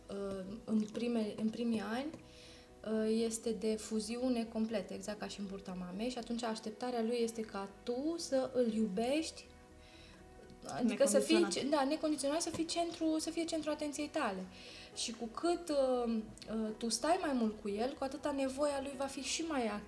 uh, 0.10 0.44
în, 0.64 0.80
prime, 0.94 1.34
în 1.42 1.50
primii 1.50 1.84
ani 1.92 2.10
uh, 2.14 3.24
este 3.26 3.56
de 3.60 3.76
fuziune 3.76 4.48
completă, 4.54 4.94
exact 4.94 5.20
ca 5.20 5.28
și 5.28 5.40
în 5.40 5.46
burta 5.50 5.78
mamei 5.80 6.10
și 6.10 6.18
atunci 6.18 6.44
așteptarea 6.44 7.02
lui 7.02 7.20
este 7.22 7.42
ca 7.42 7.70
tu 7.84 8.16
să 8.18 8.50
îl 8.54 8.74
iubești 8.74 9.46
Adică 10.68 11.08
să 11.08 11.20
fii, 11.20 11.48
da, 11.70 11.84
necondiționat 11.84 12.42
să 12.42 12.50
fii 12.50 12.66
centru, 12.66 13.16
să 13.20 13.30
fie 13.30 13.44
centru 13.44 13.70
atenției 13.70 14.08
tale. 14.08 14.46
Și 14.96 15.12
cu 15.12 15.26
cât 15.26 15.70
uh, 15.70 16.14
uh, 16.54 16.70
tu 16.78 16.90
stai 16.90 17.18
mai 17.22 17.32
mult 17.34 17.62
cu 17.62 17.70
el, 17.70 17.96
cu 17.98 18.04
atâta 18.04 18.32
nevoia 18.32 18.80
lui 18.82 18.94
va 18.98 19.06
fi 19.06 19.22
și 19.22 19.42
mai 19.42 19.82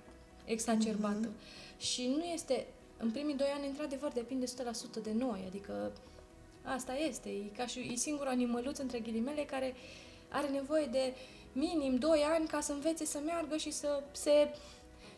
exacerbată. 0.45 1.27
Mm-hmm. 1.27 1.64
Și 1.77 2.07
nu 2.17 2.23
este, 2.23 2.65
în 2.97 3.11
primii 3.11 3.35
doi 3.35 3.47
ani, 3.55 3.67
într-adevăr, 3.67 4.11
depinde 4.11 4.45
100% 4.45 4.49
de 5.03 5.11
noi, 5.11 5.43
adică 5.47 5.91
Asta 6.65 6.93
este. 6.93 7.29
E 7.29 7.57
ca 7.57 7.65
și 7.65 7.89
e 7.93 7.95
singurul 7.95 8.31
animăluț, 8.31 8.77
între 8.77 8.99
ghilimele, 8.99 9.41
care 9.41 9.75
are 10.29 10.47
nevoie 10.47 10.85
de 10.85 11.13
minim 11.53 11.95
2 11.95 12.19
ani 12.35 12.47
ca 12.47 12.59
să 12.59 12.71
învețe 12.71 13.05
să 13.05 13.19
meargă 13.25 13.57
și 13.57 13.71
să 13.71 14.03
se 14.11 14.49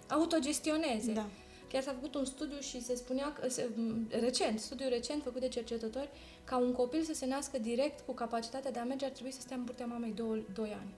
autogestioneze. 0.10 1.12
Da. 1.12 1.26
Chiar 1.72 1.84
s-a 1.84 1.92
făcut 1.92 2.16
un 2.16 2.26
studiu 2.26 2.60
și 2.60 2.82
se 2.84 2.96
spunea, 2.96 3.34
că, 3.34 3.50
se, 3.50 3.70
recent, 4.10 4.60
studiu 4.60 4.90
recent 4.90 5.24
făcut 5.24 5.42
de 5.42 5.48
cercetători, 5.48 6.10
ca 6.44 6.58
un 6.58 6.72
copil 6.72 7.04
să 7.04 7.14
se 7.14 7.26
nască 7.26 7.58
direct 7.58 8.00
cu 8.06 8.12
capacitatea 8.12 8.72
de 8.72 8.80
a 8.80 8.84
merge 8.84 9.06
ar 9.06 9.12
trebui 9.12 9.32
să 9.32 9.42
stea 9.42 9.56
în 9.56 9.64
burtea 9.64 9.86
mamei 9.86 10.14
2 10.14 10.46
ani. 10.58 10.94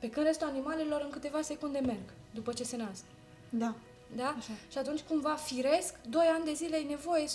Pe 0.00 0.10
când 0.10 0.26
restul 0.26 0.46
animalelor 0.46 1.00
în 1.00 1.10
câteva 1.10 1.42
secunde 1.42 1.78
merg 1.78 2.12
după 2.34 2.52
ce 2.52 2.64
se 2.64 2.76
nasc. 2.76 3.04
Da. 3.50 3.74
Da? 4.16 4.34
Așa. 4.38 4.52
Și 4.70 4.78
atunci, 4.78 5.00
cumva, 5.00 5.34
firesc, 5.34 5.94
2 6.08 6.26
ani 6.26 6.44
de 6.44 6.52
zile 6.52 6.76
ai 6.76 6.84
nevoie 6.84 7.24
100% 7.24 7.28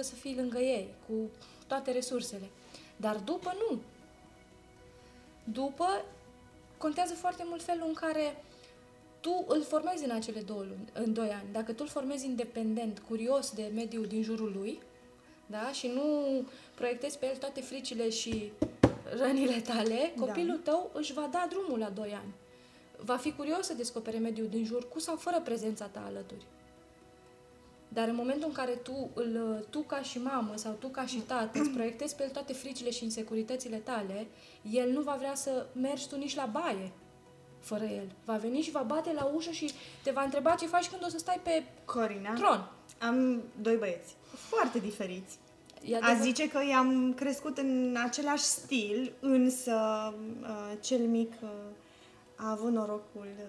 să 0.00 0.14
fii 0.14 0.36
lângă 0.36 0.58
ei, 0.58 0.88
cu 1.08 1.30
toate 1.66 1.90
resursele. 1.90 2.50
Dar 2.96 3.16
după, 3.16 3.54
nu. 3.68 3.80
După, 5.44 6.04
contează 6.78 7.14
foarte 7.14 7.42
mult 7.46 7.62
felul 7.62 7.84
în 7.86 7.94
care 7.94 8.44
tu 9.20 9.44
îl 9.48 9.62
formezi 9.62 10.04
în 10.04 10.10
acele 10.10 10.40
două 10.40 10.60
luni, 10.60 10.88
în 10.92 11.12
doi 11.12 11.28
ani. 11.28 11.48
Dacă 11.52 11.72
tu 11.72 11.78
îl 11.82 11.88
formezi 11.88 12.26
independent, 12.26 13.02
curios 13.08 13.50
de 13.50 13.70
mediul 13.74 14.06
din 14.06 14.22
jurul 14.22 14.52
lui, 14.56 14.80
da? 15.46 15.72
și 15.72 15.86
nu 15.86 16.02
proiectezi 16.74 17.18
pe 17.18 17.26
el 17.26 17.36
toate 17.36 17.60
fricile 17.60 18.10
și 18.10 18.52
rănile 19.18 19.60
tale, 19.60 20.12
Da. 20.16 20.24
copilul 20.24 20.58
tău 20.58 20.90
își 20.92 21.12
va 21.12 21.28
da 21.30 21.46
drumul 21.48 21.78
la 21.78 21.88
doi 21.90 22.12
ani. 22.14 22.34
Va 23.04 23.16
fi 23.16 23.32
curios 23.32 23.66
să 23.66 23.74
descopere 23.74 24.18
mediul 24.18 24.48
din 24.48 24.64
jur, 24.64 24.88
cu 24.88 24.98
sau 24.98 25.16
fără 25.16 25.40
prezența 25.44 25.84
ta 25.86 26.02
alături. 26.06 26.46
Dar 27.88 28.08
în 28.08 28.14
momentul 28.14 28.48
în 28.48 28.54
care 28.54 28.72
tu, 28.72 29.10
îl, 29.14 29.64
tu 29.70 29.80
ca 29.80 30.02
și 30.02 30.18
mamă 30.18 30.52
sau 30.54 30.72
tu 30.72 30.88
ca 30.88 31.06
și 31.06 31.18
tată 31.18 31.58
îți 31.58 31.70
proiectezi 31.70 32.14
pe 32.16 32.22
el 32.22 32.30
toate 32.30 32.52
fricile 32.52 32.90
și 32.90 33.04
insecuritățile 33.04 33.76
tale, 33.76 34.26
el 34.70 34.90
nu 34.90 35.00
va 35.00 35.16
vrea 35.18 35.34
să 35.34 35.66
mergi 35.72 36.08
tu 36.08 36.16
nici 36.16 36.34
la 36.34 36.46
baie 36.46 36.92
fără 37.60 37.84
el. 37.84 38.10
Va 38.24 38.36
veni 38.36 38.60
și 38.60 38.70
va 38.70 38.82
bate 38.82 39.12
la 39.12 39.24
ușă 39.24 39.50
și 39.50 39.72
te 40.02 40.10
va 40.10 40.22
întreba 40.22 40.54
ce 40.54 40.66
faci 40.66 40.88
când 40.88 41.04
o 41.04 41.08
să 41.08 41.18
stai 41.18 41.40
pe 41.42 41.64
Corina, 41.84 42.34
tron. 42.34 42.70
am 43.00 43.42
doi 43.62 43.76
băieți 43.76 44.14
foarte 44.34 44.78
diferiți. 44.78 45.38
E 45.84 45.96
A 45.96 45.98
adevăr- 45.98 46.22
zice 46.22 46.48
că 46.48 46.60
i-am 46.68 47.14
crescut 47.14 47.58
în 47.58 47.96
același 48.06 48.42
stil, 48.42 49.12
însă 49.20 49.74
uh, 50.40 50.72
cel 50.80 51.00
mic 51.00 51.32
uh, 51.42 51.48
a 52.36 52.50
avut 52.50 52.70
norocul 52.72 53.28
uh, 53.38 53.44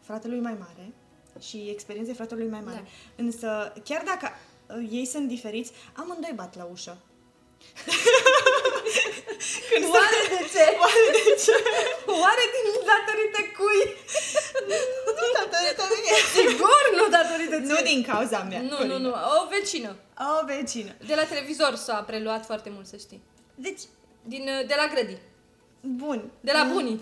fratelui 0.00 0.40
mai 0.40 0.56
mare 0.58 0.92
și 1.38 1.68
experienței 1.70 2.14
fratelui 2.14 2.48
mai 2.48 2.60
mare. 2.64 2.82
Da. 2.84 3.22
Însă, 3.24 3.72
chiar 3.84 4.02
dacă 4.04 4.28
uh, 4.30 4.88
ei 4.90 5.06
sunt 5.06 5.28
diferiți, 5.28 5.72
amândoi 5.92 6.32
bat 6.34 6.56
la 6.56 6.64
ușă. 6.64 6.96
Când 9.70 9.84
Oare 9.94 10.20
de 10.34 10.40
ce? 10.52 10.64
Oare 10.82 11.02
de 11.12 11.34
ce? 11.44 11.54
Oare 12.22 12.44
din 12.54 12.66
datorită 12.90 13.40
cui? 13.56 13.82
Nu 15.20 15.26
datorită 15.38 15.82
mie. 16.02 16.16
Sigur 16.36 16.80
nu 16.96 17.08
datorită 17.08 17.56
Nu 17.56 17.80
din 17.90 18.02
cauza 18.02 18.42
mea. 18.42 18.60
Nu, 18.60 18.76
Corina. 18.76 18.96
nu, 18.96 19.02
nu. 19.04 19.10
O 19.10 19.48
vecină. 19.48 19.96
O 20.42 20.44
vecină. 20.46 20.92
De 21.06 21.14
la 21.14 21.24
televizor 21.24 21.74
s-a 21.74 22.02
preluat 22.06 22.44
foarte 22.44 22.70
mult, 22.70 22.86
să 22.86 22.96
știi. 22.96 23.22
Deci, 23.54 23.80
Din, 24.22 24.48
uh, 24.60 24.66
de 24.66 24.74
la 24.76 24.86
grădi. 24.94 25.16
Bun. 25.80 26.30
De 26.40 26.52
la 26.52 26.64
bunii. 26.72 27.00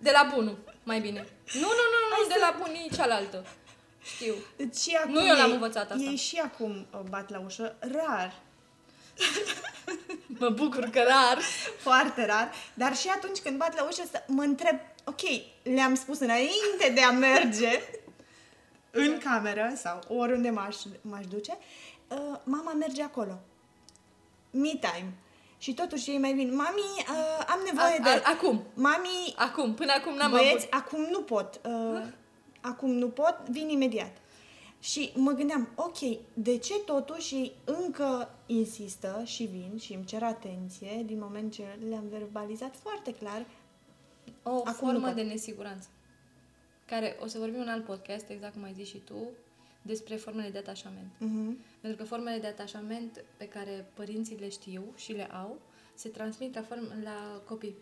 De 0.00 0.10
la 0.10 0.30
bunul, 0.34 0.58
mai 0.82 1.00
bine. 1.00 1.26
Nu, 1.54 1.60
nu, 1.60 1.66
nu, 1.66 2.22
nu, 2.22 2.28
de 2.28 2.34
la 2.40 2.56
bunii 2.64 2.90
cealaltă. 2.94 3.46
Știu. 4.02 4.34
Deci 4.56 4.76
și 4.76 4.94
acum 4.96 5.12
Nu 5.12 5.26
eu 5.26 5.34
l-am 5.36 5.46
ei- 5.48 5.52
învățat 5.52 5.90
asta. 5.90 6.02
Ei 6.02 6.16
și 6.16 6.36
acum 6.44 6.86
uh, 6.92 7.00
bat 7.10 7.30
la 7.30 7.40
ușă, 7.40 7.76
rar, 7.80 8.34
Mă 10.26 10.48
bucur 10.48 10.84
că 10.84 10.98
rar. 11.02 11.38
foarte 11.78 12.26
rar, 12.26 12.52
dar 12.74 12.96
și 12.96 13.08
atunci 13.08 13.38
când 13.38 13.58
bat 13.58 13.76
la 13.76 13.82
ușă 13.84 14.02
să 14.10 14.22
mă 14.26 14.42
întreb, 14.42 14.78
ok, 15.04 15.20
le-am 15.62 15.94
spus 15.94 16.18
înainte 16.18 16.92
de 16.94 17.00
a 17.00 17.10
merge 17.10 17.80
în 18.90 19.18
cameră 19.18 19.72
sau 19.76 20.00
oriunde 20.08 20.50
m-aș, 20.50 20.76
m-aș 21.00 21.26
duce, 21.26 21.58
uh, 22.08 22.38
mama 22.44 22.72
merge 22.72 23.02
acolo. 23.02 23.40
Me 24.50 24.68
time. 24.68 25.12
Și 25.58 25.74
totuși 25.74 26.10
ei 26.10 26.18
mai 26.18 26.32
vin, 26.32 26.54
mami, 26.54 26.80
uh, 26.98 27.44
am 27.48 27.58
nevoie 27.64 27.98
A- 28.00 28.02
de... 28.02 28.22
a- 28.24 28.30
acum. 28.30 28.62
Mami, 28.74 29.34
Acum, 29.36 29.74
până 29.74 29.92
acum 29.98 30.14
n-am 30.14 30.30
Băieți, 30.30 30.68
avut. 30.70 30.84
acum 30.86 31.00
nu 31.10 31.20
pot. 31.22 31.60
Uh, 31.66 32.02
acum 32.60 32.90
nu 32.90 33.08
pot, 33.08 33.38
vin 33.50 33.68
imediat. 33.68 34.16
Și 34.80 35.12
mă 35.14 35.30
gândeam, 35.32 35.68
ok, 35.74 35.98
de 36.34 36.58
ce 36.58 36.74
totuși 36.78 37.34
ei 37.34 37.52
încă 37.64 38.30
insistă 38.46 39.22
și 39.24 39.42
vin 39.44 39.78
și 39.80 39.92
îmi 39.94 40.04
cer 40.04 40.22
atenție 40.22 41.02
din 41.06 41.18
moment 41.18 41.52
ce 41.52 41.62
le-am 41.88 42.04
verbalizat 42.10 42.74
foarte 42.82 43.14
clar 43.14 43.44
O 44.42 44.50
Acum 44.50 44.64
nu 44.66 44.72
formă 44.72 45.06
pot. 45.06 45.14
de 45.14 45.22
nesiguranță. 45.22 45.88
Care 46.86 47.16
o 47.22 47.26
să 47.26 47.38
vorbim 47.38 47.60
în 47.60 47.68
alt 47.68 47.84
podcast, 47.84 48.28
exact 48.28 48.52
cum 48.52 48.62
ai 48.62 48.72
zis 48.76 48.88
și 48.88 48.96
tu, 48.98 49.14
despre 49.88 50.16
formele 50.16 50.50
de 50.50 50.58
atașament. 50.58 51.10
uh-huh. 51.16 51.80
Pentru 51.80 51.98
că 51.98 52.04
formele 52.04 52.38
de 52.38 52.46
atașament 52.46 53.24
pe 53.36 53.48
care 53.48 53.90
părinții 53.94 54.36
le 54.36 54.48
știu 54.48 54.82
și 54.96 55.12
le 55.12 55.26
au, 55.32 55.60
se 55.94 56.08
transmit 56.08 56.54
la, 56.54 56.62
form- 56.62 57.02
la 57.02 57.42
copii. 57.44 57.76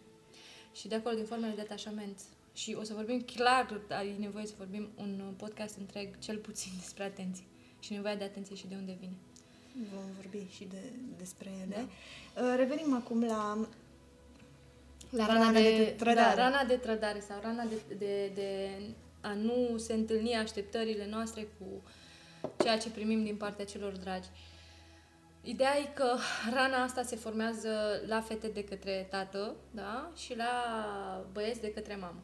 Și 0.73 0.89
de 0.89 0.95
acolo, 0.95 1.15
din 1.15 1.25
formele 1.25 1.55
de 1.55 1.61
atașament. 1.61 2.21
Și 2.53 2.77
o 2.79 2.83
să 2.83 2.95
vorbim 2.95 3.21
clar, 3.21 3.81
e 3.91 4.21
nevoie 4.21 4.47
să 4.47 4.55
vorbim 4.59 4.89
un 4.97 5.35
podcast 5.37 5.77
întreg, 5.79 6.19
cel 6.19 6.37
puțin, 6.37 6.73
despre 6.83 7.05
atenție. 7.05 7.45
Și 7.81 7.93
nevoia 7.93 8.17
de 8.17 8.25
atenție 8.25 8.57
și 8.57 8.67
de 8.67 8.75
unde 8.75 8.97
vine. 9.01 9.17
Vom 9.95 10.05
vorbi 10.17 10.47
și 10.55 10.65
de, 10.65 10.83
despre 11.19 11.51
ele. 11.63 11.87
Uh, 11.87 12.55
revenim 12.57 12.95
acum 12.95 13.25
la 13.25 13.67
La 15.11 15.27
Rana 15.27 15.53
de 15.53 15.95
trădare. 15.99 16.35
Da, 16.37 16.43
rana 16.43 16.65
de 16.65 16.77
trădare 16.77 17.21
sau 17.21 17.39
rana 17.43 17.65
de, 17.65 17.95
de, 17.99 18.31
de 18.35 18.81
a 19.27 19.35
nu 19.35 19.79
se 19.79 19.93
întâlni 19.93 20.35
așteptările 20.35 21.07
noastre 21.11 21.43
cu 21.59 21.83
ceea 22.62 22.79
ce 22.79 22.91
primim 22.91 23.24
din 23.24 23.37
partea 23.37 23.64
celor 23.64 23.93
dragi. 23.93 24.29
Ideea 25.43 25.79
e 25.79 25.91
că 25.95 26.16
rana 26.53 26.83
asta 26.83 27.03
se 27.03 27.16
formează 27.16 27.70
la 28.07 28.20
fete 28.20 28.49
de 28.49 28.64
către 28.64 29.07
tată, 29.11 29.55
da? 29.70 30.11
Și 30.16 30.37
la 30.37 30.53
băieți 31.33 31.61
de 31.61 31.72
către 31.72 31.97
mamă. 31.97 32.22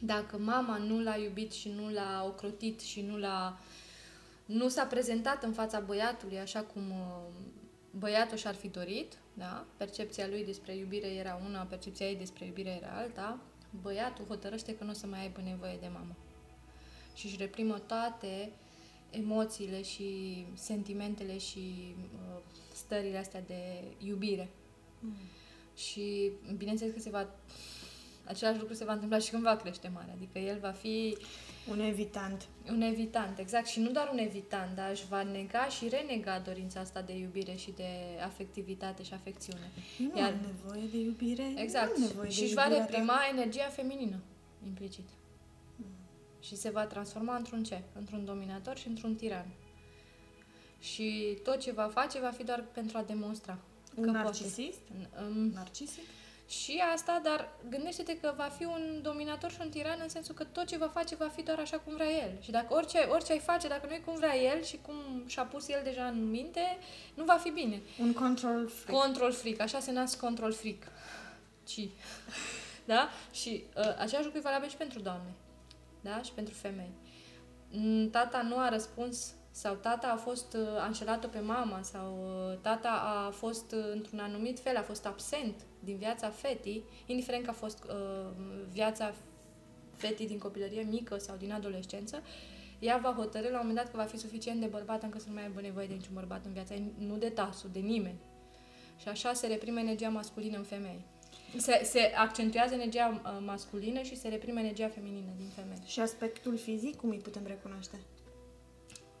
Dacă 0.00 0.38
mama 0.38 0.76
nu 0.76 1.02
l-a 1.02 1.16
iubit 1.16 1.52
și 1.52 1.68
nu 1.68 1.90
l-a 1.90 2.24
ocrotit 2.26 2.80
și 2.80 3.00
nu 3.00 3.18
l-a 3.18 3.58
nu 4.44 4.68
s-a 4.68 4.84
prezentat 4.84 5.42
în 5.42 5.52
fața 5.52 5.80
băiatului 5.80 6.38
așa 6.38 6.60
cum 6.60 6.90
uh, 6.90 7.32
băiatul 7.90 8.36
și-ar 8.36 8.54
fi 8.54 8.68
dorit, 8.68 9.12
da? 9.34 9.64
Percepția 9.76 10.26
lui 10.26 10.44
despre 10.44 10.76
iubire 10.76 11.06
era 11.06 11.40
una, 11.48 11.62
percepția 11.62 12.06
ei 12.06 12.16
despre 12.16 12.44
iubire 12.44 12.70
era 12.70 12.92
alta, 12.96 13.38
băiatul 13.82 14.24
hotărăște 14.28 14.76
că 14.76 14.84
nu 14.84 14.90
o 14.90 14.92
să 14.92 15.06
mai 15.06 15.20
aibă 15.20 15.40
nevoie 15.40 15.76
de 15.80 15.88
mamă. 15.92 16.16
Și 17.14 17.26
își 17.26 17.36
reprimă 17.36 17.78
toate 17.78 18.50
emoțiile 19.10 19.82
și 19.82 20.44
sentimentele 20.54 21.38
și 21.38 21.94
uh, 22.14 22.40
stările 22.74 23.18
astea 23.18 23.42
de 23.42 23.82
iubire. 23.98 24.50
Și 25.76 26.30
bineînțeles 26.56 26.92
că 26.94 27.00
se 27.00 27.10
va 27.10 27.28
același 28.28 28.58
lucru 28.58 28.74
se 28.74 28.84
va 28.84 28.92
întâmpla 28.92 29.18
și 29.18 29.30
când 29.30 29.42
va 29.42 29.56
crește 29.56 29.90
mare. 29.94 30.10
Adică 30.14 30.38
el 30.38 30.58
va 30.58 30.70
fi 30.70 31.16
un 31.70 31.80
evitant. 31.80 32.48
un 32.70 32.80
evitant, 32.80 33.38
exact. 33.38 33.66
Și 33.66 33.80
nu 33.80 33.90
doar 33.90 34.08
un 34.12 34.18
evitant, 34.18 34.74
dar 34.74 34.90
își 34.90 35.06
va 35.08 35.22
nega 35.22 35.64
și 35.68 35.88
renega 35.88 36.38
dorința 36.38 36.80
asta 36.80 37.02
de 37.02 37.16
iubire 37.16 37.54
și 37.54 37.70
de 37.70 37.88
afectivitate 38.24 39.02
și 39.02 39.14
afecțiune. 39.14 39.70
Eu 40.00 40.06
nu 40.06 40.18
Iar- 40.20 40.32
am 40.32 40.40
nevoie 40.46 40.86
de 40.90 40.98
iubire. 40.98 41.52
Exact. 41.56 41.96
Nu 41.96 42.02
am 42.04 42.08
nevoie 42.08 42.30
și 42.30 42.38
de 42.38 42.44
își 42.44 42.54
va 42.54 42.62
iubirea 42.62 42.84
ta. 42.84 42.90
reprima 42.90 43.18
energia 43.32 43.68
feminină, 43.68 44.20
implicit. 44.66 45.08
Și 46.40 46.56
se 46.56 46.70
va 46.70 46.84
transforma 46.86 47.36
într-un 47.36 47.64
ce? 47.64 47.82
Într-un 47.92 48.24
dominator 48.24 48.76
și 48.76 48.88
într-un 48.88 49.14
tiran. 49.14 49.46
Și 50.80 51.38
tot 51.42 51.58
ce 51.58 51.72
va 51.72 51.88
face 51.92 52.20
va 52.20 52.30
fi 52.30 52.44
doar 52.44 52.64
pentru 52.72 52.98
a 52.98 53.02
demonstra. 53.02 53.58
Un 53.96 54.04
că 54.04 54.10
narcisist? 54.10 54.78
poate. 54.78 55.30
Um, 55.30 55.50
Narcisic? 55.54 56.02
Și 56.48 56.82
asta, 56.92 57.20
dar 57.22 57.48
gândește-te 57.68 58.18
că 58.18 58.34
va 58.36 58.50
fi 58.58 58.64
un 58.64 58.98
dominator 59.02 59.50
și 59.50 59.58
un 59.60 59.70
tiran 59.70 59.98
în 60.02 60.08
sensul 60.08 60.34
că 60.34 60.44
tot 60.44 60.66
ce 60.66 60.76
va 60.76 60.88
face 60.88 61.14
va 61.14 61.28
fi 61.28 61.42
doar 61.42 61.58
așa 61.58 61.78
cum 61.78 61.94
vrea 61.94 62.10
el. 62.10 62.30
Și 62.40 62.50
dacă 62.50 62.74
orice, 62.74 62.98
orice 62.98 63.32
ai 63.32 63.38
face, 63.38 63.68
dacă 63.68 63.86
nu 63.86 63.94
e 63.94 63.98
cum 63.98 64.14
vrea 64.14 64.36
el 64.36 64.62
și 64.62 64.78
cum 64.82 65.24
și-a 65.26 65.42
pus 65.42 65.68
el 65.68 65.80
deja 65.84 66.06
în 66.06 66.30
minte, 66.30 66.78
nu 67.14 67.24
va 67.24 67.36
fi 67.36 67.50
bine. 67.50 67.82
Un 68.00 68.12
control 68.12 68.68
freak. 68.68 69.00
Control 69.02 69.32
freak, 69.32 69.60
așa 69.60 69.80
se 69.80 69.92
nasc 69.92 70.20
control 70.20 70.52
freak. 70.52 70.82
Ci. 71.64 71.80
Da? 72.84 73.08
Și 73.32 73.64
uh, 73.76 73.84
același 73.98 74.24
lucru 74.24 74.38
e 74.38 74.40
valabil 74.40 74.68
și 74.68 74.76
pentru 74.76 75.00
doamne. 75.00 75.34
Da? 76.00 76.22
Și 76.22 76.32
pentru 76.32 76.54
femei. 76.54 76.90
Mm, 77.70 78.10
Tata 78.10 78.42
nu 78.42 78.58
a 78.58 78.68
răspuns 78.68 79.34
sau 79.62 79.74
tata 79.74 80.06
a 80.06 80.16
fost 80.16 80.54
uh, 80.54 80.82
a 80.82 80.86
înșelat-o 80.86 81.28
pe 81.28 81.40
mama 81.40 81.82
sau 81.82 82.18
uh, 82.50 82.58
tata 82.60 82.88
a 82.88 83.30
fost 83.30 83.72
uh, 83.72 83.84
într-un 83.92 84.18
anumit 84.18 84.60
fel, 84.60 84.76
a 84.76 84.82
fost 84.82 85.06
absent 85.06 85.54
din 85.78 85.96
viața 85.96 86.28
fetii, 86.30 86.84
indiferent 87.06 87.44
că 87.44 87.50
a 87.50 87.52
fost 87.52 87.84
uh, 87.88 88.30
viața 88.70 89.14
fetii 89.96 90.26
din 90.26 90.38
copilărie 90.38 90.82
mică 90.82 91.16
sau 91.16 91.36
din 91.36 91.52
adolescență, 91.52 92.22
ea 92.78 92.96
va 92.96 93.14
hotărâ 93.16 93.48
la 93.48 93.60
un 93.60 93.66
moment 93.66 93.76
dat 93.76 93.90
că 93.90 93.96
va 93.96 94.02
fi 94.02 94.16
suficient 94.18 94.60
de 94.60 94.66
bărbat 94.66 95.02
încât 95.02 95.20
să 95.20 95.26
nu 95.28 95.34
mai 95.34 95.42
aibă 95.42 95.60
nevoie 95.60 95.86
de 95.86 95.94
niciun 95.94 96.14
bărbat 96.14 96.44
în 96.44 96.52
viața 96.52 96.74
ei, 96.74 96.92
nu 96.98 97.16
de 97.16 97.28
tasul, 97.28 97.70
de 97.72 97.78
nimeni. 97.78 98.18
Și 98.96 99.08
așa 99.08 99.32
se 99.32 99.46
reprime 99.46 99.80
energia 99.80 100.08
masculină 100.08 100.56
în 100.56 100.64
femei. 100.64 101.04
Se, 101.56 101.80
se 101.84 102.12
accentuează 102.16 102.74
energia 102.74 103.20
uh, 103.24 103.42
masculină 103.44 104.02
și 104.02 104.16
se 104.16 104.28
reprime 104.28 104.60
energia 104.60 104.88
feminină 104.88 105.30
din 105.36 105.48
femei. 105.54 105.82
Și 105.86 106.00
aspectul 106.00 106.56
fizic, 106.56 106.96
cum 106.96 107.10
îi 107.10 107.18
putem 107.18 107.42
recunoaște? 107.46 107.96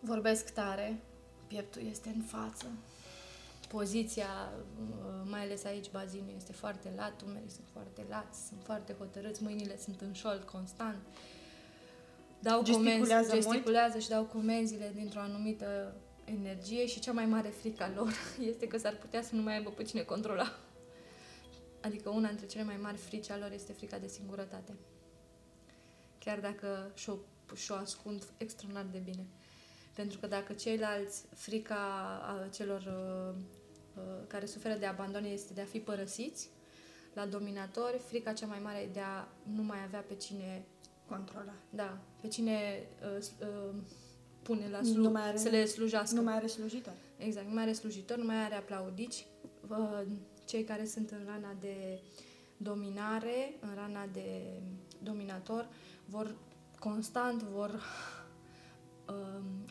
Vorbesc 0.00 0.50
tare, 0.50 1.00
pieptul 1.46 1.82
este 1.90 2.08
în 2.08 2.22
față, 2.22 2.66
poziția, 3.68 4.52
uh, 4.80 5.30
mai 5.30 5.40
ales 5.40 5.64
aici, 5.64 5.90
bazinul 5.90 6.32
este 6.36 6.52
foarte 6.52 6.92
lat, 6.96 7.22
umerii 7.22 7.50
sunt 7.50 7.66
foarte 7.72 8.04
lați, 8.08 8.46
sunt 8.46 8.60
foarte 8.62 8.92
hotărâți, 8.98 9.42
mâinile 9.42 9.78
sunt 9.78 10.00
în 10.00 10.12
șold 10.12 10.42
constant. 10.42 10.98
Dau 12.40 12.62
Gesticulează 12.62 13.04
comenzi, 13.04 13.32
mult? 13.32 13.42
gesticulează 13.42 13.98
și 13.98 14.08
dau 14.08 14.24
comenzile 14.24 14.92
dintr-o 14.94 15.20
anumită 15.20 15.94
energie 16.24 16.86
și 16.86 17.00
cea 17.00 17.12
mai 17.12 17.26
mare 17.26 17.48
frică 17.48 17.82
a 17.82 17.90
lor 17.94 18.12
este 18.52 18.66
că 18.66 18.78
s-ar 18.78 18.96
putea 18.96 19.22
să 19.22 19.34
nu 19.34 19.42
mai 19.42 19.54
aibă 19.56 19.70
pe 19.70 19.82
cine 19.82 20.02
controla. 20.02 20.58
Adică 21.80 22.08
una 22.08 22.28
dintre 22.28 22.46
cele 22.46 22.64
mai 22.64 22.76
mari 22.82 22.96
frici 22.96 23.30
a 23.30 23.38
lor 23.38 23.52
este 23.52 23.72
frica 23.72 23.98
de 23.98 24.06
singurătate. 24.06 24.76
Chiar 26.18 26.40
dacă 26.40 26.90
și-o, 26.94 27.14
și-o 27.54 27.74
ascund 27.74 28.24
extraordinar 28.36 28.86
de 28.92 28.98
bine. 28.98 29.26
Pentru 29.98 30.18
că 30.18 30.26
dacă 30.26 30.52
ceilalți, 30.52 31.24
frica 31.34 31.74
a 32.22 32.48
celor 32.48 32.80
uh, 32.80 33.42
uh, 33.96 34.02
care 34.26 34.46
suferă 34.46 34.74
de 34.74 34.86
abandon 34.86 35.24
este 35.24 35.52
de 35.52 35.60
a 35.60 35.64
fi 35.64 35.78
părăsiți, 35.80 36.48
la 37.14 37.26
dominatori, 37.26 37.98
frica 37.98 38.32
cea 38.32 38.46
mai 38.46 38.58
mare 38.62 38.78
e 38.78 38.86
de 38.92 39.00
a 39.00 39.28
nu 39.42 39.62
mai 39.62 39.78
avea 39.86 40.00
pe 40.00 40.14
cine, 40.14 40.64
Controla. 41.08 41.52
da, 41.70 41.98
pe 42.20 42.28
cine 42.28 42.82
uh, 43.14 43.20
s- 43.22 43.32
uh, 43.40 43.74
pune 44.42 44.68
la 44.70 44.80
Nu 44.80 44.86
slu- 44.86 45.10
mai 45.10 45.22
are- 45.28 45.36
să 45.36 45.48
le 45.48 45.64
slujească. 45.64 46.14
Nu 46.16 46.22
mai 46.22 46.34
are 46.34 46.46
slujitor. 46.46 46.94
Exact, 47.16 47.46
nu 47.46 47.54
mai 47.54 47.62
are 47.62 47.72
slujitor, 47.72 48.16
nu 48.16 48.24
mai 48.24 48.36
are 48.44 48.54
aplaudici. 48.54 49.26
Uh, 49.68 50.02
Cei 50.44 50.64
care 50.64 50.84
sunt 50.86 51.10
în 51.10 51.22
rana 51.26 51.54
de 51.60 52.00
dominare, 52.56 53.54
în 53.60 53.74
rana 53.74 54.06
de 54.12 54.60
dominator, 55.02 55.68
vor 56.04 56.34
constant, 56.78 57.42
vor 57.42 57.82
um, 59.08 59.64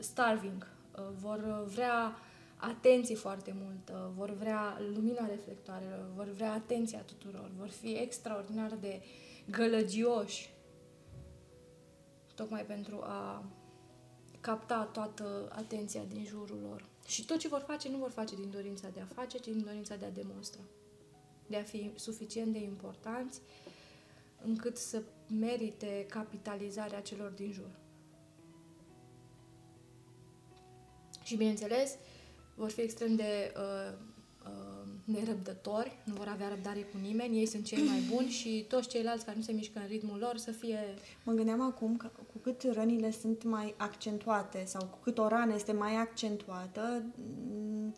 starving, 0.00 0.66
uh, 0.98 1.04
vor 1.20 1.64
vrea 1.66 2.16
atenție 2.56 3.14
foarte 3.14 3.54
mult, 3.62 3.88
uh, 3.88 4.10
vor 4.16 4.30
vrea 4.30 4.80
lumina 4.94 5.26
reflectoarelor, 5.26 6.10
vor 6.14 6.28
vrea 6.28 6.52
atenția 6.52 7.00
tuturor, 7.00 7.50
vor 7.58 7.68
fi 7.68 7.92
extraordinar 7.92 8.76
de 8.80 9.02
gălăgioși 9.50 10.50
tocmai 12.34 12.64
pentru 12.64 13.00
a 13.02 13.44
capta 14.40 14.84
toată 14.92 15.52
atenția 15.54 16.02
din 16.04 16.24
jurul 16.24 16.58
lor. 16.68 16.88
Și 17.06 17.24
tot 17.24 17.38
ce 17.38 17.48
vor 17.48 17.64
face, 17.66 17.88
nu 17.88 17.96
vor 17.96 18.10
face 18.10 18.34
din 18.34 18.50
dorința 18.50 18.88
de 18.88 19.00
a 19.00 19.14
face, 19.14 19.38
ci 19.38 19.44
din 19.44 19.64
dorința 19.64 19.96
de 19.96 20.04
a 20.04 20.10
demonstra. 20.10 20.60
De 21.46 21.56
a 21.56 21.62
fi 21.62 21.90
suficient 21.94 22.52
de 22.52 22.58
importanți 22.58 23.40
încât 24.44 24.76
să 24.76 25.02
merite 25.38 26.06
capitalizarea 26.08 27.00
celor 27.00 27.30
din 27.30 27.52
jur. 27.52 27.70
Și, 31.30 31.36
bineînțeles, 31.36 31.96
vor 32.54 32.70
fi 32.70 32.80
extrem 32.80 33.14
de 33.14 33.52
uh, 33.56 33.92
uh, 34.44 34.86
nerăbdători, 35.04 35.96
nu 36.04 36.14
vor 36.14 36.28
avea 36.28 36.48
răbdare 36.48 36.80
cu 36.80 36.96
nimeni, 37.02 37.38
ei 37.38 37.46
sunt 37.46 37.64
cei 37.64 37.82
mai 37.82 38.00
buni 38.14 38.28
și 38.28 38.64
toți 38.68 38.88
ceilalți 38.88 39.24
care 39.24 39.36
nu 39.36 39.42
se 39.42 39.52
mișcă 39.52 39.78
în 39.78 39.86
ritmul 39.86 40.18
lor 40.18 40.36
să 40.36 40.50
fie 40.50 40.78
Mă 41.24 41.32
gândeam 41.32 41.60
acum 41.60 41.96
că 41.96 42.10
cu 42.32 42.38
cât 42.38 42.62
rănile 42.72 43.10
sunt 43.10 43.44
mai 43.44 43.74
accentuate 43.76 44.64
sau 44.66 44.86
cu 44.86 44.98
cât 45.02 45.18
o 45.18 45.28
rană 45.28 45.54
este 45.54 45.72
mai 45.72 45.94
accentuată, 45.94 47.02
m, 47.16 47.94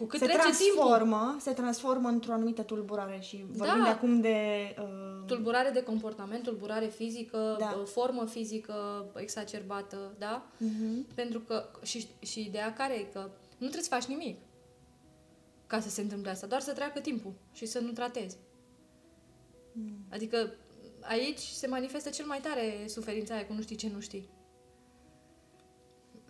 cu 0.00 0.06
cât 0.06 0.18
se 0.18 0.24
trece 0.26 0.40
timpul. 0.40 0.86
transformă, 0.86 1.36
se 1.40 1.52
transformă 1.52 2.08
într-o 2.08 2.32
anumită 2.32 2.62
tulburare 2.62 3.18
și 3.20 3.44
vorbim 3.48 3.78
Da. 3.78 3.82
de 3.84 3.88
acum 3.88 4.20
de 4.20 4.36
uh, 4.78 5.24
Tulburare 5.26 5.70
de 5.70 5.82
comportament, 5.82 6.42
tulburare 6.42 6.86
fizică, 6.86 7.56
Da. 7.58 7.64
da. 7.76 7.82
formă 7.84 8.24
fizică 8.26 9.06
exacerbată, 9.16 10.14
da? 10.18 10.46
uh-huh. 10.56 11.14
Pentru 11.14 11.40
că, 11.40 11.64
și, 11.82 12.06
și 12.18 12.40
ideea 12.40 12.72
care 12.72 12.94
e 12.94 13.02
că 13.12 13.20
nu 13.58 13.66
trebuie 13.66 13.82
să 13.82 13.88
faci 13.94 14.04
nimic 14.04 14.38
ca 15.66 15.80
să 15.80 15.88
se 15.90 16.00
întâmple 16.00 16.30
asta, 16.30 16.46
doar 16.46 16.60
să 16.60 16.72
treacă 16.72 17.00
timpul 17.00 17.32
și 17.52 17.66
să 17.66 17.78
nu 17.78 17.90
tratezi. 17.90 18.36
Mm. 19.72 20.04
Adică 20.10 20.52
aici 21.00 21.38
se 21.38 21.66
manifestă 21.66 22.10
cel 22.10 22.26
mai 22.26 22.40
tare 22.40 22.84
suferința 22.86 23.34
aia 23.34 23.46
cu 23.46 23.52
nu 23.52 23.62
știi 23.62 23.76
ce 23.76 23.90
nu 23.94 24.00
știi. 24.00 24.28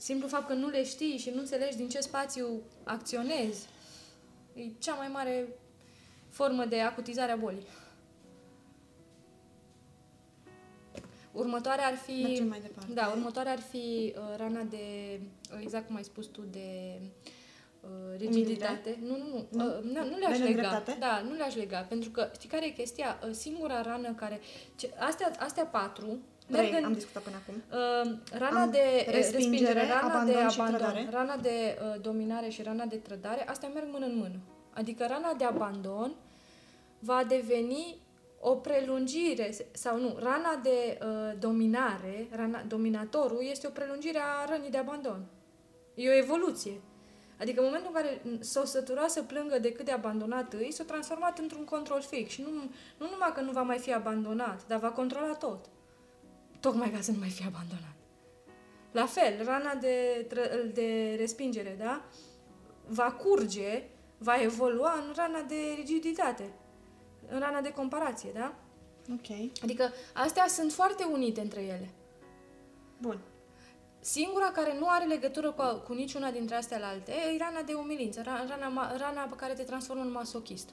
Simplu 0.01 0.29
fapt 0.29 0.47
că 0.47 0.53
nu 0.53 0.69
le 0.69 0.85
știi 0.85 1.19
și 1.19 1.31
nu 1.31 1.41
înțelegi 1.41 1.77
din 1.77 1.89
ce 1.89 2.01
spațiu 2.01 2.47
acționezi 2.85 3.67
e 4.55 4.63
cea 4.79 4.95
mai 4.95 5.09
mare 5.09 5.49
formă 6.29 6.65
de 6.65 6.81
acutizare 6.81 7.33
a 7.33 7.37
bolii. 7.37 7.67
Următoarea 11.33 11.87
ar 11.87 11.95
fi... 11.95 12.23
Mergem 12.23 12.49
mai 12.49 12.61
departe. 12.61 12.93
Da, 12.93 13.13
următoarea 13.17 13.53
ar 13.53 13.61
fi 13.61 14.15
uh, 14.17 14.37
rana 14.37 14.63
de, 14.63 15.21
uh, 15.53 15.59
exact 15.63 15.87
cum 15.87 15.97
ai 15.97 16.05
spus 16.05 16.27
tu, 16.27 16.41
de 16.51 17.01
uh, 17.81 18.17
rigiditate. 18.19 18.99
Nu, 19.03 19.17
nu, 19.17 19.27
nu. 19.29 19.47
Nu? 19.51 19.77
Uh, 19.77 19.83
nu, 19.83 20.05
nu 20.05 20.11
De 20.11 20.17
le-aș 20.19 20.39
lega. 20.39 20.49
nedreptate? 20.49 20.97
Da, 20.99 21.21
nu 21.21 21.35
le-aș 21.35 21.55
lega. 21.55 21.81
Pentru 21.81 22.11
că, 22.11 22.31
știi 22.35 22.49
care 22.49 22.67
e 22.67 22.71
chestia? 22.71 23.19
Uh, 23.25 23.31
singura 23.33 23.83
rană 23.83 24.13
care... 24.15 24.41
Ce, 24.77 24.91
astea, 24.99 25.33
astea 25.39 25.65
patru 25.65 26.19
merg 26.51 26.67
Trei, 26.67 26.79
în... 26.79 26.85
am 26.85 26.93
discutat 26.93 27.23
până 27.23 27.37
acum. 27.43 27.55
Uh, 27.55 28.39
rana 28.39 28.63
Am 28.63 28.71
de 28.71 29.05
uh, 29.07 29.13
respingere, 29.15 29.87
rana 29.87 30.01
abandon 30.01 30.35
de 30.35 30.49
și 30.49 30.61
abandon, 30.61 30.79
trădare. 30.79 31.09
rana 31.11 31.37
de 31.37 31.79
uh, 31.83 32.01
dominare 32.01 32.49
și 32.49 32.63
rana 32.63 32.85
de 32.85 32.97
trădare, 32.97 33.49
astea 33.49 33.69
merg 33.69 33.87
mână 33.91 34.07
în 34.07 34.17
mână. 34.17 34.39
Adică 34.75 35.07
rana 35.09 35.33
de 35.33 35.45
abandon 35.45 36.13
va 36.99 37.25
deveni 37.29 37.97
o 38.41 38.55
prelungire, 38.55 39.55
sau 39.73 40.01
nu, 40.01 40.17
rana 40.19 40.61
de 40.63 40.99
uh, 41.03 41.39
dominare, 41.39 42.29
rana, 42.31 42.63
dominatorul 42.69 43.47
este 43.51 43.67
o 43.67 43.71
prelungire 43.71 44.19
a 44.19 44.51
rănii 44.51 44.71
de 44.71 44.79
abandon. 44.79 45.25
E 45.95 46.09
o 46.09 46.17
evoluție. 46.17 46.81
Adică 47.41 47.61
în 47.61 47.67
momentul 47.67 47.91
în 47.95 48.01
care 48.01 48.23
s-o 48.41 48.65
sătura 48.65 49.07
să 49.07 49.23
plângă 49.23 49.59
de 49.59 49.73
cât 49.73 49.85
de 49.85 49.91
abandonat 49.91 50.53
îi, 50.53 50.73
s-a 50.73 50.85
transformat 50.85 51.39
într-un 51.39 51.65
control 51.65 52.01
fix. 52.01 52.31
Și 52.31 52.43
nu, 52.43 52.49
nu 52.99 53.11
numai 53.11 53.33
că 53.35 53.41
nu 53.41 53.51
va 53.51 53.63
mai 53.63 53.79
fi 53.79 53.93
abandonat, 53.93 54.67
dar 54.67 54.79
va 54.79 54.91
controla 54.91 55.35
tot. 55.35 55.65
Tocmai 56.61 56.91
ca 56.91 57.01
să 57.01 57.11
nu 57.11 57.19
mai 57.19 57.29
fie 57.29 57.45
abandonat. 57.47 57.95
La 58.93 59.07
fel, 59.07 59.45
rana 59.45 59.75
de, 59.75 60.27
tră- 60.29 60.73
de 60.75 61.15
respingere, 61.19 61.77
da? 61.79 62.05
Va 62.87 63.13
curge, 63.13 63.83
va 64.19 64.43
evolua 64.43 64.93
în 65.07 65.13
rana 65.17 65.43
de 65.43 65.57
rigiditate, 65.77 66.53
în 67.29 67.39
rana 67.39 67.61
de 67.61 67.73
comparație, 67.73 68.31
da? 68.35 68.55
Ok. 69.13 69.51
Adică 69.63 69.93
astea 70.15 70.47
sunt 70.49 70.73
foarte 70.73 71.05
unite 71.05 71.41
între 71.41 71.61
ele. 71.63 71.91
Bun. 72.99 73.21
Singura 74.01 74.51
care 74.51 74.79
nu 74.79 74.87
are 74.89 75.05
legătură 75.05 75.51
cu, 75.53 75.63
cu 75.87 75.93
niciuna 75.93 76.31
dintre 76.31 76.55
astea 76.55 76.79
la 76.79 76.87
alte 76.89 77.13
e 77.13 77.39
rana 77.39 77.63
de 77.63 77.73
umilință, 77.73 78.21
ra- 78.21 78.49
rana, 78.49 78.69
ma- 78.71 78.99
rana 78.99 79.23
pe 79.23 79.35
care 79.37 79.53
te 79.53 79.63
transformă 79.63 80.03
în 80.03 80.11
masochist. 80.11 80.69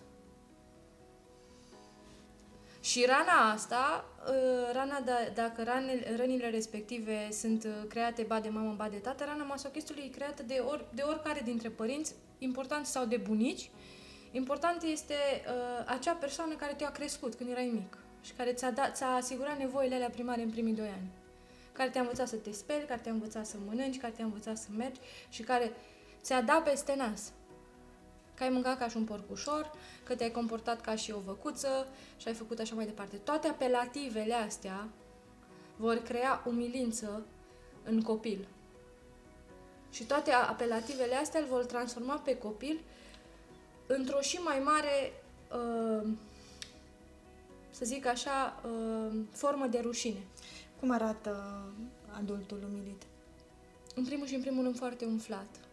Și 2.89 3.05
rana 3.05 3.51
asta, 3.51 4.05
uh, 4.27 4.73
rana 4.73 4.99
da, 4.99 5.17
dacă 5.33 5.63
ranele, 5.63 6.15
rănile 6.17 6.49
respective 6.49 7.27
sunt 7.31 7.63
uh, 7.63 7.71
create 7.87 8.23
ba 8.23 8.39
de 8.39 8.49
mamă, 8.49 8.73
ba 8.77 8.89
de 8.89 8.97
tată, 8.97 9.23
rana 9.23 9.43
masochistului 9.43 10.03
e 10.05 10.17
creată 10.17 10.43
de, 10.43 10.63
or, 10.67 10.85
de 10.93 11.01
oricare 11.01 11.41
dintre 11.43 11.69
părinți, 11.69 12.13
important 12.37 12.85
sau 12.85 13.05
de 13.05 13.17
bunici. 13.17 13.69
Important 14.31 14.81
este 14.81 15.13
uh, 15.13 15.83
acea 15.85 16.13
persoană 16.13 16.53
care 16.53 16.73
te-a 16.73 16.91
crescut 16.91 17.35
când 17.35 17.49
erai 17.49 17.71
mic 17.73 17.97
și 18.21 18.31
care 18.31 18.53
ți-a, 18.53 18.71
dat, 18.71 18.95
ți-a 18.95 19.07
asigurat 19.07 19.57
nevoile 19.57 19.95
alea 19.95 20.09
primare 20.09 20.41
în 20.41 20.49
primii 20.49 20.73
doi 20.73 20.87
ani 20.87 21.07
care 21.71 21.89
te-a 21.89 22.01
învățat 22.01 22.27
să 22.27 22.35
te 22.35 22.51
speli, 22.51 22.85
care 22.87 22.99
te-a 23.03 23.11
învățat 23.11 23.45
să 23.45 23.55
mănânci, 23.65 23.99
care 23.99 24.13
te-a 24.15 24.25
învățat 24.25 24.57
să 24.57 24.67
mergi 24.77 24.99
și 25.29 25.41
care 25.41 25.71
ți-a 26.21 26.41
dat 26.41 26.63
peste 26.63 26.95
nas. 26.97 27.31
Că 28.37 28.43
ai 28.43 28.49
mâncat 28.49 28.77
ca 28.77 28.87
și 28.87 28.97
un 28.97 29.03
porcușor, 29.03 29.71
că 30.03 30.15
te-ai 30.15 30.31
comportat 30.31 30.81
ca 30.81 30.95
și 30.95 31.11
o 31.11 31.19
văcuță 31.19 31.87
și 32.17 32.27
ai 32.27 32.33
făcut 32.33 32.59
așa 32.59 32.75
mai 32.75 32.85
departe. 32.85 33.15
Toate 33.15 33.47
apelativele 33.47 34.33
astea 34.33 34.87
vor 35.75 35.95
crea 35.95 36.43
umilință 36.45 37.25
în 37.83 38.01
copil. 38.01 38.47
Și 39.91 40.03
toate 40.03 40.31
apelativele 40.31 41.15
astea 41.15 41.39
îl 41.39 41.45
vor 41.45 41.65
transforma 41.65 42.15
pe 42.15 42.37
copil 42.37 42.79
într-o 43.87 44.21
și 44.21 44.37
mai 44.37 44.59
mare, 44.59 45.13
uh, 45.51 46.09
să 47.69 47.85
zic 47.85 48.05
așa, 48.05 48.61
uh, 48.65 49.19
formă 49.31 49.67
de 49.67 49.79
rușine. 49.79 50.23
Cum 50.79 50.91
arată 50.91 51.63
adultul 52.17 52.63
umilit? 52.69 53.01
În 53.95 54.05
primul 54.05 54.27
și 54.27 54.35
în 54.35 54.41
primul 54.41 54.63
rând 54.63 54.77
foarte 54.77 55.05
umflat. 55.05 55.66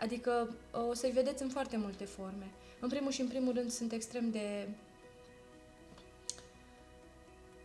Adică 0.00 0.54
o 0.88 0.94
să-i 0.94 1.10
vedeți 1.10 1.42
în 1.42 1.48
foarte 1.48 1.76
multe 1.76 2.04
forme. 2.04 2.50
În 2.80 2.88
primul 2.88 3.10
și 3.10 3.20
în 3.20 3.28
primul 3.28 3.52
rând 3.54 3.70
sunt 3.70 3.92
extrem 3.92 4.30
de 4.30 4.68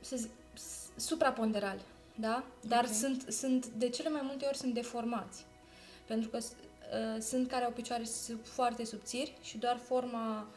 să 0.01 0.15
zic, 0.15 0.29
s- 0.53 0.89
supraponderali. 0.95 1.81
Da? 2.15 2.43
Dar 2.67 2.83
okay. 2.83 2.95
sunt, 2.95 3.25
sunt, 3.29 3.65
de 3.65 3.89
cele 3.89 4.09
mai 4.09 4.21
multe 4.23 4.45
ori 4.45 4.57
sunt 4.57 4.73
deformați. 4.73 5.45
Pentru 6.07 6.29
că 6.29 6.37
uh, 6.37 7.21
sunt 7.21 7.49
care 7.49 7.63
au 7.63 7.71
picioare 7.71 8.03
sub, 8.03 8.45
foarte 8.45 8.85
subțiri 8.85 9.37
și 9.41 9.57
doar 9.57 9.77
forma 9.77 10.47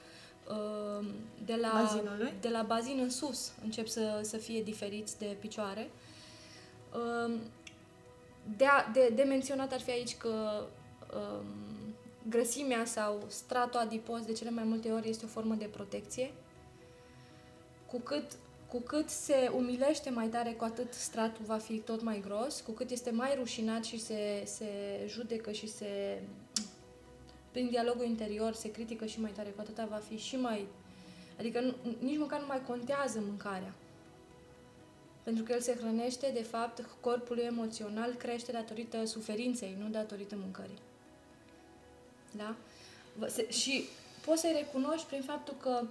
uh, 0.49 1.07
de, 1.45 1.55
la, 1.55 1.71
Bazinului? 1.73 2.33
de 2.41 2.49
la 2.49 2.63
bazin 2.63 2.99
în 3.03 3.11
sus 3.11 3.53
încep 3.65 3.89
să, 3.89 4.21
să 4.23 4.37
fie 4.37 4.63
diferiți 4.63 5.19
de 5.19 5.37
picioare. 5.41 5.91
Uh, 6.95 7.35
de, 8.57 8.65
a, 8.65 8.91
de, 8.93 9.13
de 9.15 9.23
menționat 9.23 9.73
ar 9.73 9.81
fi 9.81 9.91
aici 9.91 10.17
că 10.17 10.65
um, 11.15 11.45
grăsimea 12.29 12.85
sau 12.85 13.25
stratul 13.27 13.81
adipos 13.81 14.25
de 14.25 14.33
cele 14.33 14.51
mai 14.51 14.65
multe 14.65 14.91
ori 14.91 15.09
este 15.09 15.25
o 15.25 15.29
formă 15.29 15.55
de 15.55 15.65
protecție. 15.65 16.33
Cu 17.87 17.99
cât, 17.99 18.33
cu 18.69 18.81
cât 18.81 19.09
se 19.09 19.51
umilește 19.57 20.11
mai 20.11 20.27
tare, 20.27 20.51
cu 20.53 20.65
atât 20.65 20.93
stratul 20.93 21.45
va 21.45 21.59
fi 21.59 21.79
tot 21.79 22.03
mai 22.03 22.21
gros, 22.21 22.61
cu 22.61 22.71
cât 22.71 22.91
este 22.91 23.11
mai 23.11 23.35
rușinat 23.39 23.85
și 23.85 24.01
se, 24.01 24.43
se 24.45 24.67
judecă 25.07 25.53
și 25.53 25.69
se 25.69 26.23
prin 27.51 27.69
dialogul 27.69 28.05
interior 28.05 28.53
se 28.53 28.71
critică 28.71 29.07
și 29.07 29.21
mai 29.21 29.31
tare, 29.31 29.49
cu 29.49 29.61
atâta 29.61 29.87
va 29.91 29.97
fi 29.97 30.17
și 30.17 30.37
mai... 30.37 30.67
Adică 31.39 31.61
nu, 31.61 31.75
nici 31.99 32.19
măcar 32.19 32.41
nu 32.41 32.47
mai 32.47 32.63
contează 32.67 33.21
mâncarea. 33.21 33.75
Pentru 35.23 35.45
că 35.45 35.53
el 35.53 35.61
se 35.61 35.77
hrănește, 35.81 36.31
de 36.35 36.43
fapt, 36.43 36.85
corpul 37.01 37.39
emoțional 37.39 38.15
crește 38.15 38.53
datorită 38.53 39.05
suferinței, 39.05 39.77
nu 39.79 39.89
datorită 39.89 40.37
mâncării. 40.37 40.79
Da? 42.37 42.55
Și 43.49 43.85
poți 44.25 44.41
să-i 44.41 44.57
recunoști 44.57 45.07
prin 45.07 45.23
faptul 45.23 45.55
că 45.61 45.83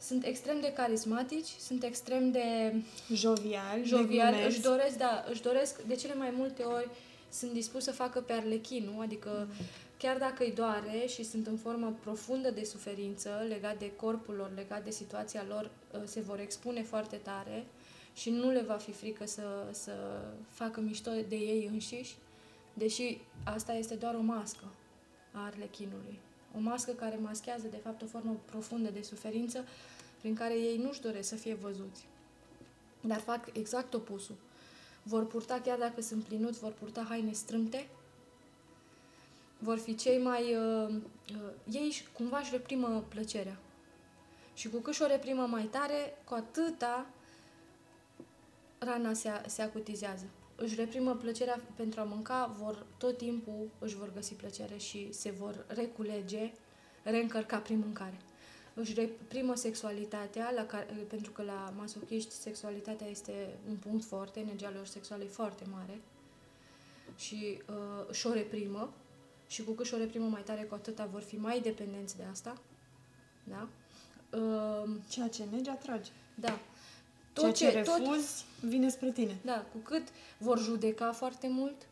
sunt 0.00 0.24
extrem 0.24 0.60
de 0.60 0.72
carismatici, 0.72 1.48
sunt 1.58 1.82
extrem 1.84 2.30
de 2.30 2.74
jovial, 3.12 3.84
jovial 3.84 4.34
de 4.34 4.42
își 4.42 4.60
doresc, 4.60 4.96
da, 4.96 5.24
își 5.30 5.42
doresc 5.42 5.82
de 5.82 5.94
cele 5.94 6.14
mai 6.14 6.32
multe 6.36 6.62
ori 6.62 6.88
sunt 7.32 7.52
dispus 7.52 7.82
să 7.84 7.92
facă 7.92 8.20
pe 8.20 8.32
arlechin, 8.32 8.90
nu? 8.94 9.00
Adică 9.00 9.46
mm. 9.48 9.64
chiar 9.98 10.18
dacă 10.18 10.44
îi 10.44 10.52
doare 10.52 11.06
și 11.06 11.24
sunt 11.24 11.46
în 11.46 11.56
formă 11.56 11.96
profundă 12.00 12.50
de 12.50 12.64
suferință 12.64 13.44
legat 13.48 13.78
de 13.78 13.92
corpul 13.96 14.34
lor, 14.34 14.50
legat 14.54 14.84
de 14.84 14.90
situația 14.90 15.44
lor, 15.48 15.70
ă, 15.94 16.06
se 16.06 16.20
vor 16.20 16.38
expune 16.38 16.82
foarte 16.82 17.16
tare 17.16 17.66
și 18.14 18.30
nu 18.30 18.50
le 18.50 18.60
va 18.60 18.76
fi 18.76 18.92
frică 18.92 19.26
să, 19.26 19.42
să 19.70 19.92
facă 20.50 20.80
mișto 20.80 21.10
de 21.28 21.36
ei 21.36 21.68
înșiși, 21.72 22.14
deși 22.74 23.18
asta 23.44 23.72
este 23.72 23.94
doar 23.94 24.14
o 24.14 24.20
mască 24.20 24.64
a 25.32 25.44
arlechinului. 25.44 26.18
O 26.56 26.60
mască 26.60 26.92
care 26.92 27.16
maschează, 27.22 27.66
de 27.70 27.76
fapt, 27.76 28.02
o 28.02 28.06
formă 28.06 28.36
profundă 28.44 28.90
de 28.90 29.02
suferință 29.02 29.64
prin 30.20 30.34
care 30.34 30.54
ei 30.54 30.76
nu-și 30.76 31.00
doresc 31.00 31.28
să 31.28 31.34
fie 31.34 31.54
văzuți. 31.54 32.06
Dar 33.00 33.18
fac 33.18 33.48
exact 33.52 33.94
opusul. 33.94 34.36
Vor 35.02 35.26
purta, 35.26 35.60
chiar 35.64 35.78
dacă 35.78 36.00
sunt 36.00 36.24
plinuți, 36.24 36.58
vor 36.58 36.72
purta 36.72 37.06
haine 37.08 37.32
strâmte, 37.32 37.88
vor 39.58 39.78
fi 39.78 39.94
cei 39.94 40.18
mai... 40.18 40.54
Uh, 40.54 40.94
uh, 41.34 41.50
ei 41.72 42.02
cumva 42.12 42.38
își 42.38 42.50
reprimă 42.50 43.04
plăcerea. 43.08 43.58
Și 44.54 44.68
cu 44.68 44.76
cât 44.76 45.00
o 45.00 45.06
reprimă 45.06 45.46
mai 45.46 45.64
tare, 45.64 46.18
cu 46.24 46.34
atâta 46.34 47.06
rana 48.78 49.12
se, 49.12 49.30
se 49.46 49.62
acutizează. 49.62 50.24
Își 50.62 50.74
reprimă 50.74 51.14
plăcerea 51.14 51.60
pentru 51.74 52.00
a 52.00 52.04
mânca, 52.04 52.54
vor 52.58 52.86
tot 52.98 53.16
timpul 53.16 53.68
își 53.78 53.96
vor 53.96 54.12
găsi 54.14 54.34
plăcere 54.34 54.76
și 54.76 55.12
se 55.12 55.30
vor 55.30 55.64
reculege, 55.68 56.52
reîncărca 57.02 57.58
prin 57.58 57.78
mâncare. 57.78 58.20
Își 58.74 58.94
reprimă 58.94 59.54
sexualitatea, 59.54 60.52
la 60.56 60.66
care, 60.66 60.86
pentru 61.08 61.30
că 61.32 61.42
la 61.42 61.72
masochiști 61.76 62.32
sexualitatea 62.32 63.06
este 63.06 63.58
un 63.68 63.76
punct 63.76 64.04
foarte, 64.04 64.40
energia 64.40 64.72
lor 64.74 64.86
sexuală 64.86 65.22
e 65.22 65.26
foarte 65.26 65.64
mare 65.70 66.00
și 67.16 67.62
uh, 67.68 68.14
și 68.14 68.26
o 68.26 68.32
reprimă 68.32 68.92
și 69.46 69.64
cu 69.64 69.72
cât 69.72 69.86
și 69.86 69.94
o 69.94 69.98
reprimă 69.98 70.26
mai 70.26 70.42
tare, 70.42 70.62
cu 70.62 70.74
atâta 70.74 71.06
vor 71.06 71.20
fi 71.20 71.36
mai 71.36 71.60
dependenți 71.60 72.16
de 72.16 72.22
asta. 72.30 72.60
Da? 73.44 73.68
Uh, 74.38 74.90
Ceea 75.08 75.28
ce 75.28 75.44
nege 75.50 75.70
atrage. 75.70 76.10
Da. 76.34 76.58
Tot 77.40 77.54
Ceea 77.54 77.70
ce, 77.70 77.78
ce 77.78 77.92
refuzi 77.92 78.44
tot, 78.60 78.68
vine 78.68 78.88
spre 78.88 79.12
tine. 79.12 79.38
Da, 79.44 79.66
cu 79.72 79.78
cât 79.78 80.02
vor 80.38 80.58
judeca 80.58 81.12
foarte 81.12 81.48
mult, 81.48 81.86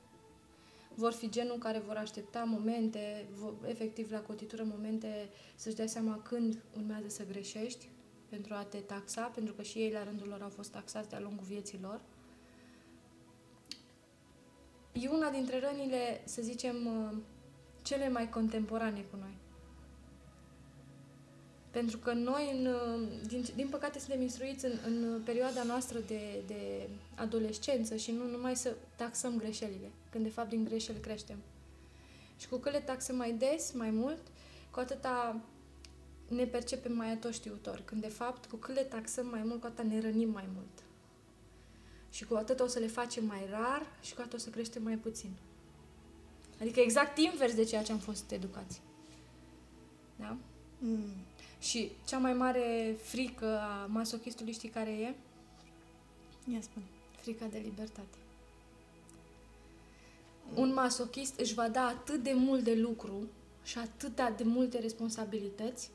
vor 0.94 1.12
fi 1.12 1.30
genul 1.30 1.58
care 1.58 1.78
vor 1.78 1.96
aștepta 1.96 2.44
momente, 2.44 3.28
efectiv 3.66 4.10
la 4.10 4.20
cotitură 4.20 4.64
momente, 4.64 5.28
să-și 5.54 5.76
dea 5.76 5.86
seama 5.86 6.20
când 6.22 6.58
urmează 6.76 7.08
să 7.08 7.26
greșești 7.26 7.88
pentru 8.28 8.54
a 8.54 8.62
te 8.62 8.78
taxa, 8.78 9.22
pentru 9.34 9.54
că 9.54 9.62
și 9.62 9.78
ei 9.78 9.92
la 9.92 10.04
rândul 10.04 10.28
lor 10.28 10.42
au 10.42 10.48
fost 10.48 10.70
taxați 10.70 11.08
de-a 11.08 11.20
lungul 11.20 11.44
vieții 11.46 11.78
lor. 11.82 12.00
E 14.92 15.08
una 15.08 15.30
dintre 15.30 15.60
rănile, 15.60 16.20
să 16.24 16.42
zicem, 16.42 16.86
uh, 16.86 17.16
cele 17.82 18.08
mai 18.08 18.28
contemporane 18.28 19.00
cu 19.00 19.16
noi. 19.16 19.36
Pentru 21.78 21.98
că 21.98 22.12
noi, 22.12 22.50
în, 22.52 22.74
din, 23.26 23.44
din 23.54 23.68
păcate, 23.68 23.98
suntem 23.98 24.20
instruiți 24.20 24.64
în, 24.64 24.72
în 24.86 25.20
perioada 25.24 25.62
noastră 25.62 25.98
de, 26.06 26.42
de 26.46 26.88
adolescență 27.14 27.96
și 27.96 28.10
nu 28.10 28.30
numai 28.30 28.56
să 28.56 28.74
taxăm 28.96 29.38
greșelile, 29.38 29.90
când 30.10 30.24
de 30.24 30.30
fapt 30.30 30.48
din 30.48 30.64
greșeli 30.64 31.00
creștem. 31.00 31.36
Și 32.38 32.48
cu 32.48 32.56
cât 32.56 32.72
le 32.72 32.80
taxăm 32.80 33.16
mai 33.16 33.32
des, 33.32 33.72
mai 33.72 33.90
mult, 33.90 34.20
cu 34.70 34.80
atâta 34.80 35.40
ne 36.28 36.44
percepem 36.44 36.92
mai 36.92 37.10
atoștiutori, 37.10 37.84
când 37.84 38.00
de 38.00 38.08
fapt 38.08 38.50
cu 38.50 38.56
cât 38.56 38.74
le 38.74 38.82
taxăm 38.82 39.26
mai 39.26 39.42
mult, 39.44 39.60
cu 39.60 39.66
atâta 39.66 39.82
ne 39.82 40.00
rănim 40.00 40.30
mai 40.30 40.48
mult. 40.54 40.82
Și 42.10 42.24
cu 42.24 42.34
atât 42.34 42.60
o 42.60 42.66
să 42.66 42.78
le 42.78 42.86
facem 42.86 43.24
mai 43.24 43.46
rar 43.50 43.86
și 44.02 44.14
cu 44.14 44.20
atât 44.20 44.32
o 44.32 44.38
să 44.38 44.50
creștem 44.50 44.82
mai 44.82 44.96
puțin. 44.96 45.30
Adică 46.60 46.80
exact 46.80 47.18
invers 47.18 47.54
de 47.54 47.64
ceea 47.64 47.82
ce 47.82 47.92
am 47.92 47.98
fost 47.98 48.30
educați. 48.30 48.80
Da? 50.16 50.36
Mm. 50.78 51.26
Și 51.58 51.90
cea 52.06 52.18
mai 52.18 52.32
mare 52.32 52.96
frică 53.02 53.58
a 53.60 53.86
masochistului 53.86 54.52
știi 54.52 54.68
care 54.68 54.90
e? 54.90 55.14
Ia 56.52 56.60
spune. 56.60 56.84
Frica 57.20 57.46
de 57.46 57.58
libertate. 57.58 58.16
Un 60.54 60.72
masochist 60.72 61.38
își 61.38 61.54
va 61.54 61.68
da 61.68 61.86
atât 61.86 62.22
de 62.22 62.32
mult 62.34 62.64
de 62.64 62.74
lucru 62.74 63.28
și 63.62 63.78
atât 63.78 64.16
de 64.36 64.44
multe 64.44 64.78
responsabilități 64.78 65.90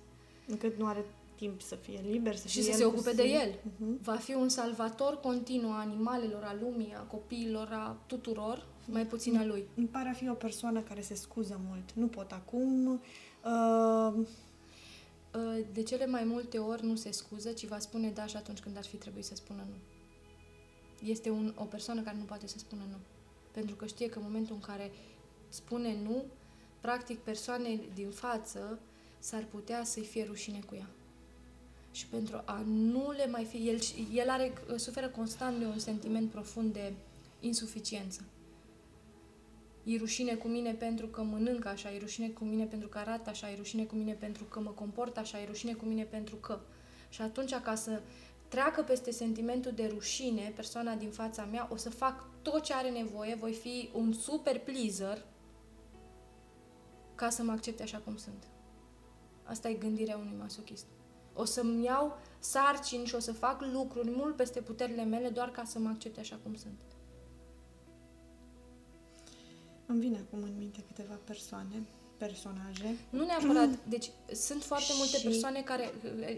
încât 0.48 0.78
nu 0.78 0.86
are 0.86 1.06
timp 1.36 1.62
să 1.62 1.76
fie 1.76 2.02
liber, 2.10 2.36
să 2.36 2.48
și 2.48 2.62
fie 2.62 2.72
să 2.72 2.78
se 2.78 2.86
ocupe 2.86 3.12
de 3.12 3.24
el. 3.24 3.50
Uh-huh. 3.50 4.02
Va 4.02 4.16
fi 4.16 4.34
un 4.34 4.50
salvator 4.50 5.20
continuu 5.20 5.72
a 5.72 5.80
animalelor, 5.80 6.44
a 6.44 6.56
lumii, 6.62 6.94
a 6.98 7.02
copiilor, 7.02 7.68
a 7.72 7.98
tuturor, 8.06 8.66
mai 8.86 9.06
puțin 9.06 9.38
a 9.38 9.46
lui. 9.46 9.68
Îmi 9.76 9.88
pare 9.88 10.10
a 10.10 10.14
fi 10.14 10.30
o 10.30 10.34
persoană 10.34 10.82
care 10.82 11.02
se 11.02 11.16
scuză 11.16 11.60
mult. 11.68 11.92
Nu 11.94 12.08
pot 12.08 12.32
acum. 12.32 12.88
Uh 12.88 13.00
Ă, 13.46 14.14
de 15.74 15.84
cele 15.84 16.06
mai 16.06 16.24
multe 16.24 16.58
ori 16.58 16.86
nu 16.86 16.96
se 16.96 17.12
scuză, 17.12 17.52
ci 17.52 17.66
va 17.66 17.80
spune 17.80 18.10
da 18.10 18.26
și 18.26 18.36
atunci 18.36 18.60
când 18.60 18.78
ar 18.78 18.84
fi 18.84 18.96
trebuit 18.96 19.26
să 19.26 19.36
spună 19.36 19.66
nu. 19.70 19.76
Este 21.08 21.30
un, 21.30 21.54
o 21.58 21.64
persoană 21.64 22.02
care 22.02 22.18
nu 22.18 22.24
poate 22.24 22.48
să 22.48 22.58
spună 22.58 22.82
nu. 22.90 22.98
Pentru 23.52 23.76
că 23.76 23.86
știe 23.86 24.10
că 24.10 24.18
în 24.20 24.26
momentul 24.26 24.56
în 24.56 24.62
care 24.62 24.92
spune 25.50 25.96
nu, 26.04 26.24
practic 26.82 27.20
persoanei 27.20 27.90
din 27.94 28.10
față 28.10 28.80
s-ar 29.20 29.44
putea 29.44 29.84
să-i 29.84 30.04
fie 30.04 30.24
rușine 30.24 30.60
cu 30.60 30.76
ea. 30.76 30.88
Și 31.92 32.08
pentru 32.08 32.42
a 32.46 32.64
nu 32.66 33.12
le 33.12 33.28
mai 33.28 33.46
fi... 33.46 33.68
El, 33.68 33.80
el 34.14 34.30
are, 34.30 34.54
suferă 34.76 35.08
constant 35.08 35.60
de 35.60 35.66
un 35.66 35.80
sentiment 35.80 36.30
profund 36.30 36.74
de 36.74 36.94
insuficiență. 37.40 38.24
E 39.84 39.98
rușine 39.98 40.36
cu 40.36 40.48
mine 40.48 40.74
pentru 40.74 41.08
că 41.08 41.22
mănânc 41.22 41.66
așa, 41.66 41.94
e 41.94 42.00
rușine 42.00 42.28
cu 42.28 42.44
mine 42.44 42.66
pentru 42.66 42.88
că 42.88 42.98
arată 42.98 43.30
așa, 43.30 43.52
e 43.52 43.56
rușine 43.56 43.84
cu 43.84 43.96
mine 43.96 44.14
pentru 44.14 44.44
că 44.44 44.60
mă 44.60 44.70
comport 44.70 45.18
așa, 45.18 45.42
e 45.42 45.46
rușine 45.46 45.74
cu 45.74 45.86
mine 45.86 46.04
pentru 46.04 46.36
că. 46.36 46.60
Și 47.10 47.22
atunci, 47.22 47.56
ca 47.56 47.76
să 47.76 48.02
treacă 48.48 48.82
peste 48.82 49.12
sentimentul 49.12 49.72
de 49.72 49.88
rușine 49.88 50.52
persoana 50.56 50.96
din 50.96 51.10
fața 51.10 51.46
mea, 51.46 51.68
o 51.72 51.76
să 51.76 51.90
fac 51.90 52.26
tot 52.42 52.62
ce 52.62 52.74
are 52.74 52.90
nevoie, 52.90 53.36
voi 53.36 53.54
fi 53.54 53.90
un 53.94 54.14
super 54.14 54.60
pleaser 54.60 55.26
ca 57.16 57.30
să 57.30 57.44
mă 57.44 57.52
accepte 57.52 57.84
așa 57.84 57.98
cum 57.98 58.18
sunt. 58.18 58.48
Asta 59.44 59.70
e 59.70 59.74
gândirea 59.74 60.18
unui 60.18 60.36
masochist. 60.40 60.86
O 61.34 61.46
să-mi 61.46 61.84
iau 61.84 62.18
sarcini 62.40 63.06
și 63.06 63.16
o 63.16 63.20
să 63.20 63.34
fac 63.34 63.62
lucruri 63.62 64.10
mult 64.10 64.36
peste 64.36 64.62
puterile 64.62 65.04
mele 65.04 65.30
doar 65.30 65.52
ca 65.52 65.64
să 65.64 65.80
mă 65.80 65.90
accepte 65.90 66.20
așa 66.20 66.40
cum 66.44 66.56
sunt. 66.56 66.82
Îmi 69.86 70.00
vine 70.00 70.18
acum 70.18 70.44
în 70.44 70.54
minte 70.58 70.84
câteva 70.88 71.20
persoane, 71.24 71.84
personaje. 72.18 72.98
Nu 73.10 73.26
neapărat. 73.26 73.70
Deci 73.96 74.10
sunt 74.34 74.64
foarte 74.64 74.92
și... 74.92 74.98
multe 74.98 75.20
persoane 75.24 75.62
care, 75.62 75.94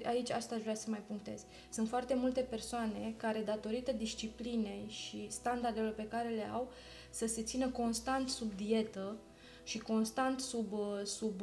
aici 0.05 0.29
asta 0.29 0.55
aș 0.55 0.61
vrea 0.61 0.75
să 0.75 0.89
mai 0.89 1.03
punctez, 1.07 1.41
sunt 1.69 1.87
foarte 1.87 2.15
multe 2.15 2.41
persoane 2.41 3.13
care 3.17 3.41
datorită 3.45 3.91
disciplinei 3.91 4.85
și 4.87 5.27
standardelor 5.29 5.91
pe 5.91 6.07
care 6.07 6.29
le 6.29 6.49
au 6.53 6.71
să 7.09 7.27
se 7.27 7.41
țină 7.41 7.69
constant 7.69 8.29
sub 8.29 8.55
dietă 8.55 9.17
și 9.63 9.79
constant 9.79 10.39
sub, 10.39 10.73
sub 11.03 11.41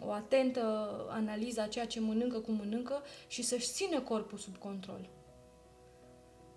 o 0.00 0.10
atentă 0.10 0.90
analiză 1.10 1.60
a 1.60 1.66
ceea 1.66 1.86
ce 1.86 2.00
mănâncă, 2.00 2.38
cum 2.38 2.54
mănâncă 2.54 3.02
și 3.28 3.42
să-și 3.42 3.68
țină 3.68 4.00
corpul 4.00 4.38
sub 4.38 4.56
control. 4.56 5.08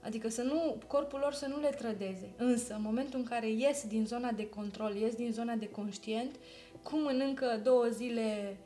Adică 0.04 0.30
să 0.30 0.41
nu, 0.41 0.78
corpul 0.88 1.20
lor 1.20 1.34
să 1.34 1.47
nu 1.47 1.60
le 1.60 1.68
trădeze. 1.68 2.30
Însă, 2.38 2.74
în 2.74 2.82
momentul 2.82 3.20
în 3.20 3.26
care 3.26 3.49
ies 3.49 3.88
din 3.88 4.06
zona 4.06 4.32
de 4.32 4.49
control, 4.49 4.95
ies 4.95 5.16
din 5.16 5.32
zona 5.32 5.56
de 5.56 5.70
conștient, 5.70 6.36
cum 6.84 7.01
mănâncă 7.01 7.60
două 7.64 7.86
zile 7.86 8.58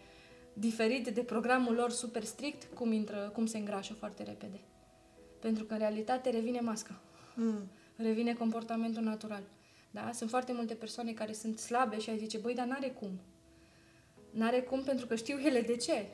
diferite 0.54 1.10
de 1.10 1.22
programul 1.22 1.76
lor 1.76 1.92
super 1.92 2.24
strict, 2.24 2.74
cum 2.74 2.92
intră, 2.92 3.32
cum 3.34 3.46
se 3.46 3.58
îngrașă 3.58 3.94
foarte 3.94 4.24
repede. 4.24 4.60
Pentru 5.40 5.64
că 5.64 5.74
în 5.74 5.80
realitate 5.80 6.30
revine 6.30 6.60
masca. 6.60 7.02
Mm. 7.36 7.70
Revine 7.96 8.34
comportamentul 8.34 9.04
natural. 9.04 9.44
Da? 9.92 10.12
Sunt 10.14 10.30
foarte 10.30 10.54
multe 10.54 10.74
persoane 10.74 11.12
care 11.12 11.34
sunt 11.34 11.60
slabe 11.60 12.00
și 12.00 12.10
ai 12.10 12.18
zice, 12.18 12.38
băi, 12.38 12.54
dar 12.54 12.66
n-are 12.66 12.88
cum. 12.88 13.20
N-are 14.32 14.60
cum 14.60 14.84
pentru 14.84 15.06
că 15.06 15.16
știu 15.16 15.38
ele 15.38 15.62
de 15.62 15.76
ce. 15.76 16.06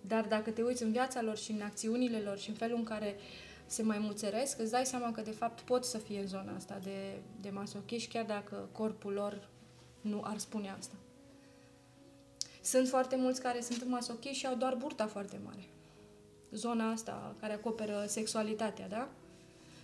Dar 0.00 0.24
dacă 0.24 0.50
te 0.50 0.62
uiți 0.62 0.82
în 0.82 0.92
viața 0.92 1.22
lor 1.22 1.36
și 1.36 1.50
în 1.50 1.60
acțiunile 1.60 2.18
lor 2.18 2.38
și 2.38 2.48
în 2.48 2.54
felul 2.54 2.76
în 2.76 2.84
care 2.84 3.16
se 3.66 3.82
mai 3.82 3.98
muțeresc, 3.98 4.58
îți 4.58 4.70
dai 4.70 4.86
seama 4.86 5.12
că 5.12 5.20
de 5.20 5.30
fapt 5.30 5.60
pot 5.60 5.84
să 5.84 5.98
fie 5.98 6.20
în 6.20 6.26
zona 6.26 6.54
asta 6.54 6.78
de, 6.82 7.20
de 7.40 7.50
masochiști, 7.50 8.12
chiar 8.12 8.24
dacă 8.24 8.68
corpul 8.72 9.12
lor 9.12 9.48
nu 10.00 10.20
ar 10.24 10.38
spune 10.38 10.70
asta. 10.70 10.94
Sunt 12.62 12.88
foarte 12.88 13.16
mulți 13.16 13.40
care 13.42 13.60
sunt 13.60 13.84
masochiști 13.86 14.38
și 14.38 14.46
au 14.46 14.54
doar 14.54 14.74
burta 14.74 15.06
foarte 15.06 15.40
mare. 15.44 15.64
Zona 16.50 16.90
asta 16.90 17.34
care 17.40 17.52
acoperă 17.52 18.04
sexualitatea, 18.06 18.88
da? 18.88 19.08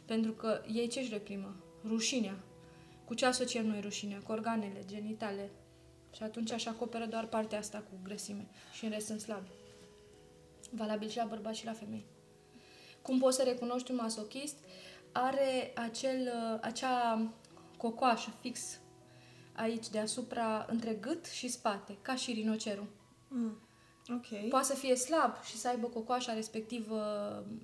Pentru 0.05 0.33
că 0.33 0.62
ei 0.72 0.89
ce 0.89 1.01
își 1.01 1.12
reprimă? 1.12 1.55
Rușinea. 1.89 2.39
Cu 3.05 3.14
ce 3.14 3.26
asociem 3.26 3.66
noi 3.66 3.81
rușinea? 3.81 4.18
Cu 4.18 4.33
organele, 4.33 4.83
genitale. 4.87 5.51
Și 6.14 6.22
atunci 6.22 6.53
așa 6.53 6.70
acoperă 6.70 7.07
doar 7.07 7.26
partea 7.26 7.59
asta 7.59 7.78
cu 7.78 7.99
grăsime. 8.03 8.49
Și 8.72 8.85
în 8.85 8.91
rest 8.91 9.07
sunt 9.07 9.20
slabi. 9.20 9.49
Valabil 10.70 11.09
și 11.09 11.16
la 11.16 11.24
bărbați 11.24 11.59
și 11.59 11.64
la 11.64 11.72
femei. 11.72 12.05
Cum 13.03 13.18
poți 13.18 13.36
să 13.36 13.42
recunoști 13.42 13.90
un 13.90 13.96
masochist? 13.96 14.57
Are 15.12 15.72
acel, 15.74 16.32
acea 16.61 17.28
cocoașă 17.76 18.30
fix 18.40 18.80
aici 19.53 19.88
deasupra, 19.88 20.66
între 20.68 20.94
gât 20.94 21.26
și 21.26 21.48
spate, 21.48 21.98
ca 22.03 22.14
și 22.14 22.32
rinocerul. 22.32 22.86
Mm. 23.28 23.59
Ok. 24.09 24.48
Poate 24.48 24.66
să 24.66 24.74
fie 24.74 24.94
slab 24.94 25.42
și 25.42 25.57
să 25.57 25.68
aibă 25.68 25.86
cocoașa 25.86 26.34
respectivă 26.34 27.03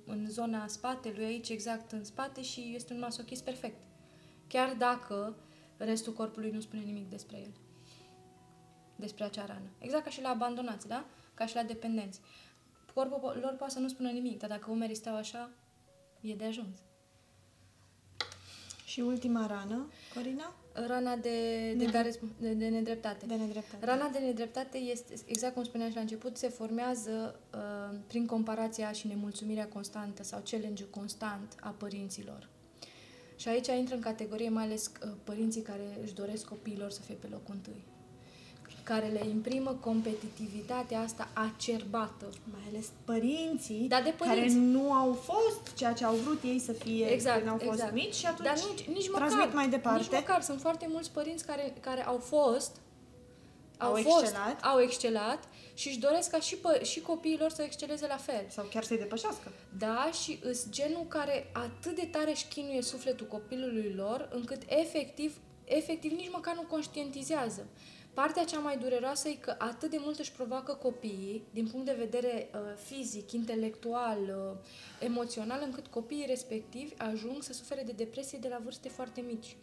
în 0.05 0.29
zona 0.29 0.67
spatelui, 0.67 1.25
aici 1.25 1.49
exact 1.49 1.91
în 1.91 2.03
spate 2.03 2.41
și 2.41 2.71
este 2.75 2.93
un 2.93 2.99
masochist 2.99 3.43
perfect. 3.43 3.77
Chiar 4.47 4.73
dacă 4.73 5.35
restul 5.77 6.13
corpului 6.13 6.51
nu 6.51 6.59
spune 6.59 6.81
nimic 6.81 7.09
despre 7.09 7.37
el. 7.37 7.51
Despre 8.95 9.23
acea 9.23 9.45
rană. 9.45 9.69
Exact 9.79 10.03
ca 10.03 10.09
și 10.09 10.21
la 10.21 10.29
abandonați, 10.29 10.87
da? 10.87 11.05
Ca 11.33 11.45
și 11.45 11.55
la 11.55 11.63
dependenți. 11.63 12.19
Corpul 12.97 13.39
lor 13.41 13.53
poate 13.57 13.73
să 13.73 13.79
nu 13.79 13.87
spună 13.87 14.09
nimic, 14.09 14.39
dar 14.39 14.49
dacă 14.49 14.71
umerii 14.71 14.95
stau 14.95 15.15
așa, 15.15 15.49
e 16.21 16.35
de 16.35 16.45
ajuns. 16.45 16.77
Și 18.85 18.99
ultima 18.99 19.45
rană, 19.45 19.89
Corina? 20.13 20.55
Rana 20.73 21.15
de, 21.15 21.73
de, 21.77 21.85
Da. 21.85 21.91
care, 21.91 22.11
sp- 22.11 22.39
de, 22.39 22.53
de 22.53 22.67
nedreptate. 22.67 23.25
De 23.25 23.35
nedreptate. 23.35 23.85
Rana 23.85 24.09
de 24.09 24.17
nedreptate 24.19 24.77
este, 24.77 25.13
exact 25.25 25.53
cum 25.53 25.63
spuneam 25.63 25.89
și 25.89 25.95
la 25.95 26.01
început, 26.01 26.37
se 26.37 26.49
formează 26.49 27.39
uh, 27.53 27.97
prin 28.07 28.25
comparația 28.25 28.91
și 28.91 29.07
nemulțumirea 29.07 29.67
constantă 29.67 30.23
sau 30.23 30.41
challenge-ul 30.49 30.89
constant 30.89 31.55
a 31.61 31.69
părinților. 31.69 32.49
Și 33.35 33.47
aici 33.47 33.67
intră 33.67 33.95
în 33.95 34.01
categorie 34.01 34.49
mai 34.49 34.63
ales 34.63 34.87
uh, 34.87 35.11
părinții 35.23 35.61
care 35.61 35.97
își 36.03 36.13
doresc 36.13 36.45
copiilor 36.45 36.89
să 36.89 37.01
fie 37.01 37.15
pe 37.15 37.27
locul 37.27 37.53
întâi 37.53 37.83
care 38.87 39.07
le 39.07 39.21
imprimă 39.29 39.71
competitivitatea 39.79 40.99
asta 40.99 41.27
acerbată. 41.33 42.25
Mai 42.51 42.61
ales 42.69 42.85
părinții, 43.05 43.85
Da, 43.87 44.01
de 44.01 44.13
care 44.19 44.33
părinți. 44.33 44.55
nu 44.55 44.93
au 44.93 45.13
fost 45.13 45.73
ceea 45.75 45.93
ce 45.93 46.05
au 46.05 46.15
vrut 46.15 46.43
ei 46.43 46.59
să 46.59 46.71
fie 46.71 47.05
Exact, 47.05 47.37
când 47.37 47.49
au 47.49 47.57
fost 47.57 47.71
exact. 47.77 47.93
mici 47.93 48.13
și 48.15 48.25
atunci 48.25 48.47
Dar 48.47 48.57
nici, 48.69 48.87
nici 48.87 49.09
transmit 49.09 49.39
măcar, 49.39 49.53
mai 49.53 49.69
departe. 49.69 49.99
Nici 50.01 50.11
măcar. 50.11 50.41
Sunt 50.41 50.59
foarte 50.61 50.87
mulți 50.89 51.11
părinți 51.11 51.45
care, 51.45 51.73
care 51.79 52.05
au 52.05 52.17
fost 52.17 52.75
Au 53.77 53.93
fost, 53.95 54.21
excelat. 54.21 54.63
au 54.63 54.79
excelat 54.79 55.39
și 55.73 55.87
își 55.87 55.99
doresc 55.99 56.29
ca 56.29 56.39
și, 56.39 56.55
pă, 56.55 56.79
și 56.83 57.01
copiii 57.01 57.37
lor 57.39 57.49
să 57.49 57.61
exceleze 57.61 58.07
la 58.07 58.17
fel. 58.17 58.45
Sau 58.49 58.65
chiar 58.69 58.83
să-i 58.83 58.97
depășească. 58.97 59.51
Da, 59.77 60.09
și 60.23 60.39
îs 60.43 60.69
genul 60.69 61.05
care 61.07 61.49
atât 61.53 61.95
de 61.95 62.05
tare 62.11 62.29
își 62.31 62.45
chinuie 62.47 62.81
sufletul 62.81 63.27
copilului 63.27 63.93
lor, 63.95 64.29
încât 64.33 64.61
efectiv, 64.67 65.37
efectiv 65.63 66.11
nici 66.11 66.29
măcar 66.31 66.55
nu 66.55 66.61
conștientizează. 66.61 67.67
Partea 68.21 68.43
cea 68.43 68.59
mai 68.59 68.77
dureroasă 68.77 69.27
e 69.27 69.33
că 69.33 69.55
atât 69.57 69.89
de 69.89 69.97
mult 69.99 70.19
își 70.19 70.31
provoacă 70.31 70.73
copiii, 70.73 71.43
din 71.53 71.67
punct 71.67 71.85
de 71.85 71.95
vedere 71.97 72.49
uh, 72.53 72.59
fizic, 72.75 73.31
intelectual, 73.31 74.17
uh, 74.19 74.57
emoțional, 74.99 75.61
încât 75.63 75.87
copiii 75.87 76.25
respectivi 76.27 76.93
ajung 76.97 77.43
să 77.43 77.53
sufere 77.53 77.83
de 77.83 77.91
depresie 77.91 78.37
de 78.37 78.47
la 78.47 78.59
vârste 78.63 78.89
foarte 78.89 79.21
mici. 79.21 79.57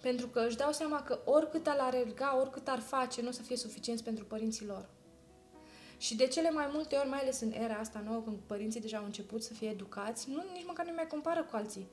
Pentru 0.00 0.26
că 0.28 0.44
își 0.46 0.56
dau 0.56 0.72
seama 0.72 1.02
că 1.02 1.20
oricât 1.24 1.66
ar 1.66 1.78
alerga, 1.78 2.38
oricât 2.40 2.68
ar 2.68 2.80
face, 2.80 3.22
nu 3.22 3.28
o 3.28 3.32
să 3.32 3.42
fie 3.42 3.56
suficienți 3.56 4.04
pentru 4.04 4.24
părinții 4.24 4.66
lor. 4.66 4.88
Și 5.98 6.16
de 6.16 6.26
cele 6.26 6.50
mai 6.50 6.68
multe 6.72 6.96
ori, 6.96 7.08
mai 7.08 7.20
ales 7.20 7.40
în 7.40 7.52
era 7.52 7.74
asta 7.74 8.02
nouă, 8.06 8.22
când 8.22 8.38
părinții 8.46 8.80
deja 8.80 8.98
au 8.98 9.04
început 9.04 9.42
să 9.42 9.52
fie 9.52 9.68
educați, 9.68 10.30
nu, 10.30 10.42
nici 10.52 10.66
măcar 10.66 10.86
nu 10.86 10.92
mai 10.94 11.06
compară 11.06 11.42
cu 11.44 11.56
alții. 11.56 11.88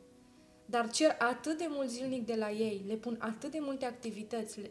Dar 0.72 0.92
cer 0.92 1.16
atât 1.20 1.58
de 1.58 1.66
mult 1.70 1.90
zilnic 1.90 2.26
de 2.26 2.36
la 2.36 2.52
ei, 2.52 2.82
le 2.88 2.94
pun 2.94 3.18
atât 3.20 3.52
de 3.52 3.58
multe 3.62 3.86
activități, 3.86 4.60
le, 4.60 4.70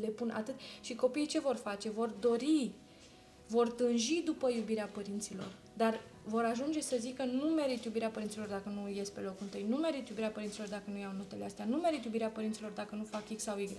le 0.00 0.06
pun 0.06 0.30
atât... 0.30 0.54
Și 0.80 0.94
copiii 0.94 1.26
ce 1.26 1.40
vor 1.40 1.56
face? 1.56 1.90
Vor 1.90 2.08
dori, 2.08 2.70
vor 3.46 3.70
tânji 3.70 4.22
după 4.24 4.50
iubirea 4.50 4.86
părinților. 4.86 5.52
Dar 5.76 6.00
vor 6.24 6.44
ajunge 6.44 6.80
să 6.80 6.96
zică 6.98 7.24
nu 7.24 7.44
merit 7.44 7.84
iubirea 7.84 8.08
părinților 8.08 8.46
dacă 8.46 8.68
nu 8.68 8.88
ies 8.88 9.08
pe 9.08 9.20
locul 9.20 9.38
întâi, 9.42 9.66
nu 9.68 9.76
merit 9.76 10.08
iubirea 10.08 10.30
părinților 10.30 10.68
dacă 10.68 10.84
nu 10.90 10.98
iau 10.98 11.12
notele 11.16 11.44
astea, 11.44 11.64
nu 11.64 11.76
merit 11.76 12.04
iubirea 12.04 12.28
părinților 12.28 12.70
dacă 12.70 12.94
nu 12.94 13.04
fac 13.04 13.34
X 13.36 13.42
sau 13.42 13.58
Y. 13.58 13.76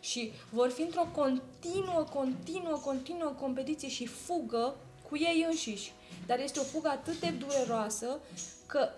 Și 0.00 0.32
vor 0.50 0.70
fi 0.70 0.82
într-o 0.82 1.08
continuă, 1.14 2.06
continuă, 2.12 2.80
continuă 2.84 3.30
competiție 3.30 3.88
și 3.88 4.06
fugă 4.06 4.76
cu 5.08 5.16
ei 5.16 5.46
înșiși. 5.48 5.92
Dar 6.26 6.40
este 6.40 6.58
o 6.58 6.62
fugă 6.62 6.88
atât 6.88 7.20
de 7.20 7.34
dureroasă 7.38 8.18
că 8.66 8.88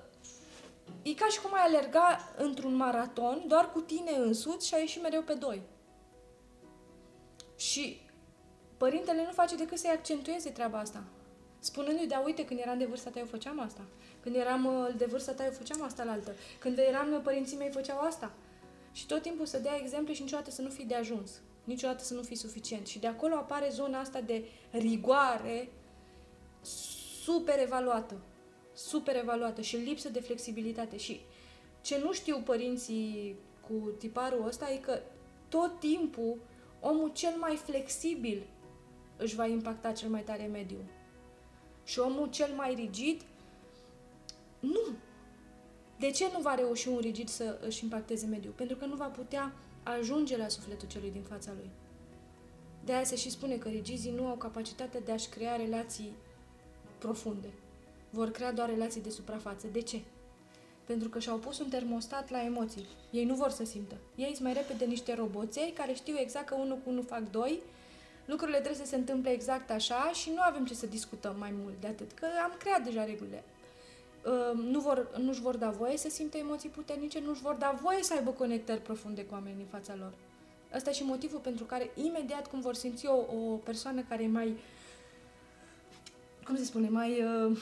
e 1.03 1.15
ca 1.15 1.27
și 1.27 1.41
cum 1.41 1.55
ai 1.55 1.65
alerga 1.65 2.19
într-un 2.37 2.75
maraton 2.75 3.45
doar 3.47 3.73
cu 3.73 3.81
tine 3.81 4.11
însuți 4.11 4.67
și 4.67 4.75
ai 4.75 4.81
ieși 4.81 5.01
mereu 5.01 5.23
pe 5.23 5.35
doi. 5.35 5.63
Și 7.57 8.01
părintele 8.77 9.25
nu 9.25 9.33
face 9.33 9.57
decât 9.57 9.79
să-i 9.79 9.91
accentueze 9.91 10.51
treaba 10.51 10.79
asta. 10.79 11.05
Spunându-i, 11.59 12.07
da, 12.07 12.19
uite, 12.19 12.45
când 12.45 12.61
eram 12.61 12.79
de 12.79 12.85
vârsta 12.85 13.11
ta, 13.11 13.19
eu 13.19 13.25
făceam 13.25 13.61
asta. 13.61 13.81
Când 14.21 14.35
eram 14.35 14.65
uh, 14.65 14.89
de 14.97 15.05
vârsta 15.05 15.33
ta, 15.33 15.45
eu 15.45 15.51
făceam 15.51 15.83
asta 15.83 16.05
la 16.05 16.13
altă. 16.13 16.35
Când 16.59 16.79
eram, 16.79 17.13
uh, 17.13 17.21
părinții 17.23 17.57
mei 17.57 17.71
făceau 17.71 17.99
asta. 17.99 18.33
Și 18.93 19.07
tot 19.07 19.23
timpul 19.23 19.47
să 19.47 19.59
dea 19.59 19.77
exemple 19.77 20.13
și 20.15 20.23
niciodată 20.23 20.51
să 20.51 20.63
nu 20.63 20.69
fii 20.69 20.85
de 20.85 20.95
ajuns. 20.95 21.41
Niciodată 21.65 22.05
să 22.05 22.15
nu 22.15 22.23
fii 22.23 22.37
suficient. 22.37 22.87
Și 22.87 22.99
de 22.99 23.07
acolo 23.07 23.35
apare 23.35 23.69
zona 23.71 24.01
asta 24.01 24.21
de 24.21 24.45
rigoare 24.71 25.69
super 27.23 27.59
evaluată. 27.59 28.17
Super 28.79 29.17
evaluată 29.17 29.61
și 29.61 29.77
lipsă 29.77 30.09
de 30.09 30.21
flexibilitate. 30.21 30.97
Și 30.97 31.21
ce 31.81 31.99
nu 31.99 32.13
știu 32.13 32.41
părinții 32.45 33.37
cu 33.69 33.91
tiparul 33.99 34.47
ăsta 34.47 34.73
e 34.73 34.77
că 34.77 35.01
tot 35.49 35.81
timpul 35.81 36.37
omul 36.81 37.11
cel 37.13 37.37
mai 37.39 37.57
flexibil 37.57 38.47
își 39.17 39.35
va 39.35 39.47
impacta 39.47 39.93
cel 39.93 40.09
mai 40.09 40.23
tare 40.23 40.47
mediul. 40.47 40.85
Și 41.85 41.99
omul 41.99 42.31
cel 42.31 42.53
mai 42.57 42.75
rigid, 42.75 43.23
nu. 44.61 44.97
De 45.99 46.11
ce 46.11 46.31
nu 46.33 46.41
va 46.41 46.55
reuși 46.55 46.89
un 46.89 46.99
rigid 46.99 47.29
să 47.29 47.59
își 47.67 47.83
impacteze 47.83 48.27
mediul? 48.27 48.53
Pentru 48.53 48.77
că 48.77 48.85
nu 48.85 48.97
va 48.97 49.07
putea 49.07 49.53
ajunge 49.83 50.37
la 50.37 50.49
sufletul 50.49 50.89
celui 50.89 51.11
din 51.11 51.23
fața 51.23 51.53
lui. 51.57 51.71
De 52.85 52.93
aia 52.93 53.05
se 53.05 53.17
și 53.17 53.31
spune 53.31 53.57
că 53.57 53.69
rigizii 53.69 54.13
nu 54.13 54.27
au 54.27 54.37
capacitatea 54.37 55.01
de 55.01 55.13
a-și 55.13 55.29
crea 55.29 55.57
relații 55.57 56.13
profunde. 56.99 57.49
Vor 58.11 58.31
crea 58.31 58.53
doar 58.53 58.69
relații 58.69 59.03
de 59.03 59.11
suprafață. 59.11 59.67
De 59.73 59.81
ce? 59.81 60.01
Pentru 60.85 61.09
că 61.09 61.19
și-au 61.19 61.37
pus 61.37 61.59
un 61.59 61.69
termostat 61.69 62.31
la 62.31 62.45
emoții. 62.45 62.87
Ei 63.11 63.25
nu 63.25 63.35
vor 63.35 63.51
să 63.51 63.65
simtă. 63.65 63.95
Ei 64.15 64.27
sunt 64.27 64.41
mai 64.41 64.53
repede 64.53 64.85
niște 64.85 65.15
roboței 65.15 65.73
care 65.77 65.93
știu 65.93 66.17
exact 66.19 66.47
că 66.47 66.55
unul 66.55 66.77
cu 66.77 66.91
unul 66.91 67.05
fac 67.05 67.31
doi, 67.31 67.61
lucrurile 68.25 68.59
trebuie 68.59 68.85
să 68.85 68.91
se 68.91 68.97
întâmple 68.97 69.31
exact 69.31 69.71
așa 69.71 70.11
și 70.13 70.31
nu 70.35 70.41
avem 70.41 70.65
ce 70.65 70.75
să 70.75 70.87
discutăm 70.87 71.37
mai 71.39 71.55
mult 71.63 71.75
de 71.81 71.87
atât, 71.87 72.13
că 72.13 72.27
am 72.45 72.55
creat 72.59 72.85
deja 72.85 73.05
regulile. 73.05 73.45
Uh, 74.25 74.59
Nu 74.71 74.81
vor, 74.81 75.19
nu-și 75.19 75.41
vor 75.41 75.57
da 75.57 75.71
voie 75.71 75.97
să 75.97 76.09
simtă 76.09 76.37
emoții 76.37 76.69
puternice, 76.69 77.21
nu-și 77.21 77.43
vor 77.43 77.55
da 77.55 77.79
voie 77.83 78.03
să 78.03 78.15
aibă 78.15 78.31
conectări 78.31 78.81
profunde 78.81 79.25
cu 79.25 79.35
oamenii 79.35 79.57
din 79.57 79.67
fața 79.71 79.95
lor. 79.99 80.13
Asta 80.73 80.91
e 80.91 80.93
și 80.93 81.05
motivul 81.05 81.39
pentru 81.39 81.65
care 81.65 81.91
imediat 81.95 82.47
cum 82.47 82.61
vor 82.61 82.75
simți 82.75 83.07
o, 83.07 83.17
o 83.17 83.57
persoană 83.57 84.05
care 84.09 84.23
e 84.23 84.27
mai, 84.27 84.57
cum 86.45 86.57
se 86.57 86.65
spune, 86.65 86.89
mai 86.89 87.23
uh, 87.23 87.59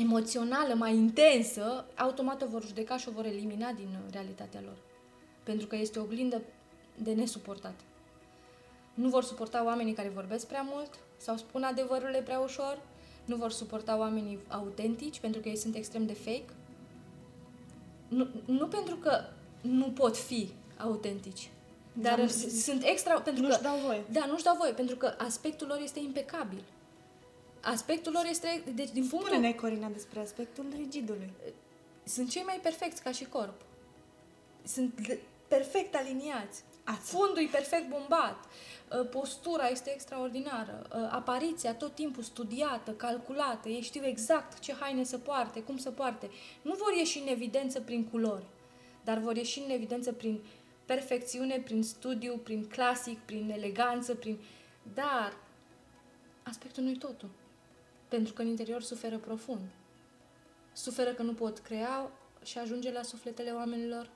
emoțională, 0.00 0.74
mai 0.74 0.94
intensă, 0.94 1.84
automat 1.96 2.42
o 2.42 2.46
vor 2.46 2.66
judeca 2.66 2.96
și 2.96 3.08
o 3.08 3.12
vor 3.12 3.24
elimina 3.24 3.70
din 3.72 3.88
uh, 3.92 4.12
realitatea 4.12 4.60
lor. 4.64 4.76
Pentru 5.42 5.66
că 5.66 5.76
este 5.76 5.98
o 5.98 6.02
oglindă 6.02 6.40
de 7.02 7.12
nesuportat. 7.12 7.74
Nu 8.94 9.08
vor 9.08 9.24
suporta 9.24 9.64
oamenii 9.64 9.92
care 9.92 10.08
vorbesc 10.08 10.46
prea 10.46 10.66
mult 10.72 10.90
sau 11.16 11.36
spun 11.36 11.62
adevărurile 11.62 12.18
prea 12.22 12.38
ușor, 12.38 12.78
nu 13.24 13.36
vor 13.36 13.50
suporta 13.52 13.98
oamenii 13.98 14.38
autentici 14.48 15.20
pentru 15.20 15.40
că 15.40 15.48
ei 15.48 15.56
sunt 15.56 15.74
extrem 15.74 16.06
de 16.06 16.12
fake. 16.12 16.44
Nu, 18.08 18.26
nu 18.44 18.66
pentru 18.66 18.96
că 18.96 19.20
nu 19.60 19.84
pot 19.90 20.16
fi 20.16 20.50
autentici, 20.78 21.50
dar 21.92 22.18
Dar 22.18 22.28
s- 22.28 22.62
sunt 22.64 22.82
extra... 22.84 23.20
Pentru 23.20 23.42
Nu-și 23.42 23.56
că, 23.56 23.62
dau 23.62 23.76
voie. 23.76 24.04
Da, 24.12 24.26
nu-și 24.26 24.44
dau 24.44 24.56
voie, 24.56 24.72
pentru 24.72 24.96
că 24.96 25.14
aspectul 25.18 25.66
lor 25.66 25.80
este 25.82 25.98
impecabil. 25.98 26.62
Aspectul 27.60 28.12
lor 28.12 28.24
este... 28.28 28.62
Deci, 28.74 28.90
din 28.90 29.06
punctul... 29.08 29.32
Spune-ne, 29.32 29.52
Corina, 29.52 29.88
despre 29.88 30.20
aspectul 30.20 30.66
rigidului. 30.76 31.32
Sunt 32.04 32.30
cei 32.30 32.42
mai 32.42 32.60
perfecți 32.62 33.02
ca 33.02 33.10
și 33.10 33.24
corp. 33.24 33.60
Sunt 34.62 35.08
l- 35.08 35.18
perfect 35.48 35.94
aliniați. 35.94 36.62
Ață. 36.84 37.00
Fundul 37.00 37.42
e 37.42 37.48
perfect 37.50 37.88
bombat. 37.88 38.44
Uh, 38.44 39.08
Postura 39.08 39.68
este 39.68 39.92
extraordinară. 39.92 40.86
Uh, 40.88 41.08
Apariția 41.10 41.74
tot 41.74 41.94
timpul 41.94 42.22
studiată, 42.22 42.90
calculată. 42.90 43.68
Ei 43.68 43.80
știu 43.80 44.04
exact 44.04 44.58
ce 44.58 44.74
haine 44.74 45.04
să 45.04 45.18
poarte, 45.18 45.62
cum 45.62 45.76
să 45.76 45.90
poarte. 45.90 46.30
Nu 46.62 46.74
vor 46.74 46.92
ieși 46.96 47.18
în 47.18 47.26
evidență 47.26 47.80
prin 47.80 48.04
culori, 48.04 48.44
dar 49.04 49.18
vor 49.18 49.36
ieși 49.36 49.58
în 49.58 49.70
evidență 49.70 50.12
prin 50.12 50.40
perfecțiune, 50.84 51.58
prin 51.64 51.82
studiu, 51.82 52.36
prin 52.36 52.64
clasic, 52.64 53.18
prin 53.18 53.50
eleganță, 53.50 54.14
prin... 54.14 54.38
Dar 54.94 55.36
aspectul 56.42 56.82
nu-i 56.82 56.96
totul. 56.98 57.28
Pentru 58.08 58.32
că 58.32 58.42
în 58.42 58.48
interior 58.48 58.82
suferă 58.82 59.18
profund 59.18 59.68
suferă 60.76 61.12
că 61.12 61.22
nu 61.22 61.34
pot 61.34 61.58
crea 61.58 62.10
și 62.42 62.58
ajunge 62.58 62.92
la 62.92 63.02
sufletele 63.02 63.50
oamenilor, 63.50 64.10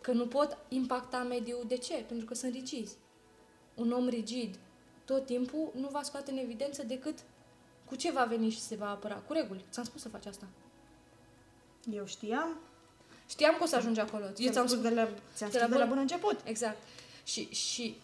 că 0.00 0.12
nu 0.12 0.26
pot 0.26 0.58
impacta 0.68 1.22
mediul. 1.22 1.64
De 1.68 1.76
ce? 1.76 1.94
Pentru 1.94 2.26
că 2.26 2.34
sunt 2.34 2.52
rigizi. 2.52 2.96
Un 3.74 3.92
om 3.92 4.08
rigid 4.08 4.58
tot 5.04 5.26
timpul 5.26 5.70
nu 5.74 5.88
va 5.88 6.02
scoate 6.02 6.30
în 6.30 6.36
evidență 6.36 6.82
decât 6.82 7.18
cu 7.84 7.96
ce 7.96 8.10
va 8.10 8.24
veni 8.24 8.50
și 8.50 8.60
se 8.60 8.76
va 8.76 8.90
apăra. 8.90 9.14
Cu 9.14 9.32
reguli. 9.32 9.64
Ți-am 9.70 9.84
spus 9.84 10.00
să 10.00 10.08
faci 10.08 10.26
asta. 10.26 10.46
Eu 11.92 12.06
știam. 12.06 12.58
Știam 13.28 13.54
că 13.56 13.62
o 13.62 13.66
să 13.66 13.76
ajungi 13.76 14.00
acolo. 14.00 14.24
Eu 14.24 14.32
ți-am 14.32 14.52
ți-am 14.52 14.66
spus 14.66 14.78
spus. 14.78 14.88
de 14.88 14.94
la, 14.94 15.08
ți-am 15.34 15.50
de 15.50 15.56
spus 15.56 15.60
la 15.60 15.66
de 15.68 15.74
la 15.78 15.84
bun- 15.84 15.88
bun 15.88 15.98
început. 15.98 16.40
Exact. 16.44 16.78
Și, 17.24 17.48
și 17.50 17.96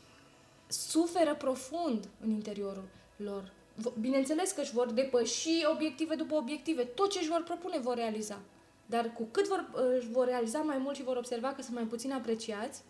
suferă 0.68 1.34
profund 1.34 2.08
în 2.20 2.30
interiorul 2.30 2.88
lor. 3.16 3.52
V- 3.80 3.94
Bineînțeles 4.00 4.50
că 4.52 4.60
își 4.60 4.72
vor 4.72 4.90
depăși 4.92 5.66
obiective 5.72 6.14
după 6.14 6.34
obiective. 6.34 6.84
Tot 6.84 7.10
ce 7.10 7.18
își 7.18 7.28
vor 7.28 7.42
propune 7.42 7.78
vor 7.78 7.94
realiza. 7.94 8.40
Dar 8.86 9.12
cu 9.12 9.22
cât 9.30 9.46
vor, 9.48 9.70
își 9.98 10.08
vor 10.08 10.26
realiza 10.26 10.58
mai 10.58 10.78
mult 10.78 10.96
și 10.96 11.02
vor 11.02 11.16
observa 11.16 11.52
că 11.52 11.62
sunt 11.62 11.74
mai 11.74 11.84
puțin 11.84 12.12
apreciați, 12.12 12.82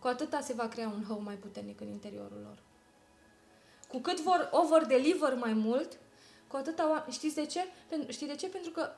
cu 0.00 0.06
atâta 0.06 0.40
se 0.40 0.52
va 0.52 0.68
crea 0.68 0.88
un 0.88 1.04
hău 1.08 1.20
mai 1.20 1.34
puternic 1.34 1.80
în 1.80 1.88
interiorul 1.88 2.40
lor. 2.44 2.58
Cu 3.88 3.98
cât 3.98 4.20
vor 4.20 4.48
over-deliver 4.52 5.34
mai 5.34 5.52
mult, 5.52 5.98
cu 6.46 6.56
atâta... 6.56 7.04
oa- 7.06 7.12
Știți 7.12 7.34
de 7.34 7.46
ce? 7.46 7.64
Pen- 7.64 8.08
Știi 8.08 8.26
de 8.26 8.34
ce? 8.34 8.46
Pentru 8.46 8.70
că 8.70 8.88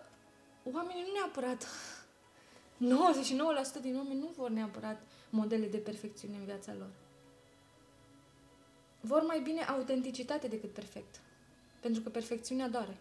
oamenii 0.73 1.03
nu 1.07 1.13
neapărat 1.13 1.67
99% 3.79 3.81
din 3.81 3.97
oameni 3.97 4.19
nu 4.21 4.33
vor 4.37 4.49
neapărat 4.51 5.03
modele 5.31 5.67
de 5.67 5.77
perfecțiune 5.77 6.37
în 6.37 6.45
viața 6.45 6.73
lor. 6.79 6.89
Vor 9.07 9.23
mai 9.27 9.41
bine 9.41 9.63
autenticitate 9.63 10.47
decât 10.47 10.71
perfect. 10.73 11.21
Pentru 11.81 12.03
că 12.03 12.09
perfecțiunea 12.09 12.69
doare. 12.69 12.97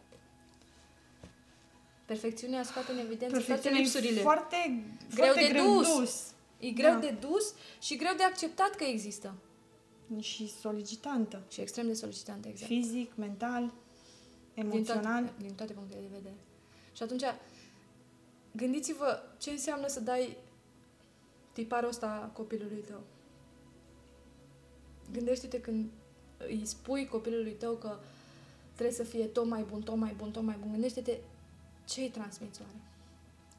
Perfecțiunea 2.05 2.63
scoate 2.63 2.91
în 2.91 2.97
evidență 2.97 3.35
toate 3.35 3.45
Perfecțiunea 3.45 3.79
e 3.79 3.81
lipsurile. 3.81 4.21
foarte, 4.21 4.83
Greu 5.13 5.25
foarte 5.25 5.41
de 5.41 5.49
greu 5.49 5.73
dus. 5.77 5.97
dus. 5.97 6.31
E 6.59 6.69
greu 6.69 6.91
Da. 6.93 6.99
de 6.99 7.15
dus 7.19 7.53
și 7.81 7.95
greu 7.95 8.13
de 8.17 8.23
acceptat 8.23 8.75
că 8.75 8.83
există. 8.83 9.33
Și 10.19 10.47
solicitantă. 10.61 11.41
Și 11.49 11.61
extrem 11.61 11.87
de 11.87 11.93
solicitantă, 11.93 12.47
exact. 12.47 12.71
Fizic, 12.71 13.11
mental, 13.15 13.73
din 14.53 14.63
emoțional. 14.63 15.23
toate, 15.23 15.41
din 15.41 15.55
toate 15.55 15.73
punctele 15.73 16.01
de 16.01 16.15
vedere. 16.15 16.35
Și 16.95 17.03
atunci, 17.03 17.23
gândiți-vă 18.51 19.19
ce 19.37 19.49
înseamnă 19.51 19.87
să 19.87 19.99
dai 19.99 20.37
tiparul 21.51 21.89
ăsta 21.89 22.29
copilului 22.33 22.83
tău. 22.87 23.01
Gândește-te 25.13 25.61
când 25.61 25.89
îi 26.37 26.61
spui 26.65 27.07
copilului 27.07 27.51
tău 27.51 27.73
că 27.73 27.97
trebuie 28.73 28.95
să 28.95 29.03
fie 29.03 29.25
tot 29.25 29.45
mai 29.45 29.65
bun, 29.69 29.81
tot 29.81 29.95
mai 29.95 30.13
bun, 30.17 30.31
tot 30.31 30.43
mai 30.43 30.55
bun. 30.59 30.71
Gândește-te 30.71 31.17
ce 31.87 32.01
îi 32.01 32.09
transmiți 32.09 32.61
oare. 32.61 32.81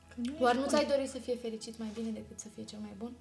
Că 0.09 0.15
nu 0.17 0.33
Oare 0.41 0.45
ești 0.45 0.57
nu 0.57 0.61
bun. 0.61 0.69
ți-ai 0.69 0.97
dorit 0.97 1.11
să 1.11 1.19
fie 1.19 1.37
fericit 1.37 1.79
mai 1.79 1.89
bine 1.95 2.11
decât 2.11 2.39
să 2.39 2.49
fie 2.55 2.65
cel 2.65 2.79
mai 2.79 2.95
bun? 2.99 3.13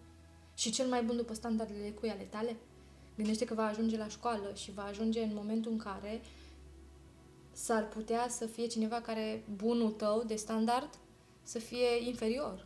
Și 0.56 0.72
cel 0.72 0.88
mai 0.88 1.04
bun 1.04 1.16
după 1.16 1.34
standardele 1.34 1.90
cui 1.90 2.10
ale 2.10 2.28
tale? 2.30 2.56
Gândește 3.16 3.46
că 3.46 3.54
va 3.54 3.66
ajunge 3.66 3.98
la 3.98 4.08
școală 4.08 4.52
și 4.56 4.72
va 4.72 4.84
ajunge 4.84 5.22
în 5.22 5.34
momentul 5.34 5.72
în 5.72 5.78
care 5.78 6.22
s-ar 7.52 7.88
putea 7.88 8.28
să 8.30 8.46
fie 8.46 8.68
cineva 8.68 9.02
care 9.02 9.44
bunul 9.56 9.92
tău 9.92 10.24
de 10.28 10.36
standard 10.36 10.90
să 11.44 11.60
fie 11.60 12.08
inferior. 12.08 12.66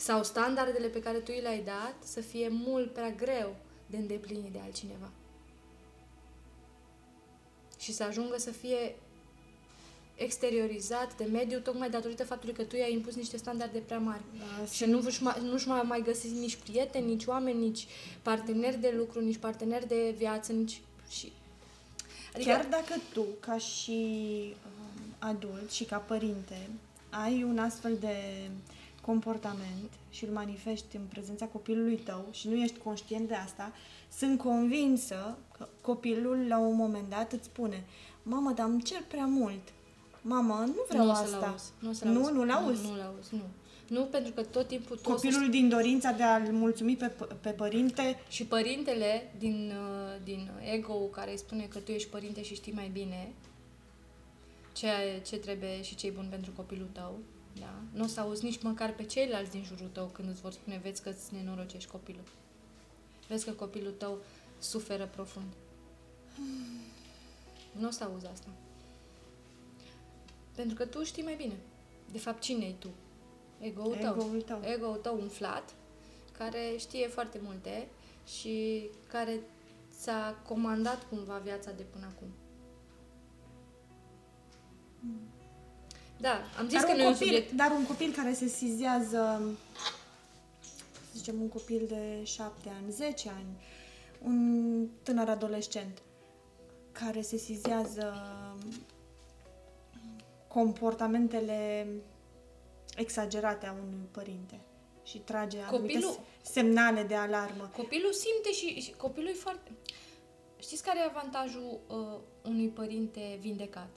Sau 0.00 0.22
standardele 0.24 0.86
pe 0.86 1.00
care 1.00 1.18
tu 1.18 1.30
i 1.30 1.40
le-ai 1.40 1.62
dat 1.62 1.94
să 2.04 2.20
fie 2.20 2.48
mult 2.50 2.92
prea 2.92 3.10
greu 3.10 3.56
de 3.86 3.96
îndeplinit 3.96 4.52
de 4.52 4.58
altcineva. 4.64 5.10
Și 7.78 7.92
să 7.92 8.02
ajungă 8.02 8.38
să 8.38 8.50
fie 8.50 8.94
exteriorizat 10.14 11.16
de 11.16 11.24
mediu 11.24 11.58
tocmai 11.58 11.90
datorită 11.90 12.24
faptului 12.24 12.54
că 12.54 12.62
tu 12.62 12.76
i-ai 12.76 12.92
impus 12.92 13.14
niște 13.14 13.36
standarde 13.36 13.78
prea 13.78 13.98
mari. 13.98 14.22
Da, 14.38 14.66
Și 14.66 14.84
nu 14.84 15.02
își 15.04 15.22
mai, 15.22 15.34
nu-și 15.42 15.68
mai, 15.68 15.82
mai 15.82 16.02
găsiți 16.02 16.34
nici 16.34 16.56
prieteni, 16.56 17.06
nici 17.06 17.24
oameni, 17.24 17.58
nici 17.58 17.86
parteneri 18.22 18.80
de 18.80 18.94
lucru, 18.96 19.20
nici 19.20 19.36
parteneri 19.36 19.88
de 19.88 20.14
viață, 20.16 20.52
nici... 20.52 20.80
Și... 21.10 21.32
Adică... 22.34 22.50
Chiar 22.50 22.66
dacă 22.66 22.94
tu, 23.12 23.24
ca 23.40 23.58
și 23.58 24.00
um, 24.66 25.14
adult 25.18 25.70
și 25.70 25.84
ca 25.84 25.96
părinte, 25.96 26.70
ai 27.10 27.42
un 27.42 27.58
astfel 27.58 27.96
de 28.00 28.16
comportament 29.10 29.90
și 30.10 30.24
îl 30.24 30.30
manifesti 30.32 30.96
în 30.96 31.02
prezența 31.08 31.46
copilului 31.46 31.96
tău 31.96 32.24
și 32.30 32.48
nu 32.48 32.54
ești 32.54 32.78
conștient 32.78 33.28
de 33.28 33.34
asta, 33.34 33.72
sunt 34.18 34.38
convinsă 34.38 35.38
că 35.58 35.68
copilul 35.80 36.46
la 36.48 36.58
un 36.58 36.76
moment 36.76 37.08
dat 37.08 37.32
îți 37.32 37.44
spune 37.44 37.84
Mamă, 38.22 38.52
dar 38.52 38.66
îmi 38.66 38.82
cer 38.82 39.02
prea 39.08 39.26
mult. 39.26 39.72
Mamă, 40.22 40.64
nu 40.66 40.84
vreau 40.88 41.04
nu 41.04 41.10
o 41.10 41.12
asta. 41.12 41.26
să-l 41.26 41.42
auzi. 41.42 41.72
Nu, 41.78 41.88
o 41.88 41.92
să-l 41.92 42.08
nu, 42.08 42.18
auzi. 42.18 42.32
nu-l 42.32 42.50
auzi. 42.50 42.82
Nu, 42.82 42.88
nu-l 42.88 43.00
auzi, 43.00 43.34
nu. 43.34 43.46
Nu, 43.96 44.02
pentru 44.04 44.32
că 44.32 44.42
tot 44.42 44.66
timpul 44.66 44.96
tu 44.96 45.10
o 45.10 45.16
să 45.16 45.26
Copilul 45.26 45.50
din 45.50 45.68
dorința 45.68 46.12
de 46.12 46.22
a-l 46.22 46.52
mulțumi 46.52 46.96
pe, 46.96 47.12
pe 47.40 47.50
părinte 47.50 48.20
Și 48.28 48.44
părintele 48.44 49.32
din, 49.38 49.72
uh, 49.74 50.20
din 50.24 50.50
ego 50.72 50.94
care 50.94 51.30
îi 51.30 51.38
spune 51.38 51.66
că 51.68 51.78
tu 51.78 51.90
ești 51.90 52.08
părinte 52.08 52.42
și 52.42 52.54
știi 52.54 52.72
mai 52.72 52.90
bine 52.92 53.32
ce, 54.72 54.88
ce 55.26 55.36
trebuie 55.36 55.82
și 55.82 55.94
ce 55.94 56.06
e 56.06 56.10
bun 56.10 56.26
pentru 56.30 56.52
copilul 56.56 56.88
tău, 56.92 57.18
da? 57.60 57.74
Nu 57.92 58.04
o 58.04 58.06
să 58.06 58.20
auzi 58.20 58.44
nici 58.44 58.62
măcar 58.62 58.94
pe 58.94 59.04
ceilalți 59.04 59.50
din 59.50 59.64
jurul 59.64 59.88
tău 59.88 60.06
când 60.06 60.28
îți 60.28 60.40
vor 60.40 60.52
spune, 60.52 60.80
vezi 60.82 61.02
că 61.02 61.08
îți 61.08 61.34
nenorocești 61.34 61.90
copilul. 61.90 62.24
Vezi 63.28 63.44
că 63.44 63.50
copilul 63.50 63.92
tău 63.92 64.18
suferă 64.58 65.06
profund. 65.06 65.52
Nu 67.78 67.86
o 67.86 67.90
să 67.90 68.04
auzi 68.04 68.26
asta. 68.26 68.48
Pentru 70.54 70.76
că 70.76 70.86
tu 70.86 71.02
știi 71.02 71.22
mai 71.22 71.34
bine. 71.34 71.56
De 72.12 72.18
fapt, 72.18 72.40
cine 72.40 72.64
e 72.64 72.72
tu? 72.72 72.88
Ego-ul 73.58 73.96
tău. 73.96 74.12
Ego-ul 74.12 74.42
tău. 74.42 74.60
Ego-ul 74.64 74.96
tău 74.96 75.20
umflat, 75.20 75.74
care 76.32 76.74
știe 76.78 77.06
foarte 77.06 77.40
multe 77.42 77.88
și 78.26 78.88
care 79.08 79.40
ți-a 80.00 80.34
comandat 80.34 81.08
cumva 81.08 81.38
viața 81.38 81.70
de 81.72 81.82
până 81.82 82.06
acum. 82.06 82.28
Da, 86.20 86.40
am 86.58 86.68
zis 86.68 86.78
dar 86.80 86.84
că 86.84 86.90
un 86.90 86.96
nu 86.96 87.02
e 87.02 87.06
un 87.06 87.12
copil, 87.12 87.26
subiect. 87.26 87.52
Dar 87.52 87.70
un 87.70 87.86
copil 87.86 88.12
care 88.12 88.32
se 88.32 88.46
sizează, 88.46 89.56
să 91.12 91.16
zicem, 91.16 91.40
un 91.40 91.48
copil 91.48 91.86
de 91.88 92.24
7 92.24 92.68
ani, 92.82 92.90
10 92.90 93.28
ani, 93.28 93.62
un 94.22 94.88
tânăr 95.02 95.28
adolescent 95.28 96.02
care 96.92 97.20
se 97.20 97.36
sizează 97.36 98.14
comportamentele 100.48 101.86
exagerate 102.96 103.66
a 103.66 103.72
unui 103.72 104.08
părinte 104.10 104.60
și 105.02 105.18
trage 105.18 105.60
anumite 105.60 105.92
Copilul- 105.92 106.20
semnale 106.42 107.02
de 107.02 107.14
alarmă. 107.14 107.70
Copilul 107.76 108.12
simte 108.12 108.52
și, 108.52 108.80
și 108.80 108.92
copilul 108.92 109.28
e 109.28 109.32
foarte... 109.32 109.70
Știți 110.58 110.82
care 110.82 110.98
e 110.98 111.04
avantajul 111.04 111.80
uh, 111.88 112.20
unui 112.44 112.68
părinte 112.68 113.36
vindecat? 113.40 113.88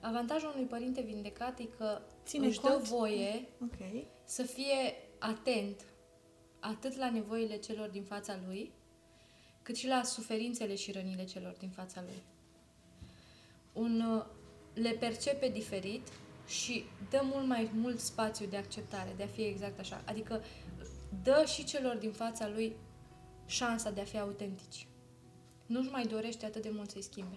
Avantajul 0.00 0.50
unui 0.54 0.66
părinte 0.66 1.00
vindecat 1.00 1.58
e 1.58 1.64
că 1.64 2.00
Ține 2.24 2.46
își 2.46 2.60
dă 2.60 2.68
cont. 2.68 2.82
voie 2.84 3.48
Ok. 3.62 4.04
să 4.24 4.42
fie 4.42 4.94
atent 5.18 5.84
atât 6.60 6.96
la 6.96 7.10
nevoile 7.10 7.56
celor 7.56 7.88
din 7.88 8.02
fața 8.02 8.38
lui, 8.46 8.72
cât 9.62 9.76
și 9.76 9.86
la 9.86 10.02
suferințele 10.02 10.74
și 10.74 10.92
rănile 10.92 11.24
celor 11.24 11.56
din 11.58 11.68
fața 11.70 12.02
lui. 12.02 12.22
Un, 13.72 14.00
uh, 14.00 14.24
le 14.74 14.90
percepe 14.90 15.48
diferit 15.48 16.08
și 16.46 16.84
dă 17.10 17.20
mult 17.22 17.46
mai 17.46 17.70
mult 17.74 18.00
spațiu 18.00 18.46
de 18.46 18.56
acceptare, 18.56 19.12
de 19.16 19.22
a 19.22 19.26
fi 19.26 19.42
exact 19.42 19.78
așa. 19.78 20.02
Adică 20.06 20.42
dă 21.22 21.44
și 21.46 21.64
celor 21.64 21.96
din 21.96 22.12
fața 22.12 22.48
lui 22.48 22.76
șansa 23.46 23.90
de 23.90 24.00
a 24.00 24.04
fi 24.04 24.18
autentici. 24.18 24.86
Nu-și 25.66 25.90
mai 25.90 26.06
dorește 26.06 26.46
atât 26.46 26.62
de 26.62 26.70
mult 26.72 26.90
să-i 26.90 27.02
schimbe. 27.02 27.36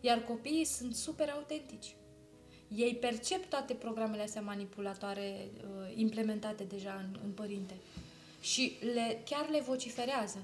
Iar 0.00 0.24
copiii 0.24 0.64
sunt 0.64 0.94
super 0.94 1.28
autentici. 1.28 1.94
Ei 2.76 2.94
percep 2.94 3.44
toate 3.44 3.74
programele 3.74 4.22
astea 4.22 4.40
manipulatoare 4.40 5.50
uh, 5.54 5.92
implementate 5.94 6.64
deja 6.64 6.92
în, 6.92 7.20
în 7.24 7.30
părinte 7.30 7.74
și 8.40 8.76
le, 8.94 9.22
chiar 9.24 9.48
le 9.48 9.60
vociferează. 9.60 10.42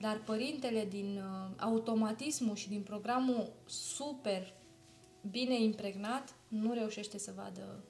Dar 0.00 0.20
părintele 0.24 0.86
din 0.90 1.16
uh, 1.16 1.50
automatismul 1.56 2.56
și 2.56 2.68
din 2.68 2.80
programul 2.82 3.52
super 3.66 4.52
bine 5.30 5.62
impregnat 5.62 6.34
nu 6.48 6.72
reușește 6.72 7.18
să 7.18 7.32
vadă 7.36 7.84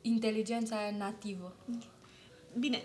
inteligența 0.00 0.76
aia 0.76 0.96
nativă. 0.96 1.56
Bine, 2.58 2.82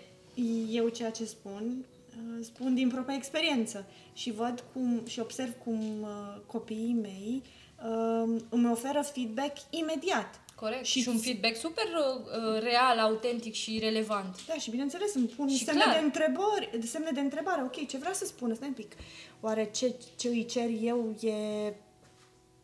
eu 0.70 0.89
ceea 0.89 1.12
ce 1.12 1.26
spun, 1.26 1.78
uh, 1.80 1.96
spun 2.41 2.74
din 2.74 2.89
propria 2.89 3.15
experiență 3.15 3.86
și 4.13 4.32
văd 4.32 4.63
cum 4.74 5.01
și 5.05 5.20
observ 5.20 5.53
cum 5.63 6.01
uh, 6.01 6.41
copiii 6.45 6.97
mei 7.01 7.41
uh, 7.86 8.41
îmi 8.49 8.72
oferă 8.72 9.01
feedback 9.01 9.57
imediat. 9.70 10.41
Corect. 10.55 10.86
Și, 10.86 11.01
și 11.01 11.07
un 11.07 11.18
feedback 11.18 11.55
super 11.55 11.86
uh, 11.86 12.61
real, 12.61 12.99
autentic 12.99 13.53
și 13.53 13.80
relevant. 13.80 14.45
Da, 14.47 14.53
și 14.53 14.70
bineînțeles 14.70 15.13
îmi 15.13 15.28
pun 15.28 15.47
și 15.49 15.63
semne 15.63 15.82
clar. 15.82 15.95
de 15.95 16.03
întrebări, 16.03 16.70
semne 16.86 17.11
de 17.13 17.20
întrebare. 17.20 17.61
Ok, 17.63 17.88
ce 17.88 17.97
vrea 17.97 18.13
să 18.13 18.26
spună? 18.26 18.53
Stai 18.53 18.68
un 18.68 18.74
pic. 18.74 18.91
Oare 19.39 19.70
ce, 19.76 19.95
ce 20.18 20.28
îi 20.28 20.45
cer 20.45 20.70
eu 20.82 21.15
e 21.22 21.74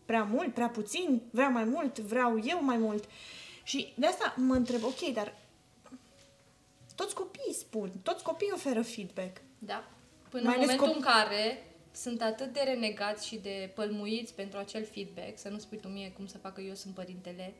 prea 0.05 0.23
mult, 0.23 0.53
prea 0.53 0.69
puțin? 0.69 1.21
Vreau 1.31 1.51
mai 1.51 1.63
mult? 1.63 1.99
Vreau 1.99 2.41
eu 2.45 2.63
mai 2.63 2.77
mult? 2.77 3.03
Și 3.63 3.93
de 3.95 4.05
asta 4.05 4.33
mă 4.37 4.53
întreb, 4.53 4.83
ok, 4.83 5.13
dar 5.13 5.33
toți 6.95 7.15
copiii 7.15 7.53
spun, 7.53 7.91
toți 8.03 8.23
copiii 8.23 8.51
oferă 8.53 8.81
feedback. 8.81 9.41
Da. 9.59 9.91
Până 10.29 10.43
mai 10.43 10.53
în 10.53 10.59
momentul 10.59 10.91
cop- 10.91 10.95
în 10.95 11.01
care 11.01 11.63
sunt 11.91 12.21
atât 12.21 12.53
de 12.53 12.59
renegați 12.59 13.27
și 13.27 13.35
de 13.37 13.71
pălmuiți 13.75 14.33
pentru 14.33 14.57
acel 14.57 14.85
feedback, 14.85 15.37
să 15.37 15.49
nu 15.49 15.57
spui 15.57 15.77
tu 15.77 15.87
mie 15.87 16.11
cum 16.11 16.25
să 16.25 16.37
facă 16.37 16.61
eu 16.61 16.73
sunt 16.73 16.93
părintele, 16.93 17.53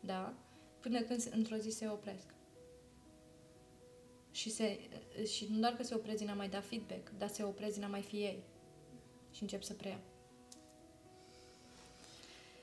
da? 0.00 0.34
Până 0.80 1.00
când 1.00 1.28
într-o 1.30 1.56
zi 1.56 1.70
se 1.70 1.88
opresc. 1.88 2.24
Și, 4.30 4.50
se, 4.50 4.78
și 5.26 5.46
nu 5.50 5.58
doar 5.58 5.72
că 5.72 5.82
se 5.82 5.94
opresc 5.94 6.18
din 6.18 6.28
a 6.28 6.34
mai 6.34 6.48
da 6.48 6.60
feedback, 6.60 7.10
dar 7.18 7.28
se 7.28 7.42
opresc 7.42 7.74
din 7.74 7.84
a 7.84 7.88
mai 7.88 8.02
fi 8.02 8.16
ei. 8.16 8.42
Și 9.30 9.42
încep 9.42 9.62
să 9.62 9.72
preia. 9.72 9.98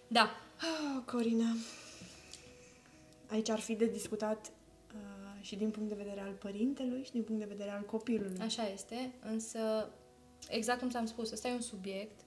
Da. 0.07 0.29
Oh, 0.61 1.03
Corina, 1.05 1.55
aici 3.27 3.49
ar 3.49 3.59
fi 3.59 3.75
de 3.75 3.85
discutat 3.85 4.47
uh, 4.47 4.58
și 5.41 5.55
din 5.55 5.69
punct 5.69 5.89
de 5.89 5.95
vedere 5.95 6.21
al 6.21 6.33
părintelui 6.33 7.03
și 7.03 7.11
din 7.11 7.23
punct 7.23 7.41
de 7.41 7.47
vedere 7.47 7.69
al 7.69 7.83
copilului. 7.83 8.39
Așa 8.39 8.67
este, 8.67 9.13
însă, 9.21 9.89
exact 10.49 10.79
cum 10.79 10.89
ți-am 10.89 11.05
spus, 11.05 11.31
ăsta 11.31 11.47
e 11.47 11.53
un 11.53 11.61
subiect, 11.61 12.19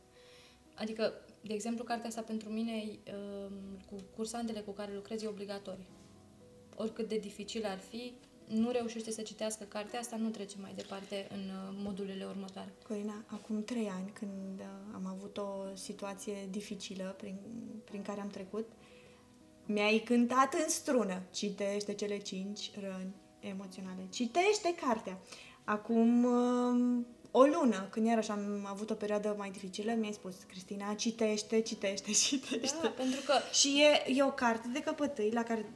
adică 0.74 1.12
de 1.42 1.52
exemplu, 1.52 1.84
cartea 1.84 2.08
asta 2.08 2.20
pentru 2.20 2.48
mine, 2.48 2.72
um, 2.84 3.52
cu 3.90 3.94
cursantele 4.16 4.60
cu 4.60 4.70
care 4.70 4.94
lucrez, 4.94 5.22
e 5.22 5.26
obligatorie. 5.26 5.86
Oricât 6.76 7.08
de 7.08 7.18
dificil 7.18 7.64
ar 7.64 7.78
fi, 7.78 8.12
nu 8.46 8.70
reușește 8.70 9.10
să 9.10 9.22
citească 9.22 9.64
cartea 9.64 9.98
asta, 9.98 10.16
nu 10.16 10.28
trece 10.28 10.56
mai 10.60 10.72
departe 10.76 11.26
în 11.30 11.40
uh, 11.40 11.76
modulele 11.82 12.24
următoare. 12.24 12.72
Corina, 12.88 13.24
acum 13.26 13.64
trei 13.64 13.88
ani, 13.88 14.10
când 14.12 14.60
uh, 14.60 14.66
am 14.94 15.06
avut 15.06 15.36
o 15.36 15.74
situație 15.74 16.34
dificilă 16.50 17.14
prin, 17.18 17.36
prin 17.84 18.02
care 18.02 18.20
am 18.20 18.28
trecut, 18.28 18.68
mi-ai 19.66 19.98
cântat 19.98 20.54
în 20.54 20.68
strună. 20.68 21.22
Citește 21.32 21.94
cele 21.94 22.18
cinci 22.18 22.70
răni 22.80 23.14
emoționale. 23.40 24.06
Citește 24.10 24.74
cartea. 24.86 25.18
Acum 25.64 26.24
um, 26.24 27.06
o 27.30 27.42
lună, 27.42 27.88
când 27.90 28.06
iarăși 28.06 28.30
am 28.30 28.66
avut 28.66 28.90
o 28.90 28.94
perioadă 28.94 29.34
mai 29.38 29.50
dificilă, 29.50 29.92
mi-ai 29.92 30.12
spus, 30.12 30.34
Cristina, 30.46 30.94
citește, 30.94 31.60
citește, 31.60 32.10
citește. 32.28 32.78
Da, 32.82 32.88
pentru 32.88 33.20
că... 33.26 33.34
Și 33.52 33.82
e, 33.82 34.12
e 34.12 34.22
o 34.22 34.32
carte 34.32 34.68
de 34.72 34.80
căpătâi 34.80 35.30
la 35.32 35.42
care 35.42 35.72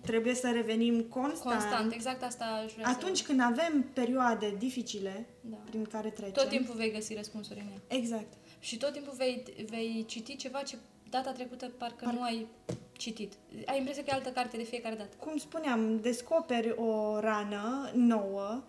trebuie 0.00 0.34
să 0.34 0.50
revenim 0.50 1.02
constant. 1.02 1.60
Constant, 1.60 1.92
exact 1.92 2.22
asta 2.22 2.44
aș 2.44 2.72
vrea 2.72 2.88
Atunci 2.88 3.18
să... 3.18 3.24
când 3.26 3.40
avem 3.40 3.90
perioade 3.92 4.54
dificile 4.58 5.26
da. 5.40 5.56
prin 5.56 5.84
care 5.84 6.08
trecem. 6.08 6.32
Tot 6.32 6.48
timpul 6.48 6.74
vei 6.74 6.92
găsi 6.92 7.14
răspunsuri 7.14 7.60
în 7.60 7.66
ea. 7.66 7.98
Exact. 7.98 8.32
Și 8.58 8.76
tot 8.76 8.92
timpul 8.92 9.14
vei, 9.16 9.42
vei 9.68 10.04
citi 10.08 10.36
ceva 10.36 10.62
ce 10.62 10.76
data 11.10 11.32
trecută 11.32 11.72
parcă 11.78 12.04
Par... 12.04 12.14
nu 12.14 12.22
ai 12.22 12.46
citit. 13.00 13.32
Ai 13.66 13.78
impresia 13.78 14.02
că 14.02 14.10
e 14.10 14.14
altă 14.14 14.30
carte 14.30 14.56
de 14.56 14.62
fiecare 14.62 14.94
dată. 14.94 15.16
Cum 15.16 15.36
spuneam, 15.36 16.00
descoperi 16.00 16.70
o 16.70 17.18
rană 17.20 17.90
nouă 17.94 18.62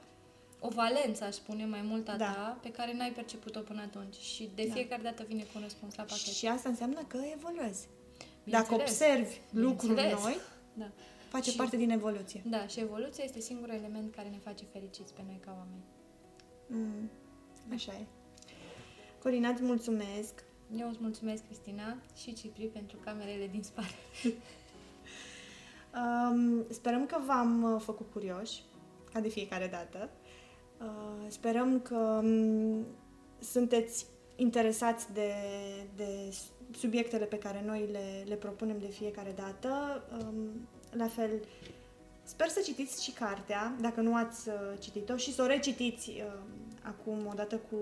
o 0.64 0.70
valență, 0.70 1.24
aș 1.24 1.34
spune, 1.34 1.66
mai 1.66 1.82
mult 1.82 2.08
a 2.08 2.16
da. 2.16 2.32
ta, 2.32 2.58
pe 2.62 2.72
care 2.72 2.94
n-ai 2.94 3.12
perceput-o 3.12 3.60
până 3.60 3.82
atunci. 3.82 4.16
Și 4.16 4.50
de 4.56 4.66
da. 4.68 4.74
fiecare 4.74 5.02
dată 5.02 5.24
vine 5.28 5.42
cu 5.42 5.52
un 5.56 5.62
răspuns 5.62 5.96
la 5.96 6.04
pachet. 6.04 6.34
Și 6.34 6.48
asta 6.48 6.70
înseamnă 6.70 7.04
că 7.08 7.20
evoluezi. 7.34 7.88
Dacă 8.44 8.74
observi 8.74 9.42
lucruri 9.52 9.94
noi, 9.94 10.38
da. 10.82 10.92
face 11.30 11.50
și, 11.50 11.58
parte 11.58 11.78
din 11.78 11.90
evoluție. 11.90 12.42
Da, 12.46 12.68
și 12.68 12.80
evoluția 12.80 13.24
este 13.24 13.40
singurul 13.40 13.74
element 13.74 14.16
care 14.16 14.28
ne 14.28 14.38
face 14.38 14.64
fericiți 14.72 15.14
pe 15.14 15.22
noi 15.26 15.40
ca 15.46 15.56
oameni. 15.58 15.84
Mm, 16.68 17.10
așa 17.74 17.92
e. 17.92 18.06
Corina, 19.20 19.50
îți 19.50 19.64
mulțumesc. 19.64 20.44
Eu 20.78 20.89
îți 20.89 20.97
mulțumesc, 21.01 21.43
Cristina, 21.45 21.97
și 22.15 22.34
Cipri 22.34 22.65
pentru 22.65 22.97
camerele 23.03 23.47
din 23.47 23.63
spate. 23.63 23.95
um, 26.01 26.63
sperăm 26.69 27.05
că 27.05 27.17
v-am 27.26 27.63
uh, 27.63 27.82
făcut 27.82 28.11
curioși, 28.11 28.63
ca 29.13 29.19
de 29.19 29.30
fiecare 29.30 29.67
dată. 29.67 30.09
Uh, 30.82 31.26
sperăm 31.28 31.80
că 31.80 32.22
um, 32.24 32.86
sunteți 33.39 34.05
interesați 34.36 35.13
de, 35.13 35.34
de 35.95 36.34
subiectele 36.78 37.26
pe 37.26 37.38
care 37.38 37.63
noi 37.65 37.88
le, 37.91 38.24
le 38.28 38.36
propunem 38.36 38.80
de 38.80 38.88
fiecare 38.88 39.34
dată. 39.36 40.03
Um, 40.19 40.67
la 40.91 41.07
fel, 41.07 41.32
sper 42.24 42.47
să 42.47 42.61
citiți 42.63 43.03
și 43.03 43.11
cartea, 43.11 43.76
dacă 43.82 44.01
nu 44.01 44.15
ați 44.15 44.49
uh, 44.49 44.55
citit-o, 44.80 45.15
și 45.15 45.34
să 45.34 45.41
o 45.41 45.45
recitiți 45.45 46.09
uh, 46.09 46.39
acum, 46.82 47.28
odată 47.32 47.58
cu 47.58 47.78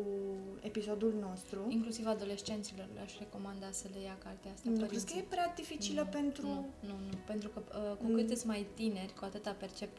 episodul 0.61 1.13
nostru. 1.19 1.65
Inclusiv 1.69 2.07
adolescenților 2.07 2.87
le-aș 2.93 3.17
recomanda 3.17 3.71
să 3.71 3.87
le 3.93 4.01
ia 4.01 4.17
cartea 4.23 4.51
asta. 4.51 4.69
Nu 4.69 4.85
crezi 4.85 5.05
că 5.05 5.13
e 5.17 5.25
prea 5.29 5.53
dificilă 5.55 6.01
nu, 6.01 6.09
pentru... 6.09 6.47
Nu, 6.47 6.69
nu, 6.79 6.93
nu, 7.09 7.17
pentru 7.25 7.49
că 7.49 7.61
uh, 7.67 7.97
cu 7.97 8.13
cât 8.13 8.29
mm. 8.29 8.35
sunt 8.35 8.45
mai 8.45 8.65
tineri, 8.73 9.13
cu 9.13 9.25
atâta 9.25 9.51
percep, 9.51 9.89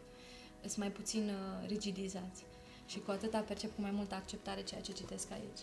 sunt 0.60 0.76
mai 0.76 0.90
puțin 0.90 1.22
uh, 1.28 1.68
rigidizați 1.68 2.44
și 2.86 2.98
cu 2.98 3.10
atâta 3.10 3.40
percep 3.40 3.74
cu 3.74 3.80
mai 3.80 3.90
multă 3.90 4.14
acceptare 4.14 4.62
ceea 4.62 4.80
ce 4.80 4.92
citesc 4.92 5.30
aici. 5.30 5.62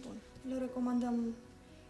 Bun. 0.00 0.16
Le 0.48 0.58
recomandăm 0.58 1.34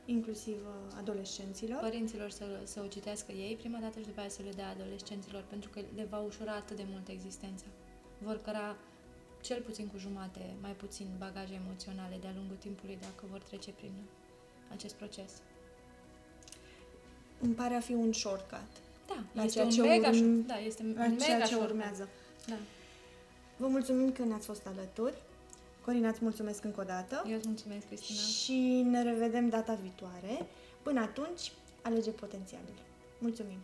inclusiv 0.05 0.57
uh, 0.57 0.97
adolescenților. 0.99 1.81
Părinților 1.81 2.31
să, 2.31 2.45
să 2.65 2.81
o 2.85 2.87
citească 2.87 3.33
ei 3.33 3.57
prima 3.57 3.79
dată 3.79 3.99
și 3.99 4.07
după 4.07 4.21
aceea 4.21 4.31
să 4.31 4.43
le 4.43 4.53
dea 4.57 4.69
adolescenților, 4.69 5.45
pentru 5.49 5.71
că 5.71 5.81
le 5.95 6.07
va 6.11 6.19
ușura 6.19 6.53
atât 6.53 6.77
de 6.77 6.87
mult 6.91 7.09
existența. 7.09 7.65
Vor 8.19 8.41
căra 8.45 8.77
cel 9.47 9.61
puțin 9.61 9.87
cu 9.87 9.99
jumate, 9.99 10.45
mai 10.61 10.71
puțin 10.71 11.07
bagaje 11.19 11.55
emoționale 11.55 12.17
de-a 12.21 12.33
lungul 12.37 12.57
timpului 12.57 12.99
dacă 13.01 13.23
vor 13.31 13.41
trece 13.41 13.71
prin 13.71 13.93
acest 14.73 14.95
proces. 14.95 15.33
Îmi 17.41 17.55
pare 17.55 17.75
a 17.75 17.81
fi 17.81 17.93
un 17.93 18.13
shortcut. 18.13 18.73
Da, 19.07 19.25
la 19.33 19.43
este 19.43 19.63
un 19.63 19.81
mega, 19.81 20.09
urm... 20.09 20.47
da, 20.47 20.59
este 20.59 20.83
un 20.83 21.17
mega 21.19 21.45
ce 21.45 21.55
urmează. 21.55 22.09
Da. 22.47 22.57
Vă 23.57 23.67
mulțumim 23.67 24.13
că 24.13 24.23
ne-ați 24.25 24.47
fost 24.47 24.67
alături. 24.67 25.23
Corina, 25.85 26.09
îți 26.09 26.23
mulțumesc 26.23 26.65
încă 26.65 26.81
o 26.81 26.85
dată. 26.85 27.25
Eu 27.29 27.37
îți 27.37 27.47
mulțumesc, 27.47 27.87
Cristina. 27.87 28.19
Și 28.19 28.83
ne 28.91 29.03
revedem 29.03 29.49
data 29.49 29.75
viitoare. 29.75 30.47
Până 30.83 31.01
atunci, 31.01 31.53
alege 31.83 32.11
potențialul. 32.11 32.75
Mulțumim! 33.19 33.59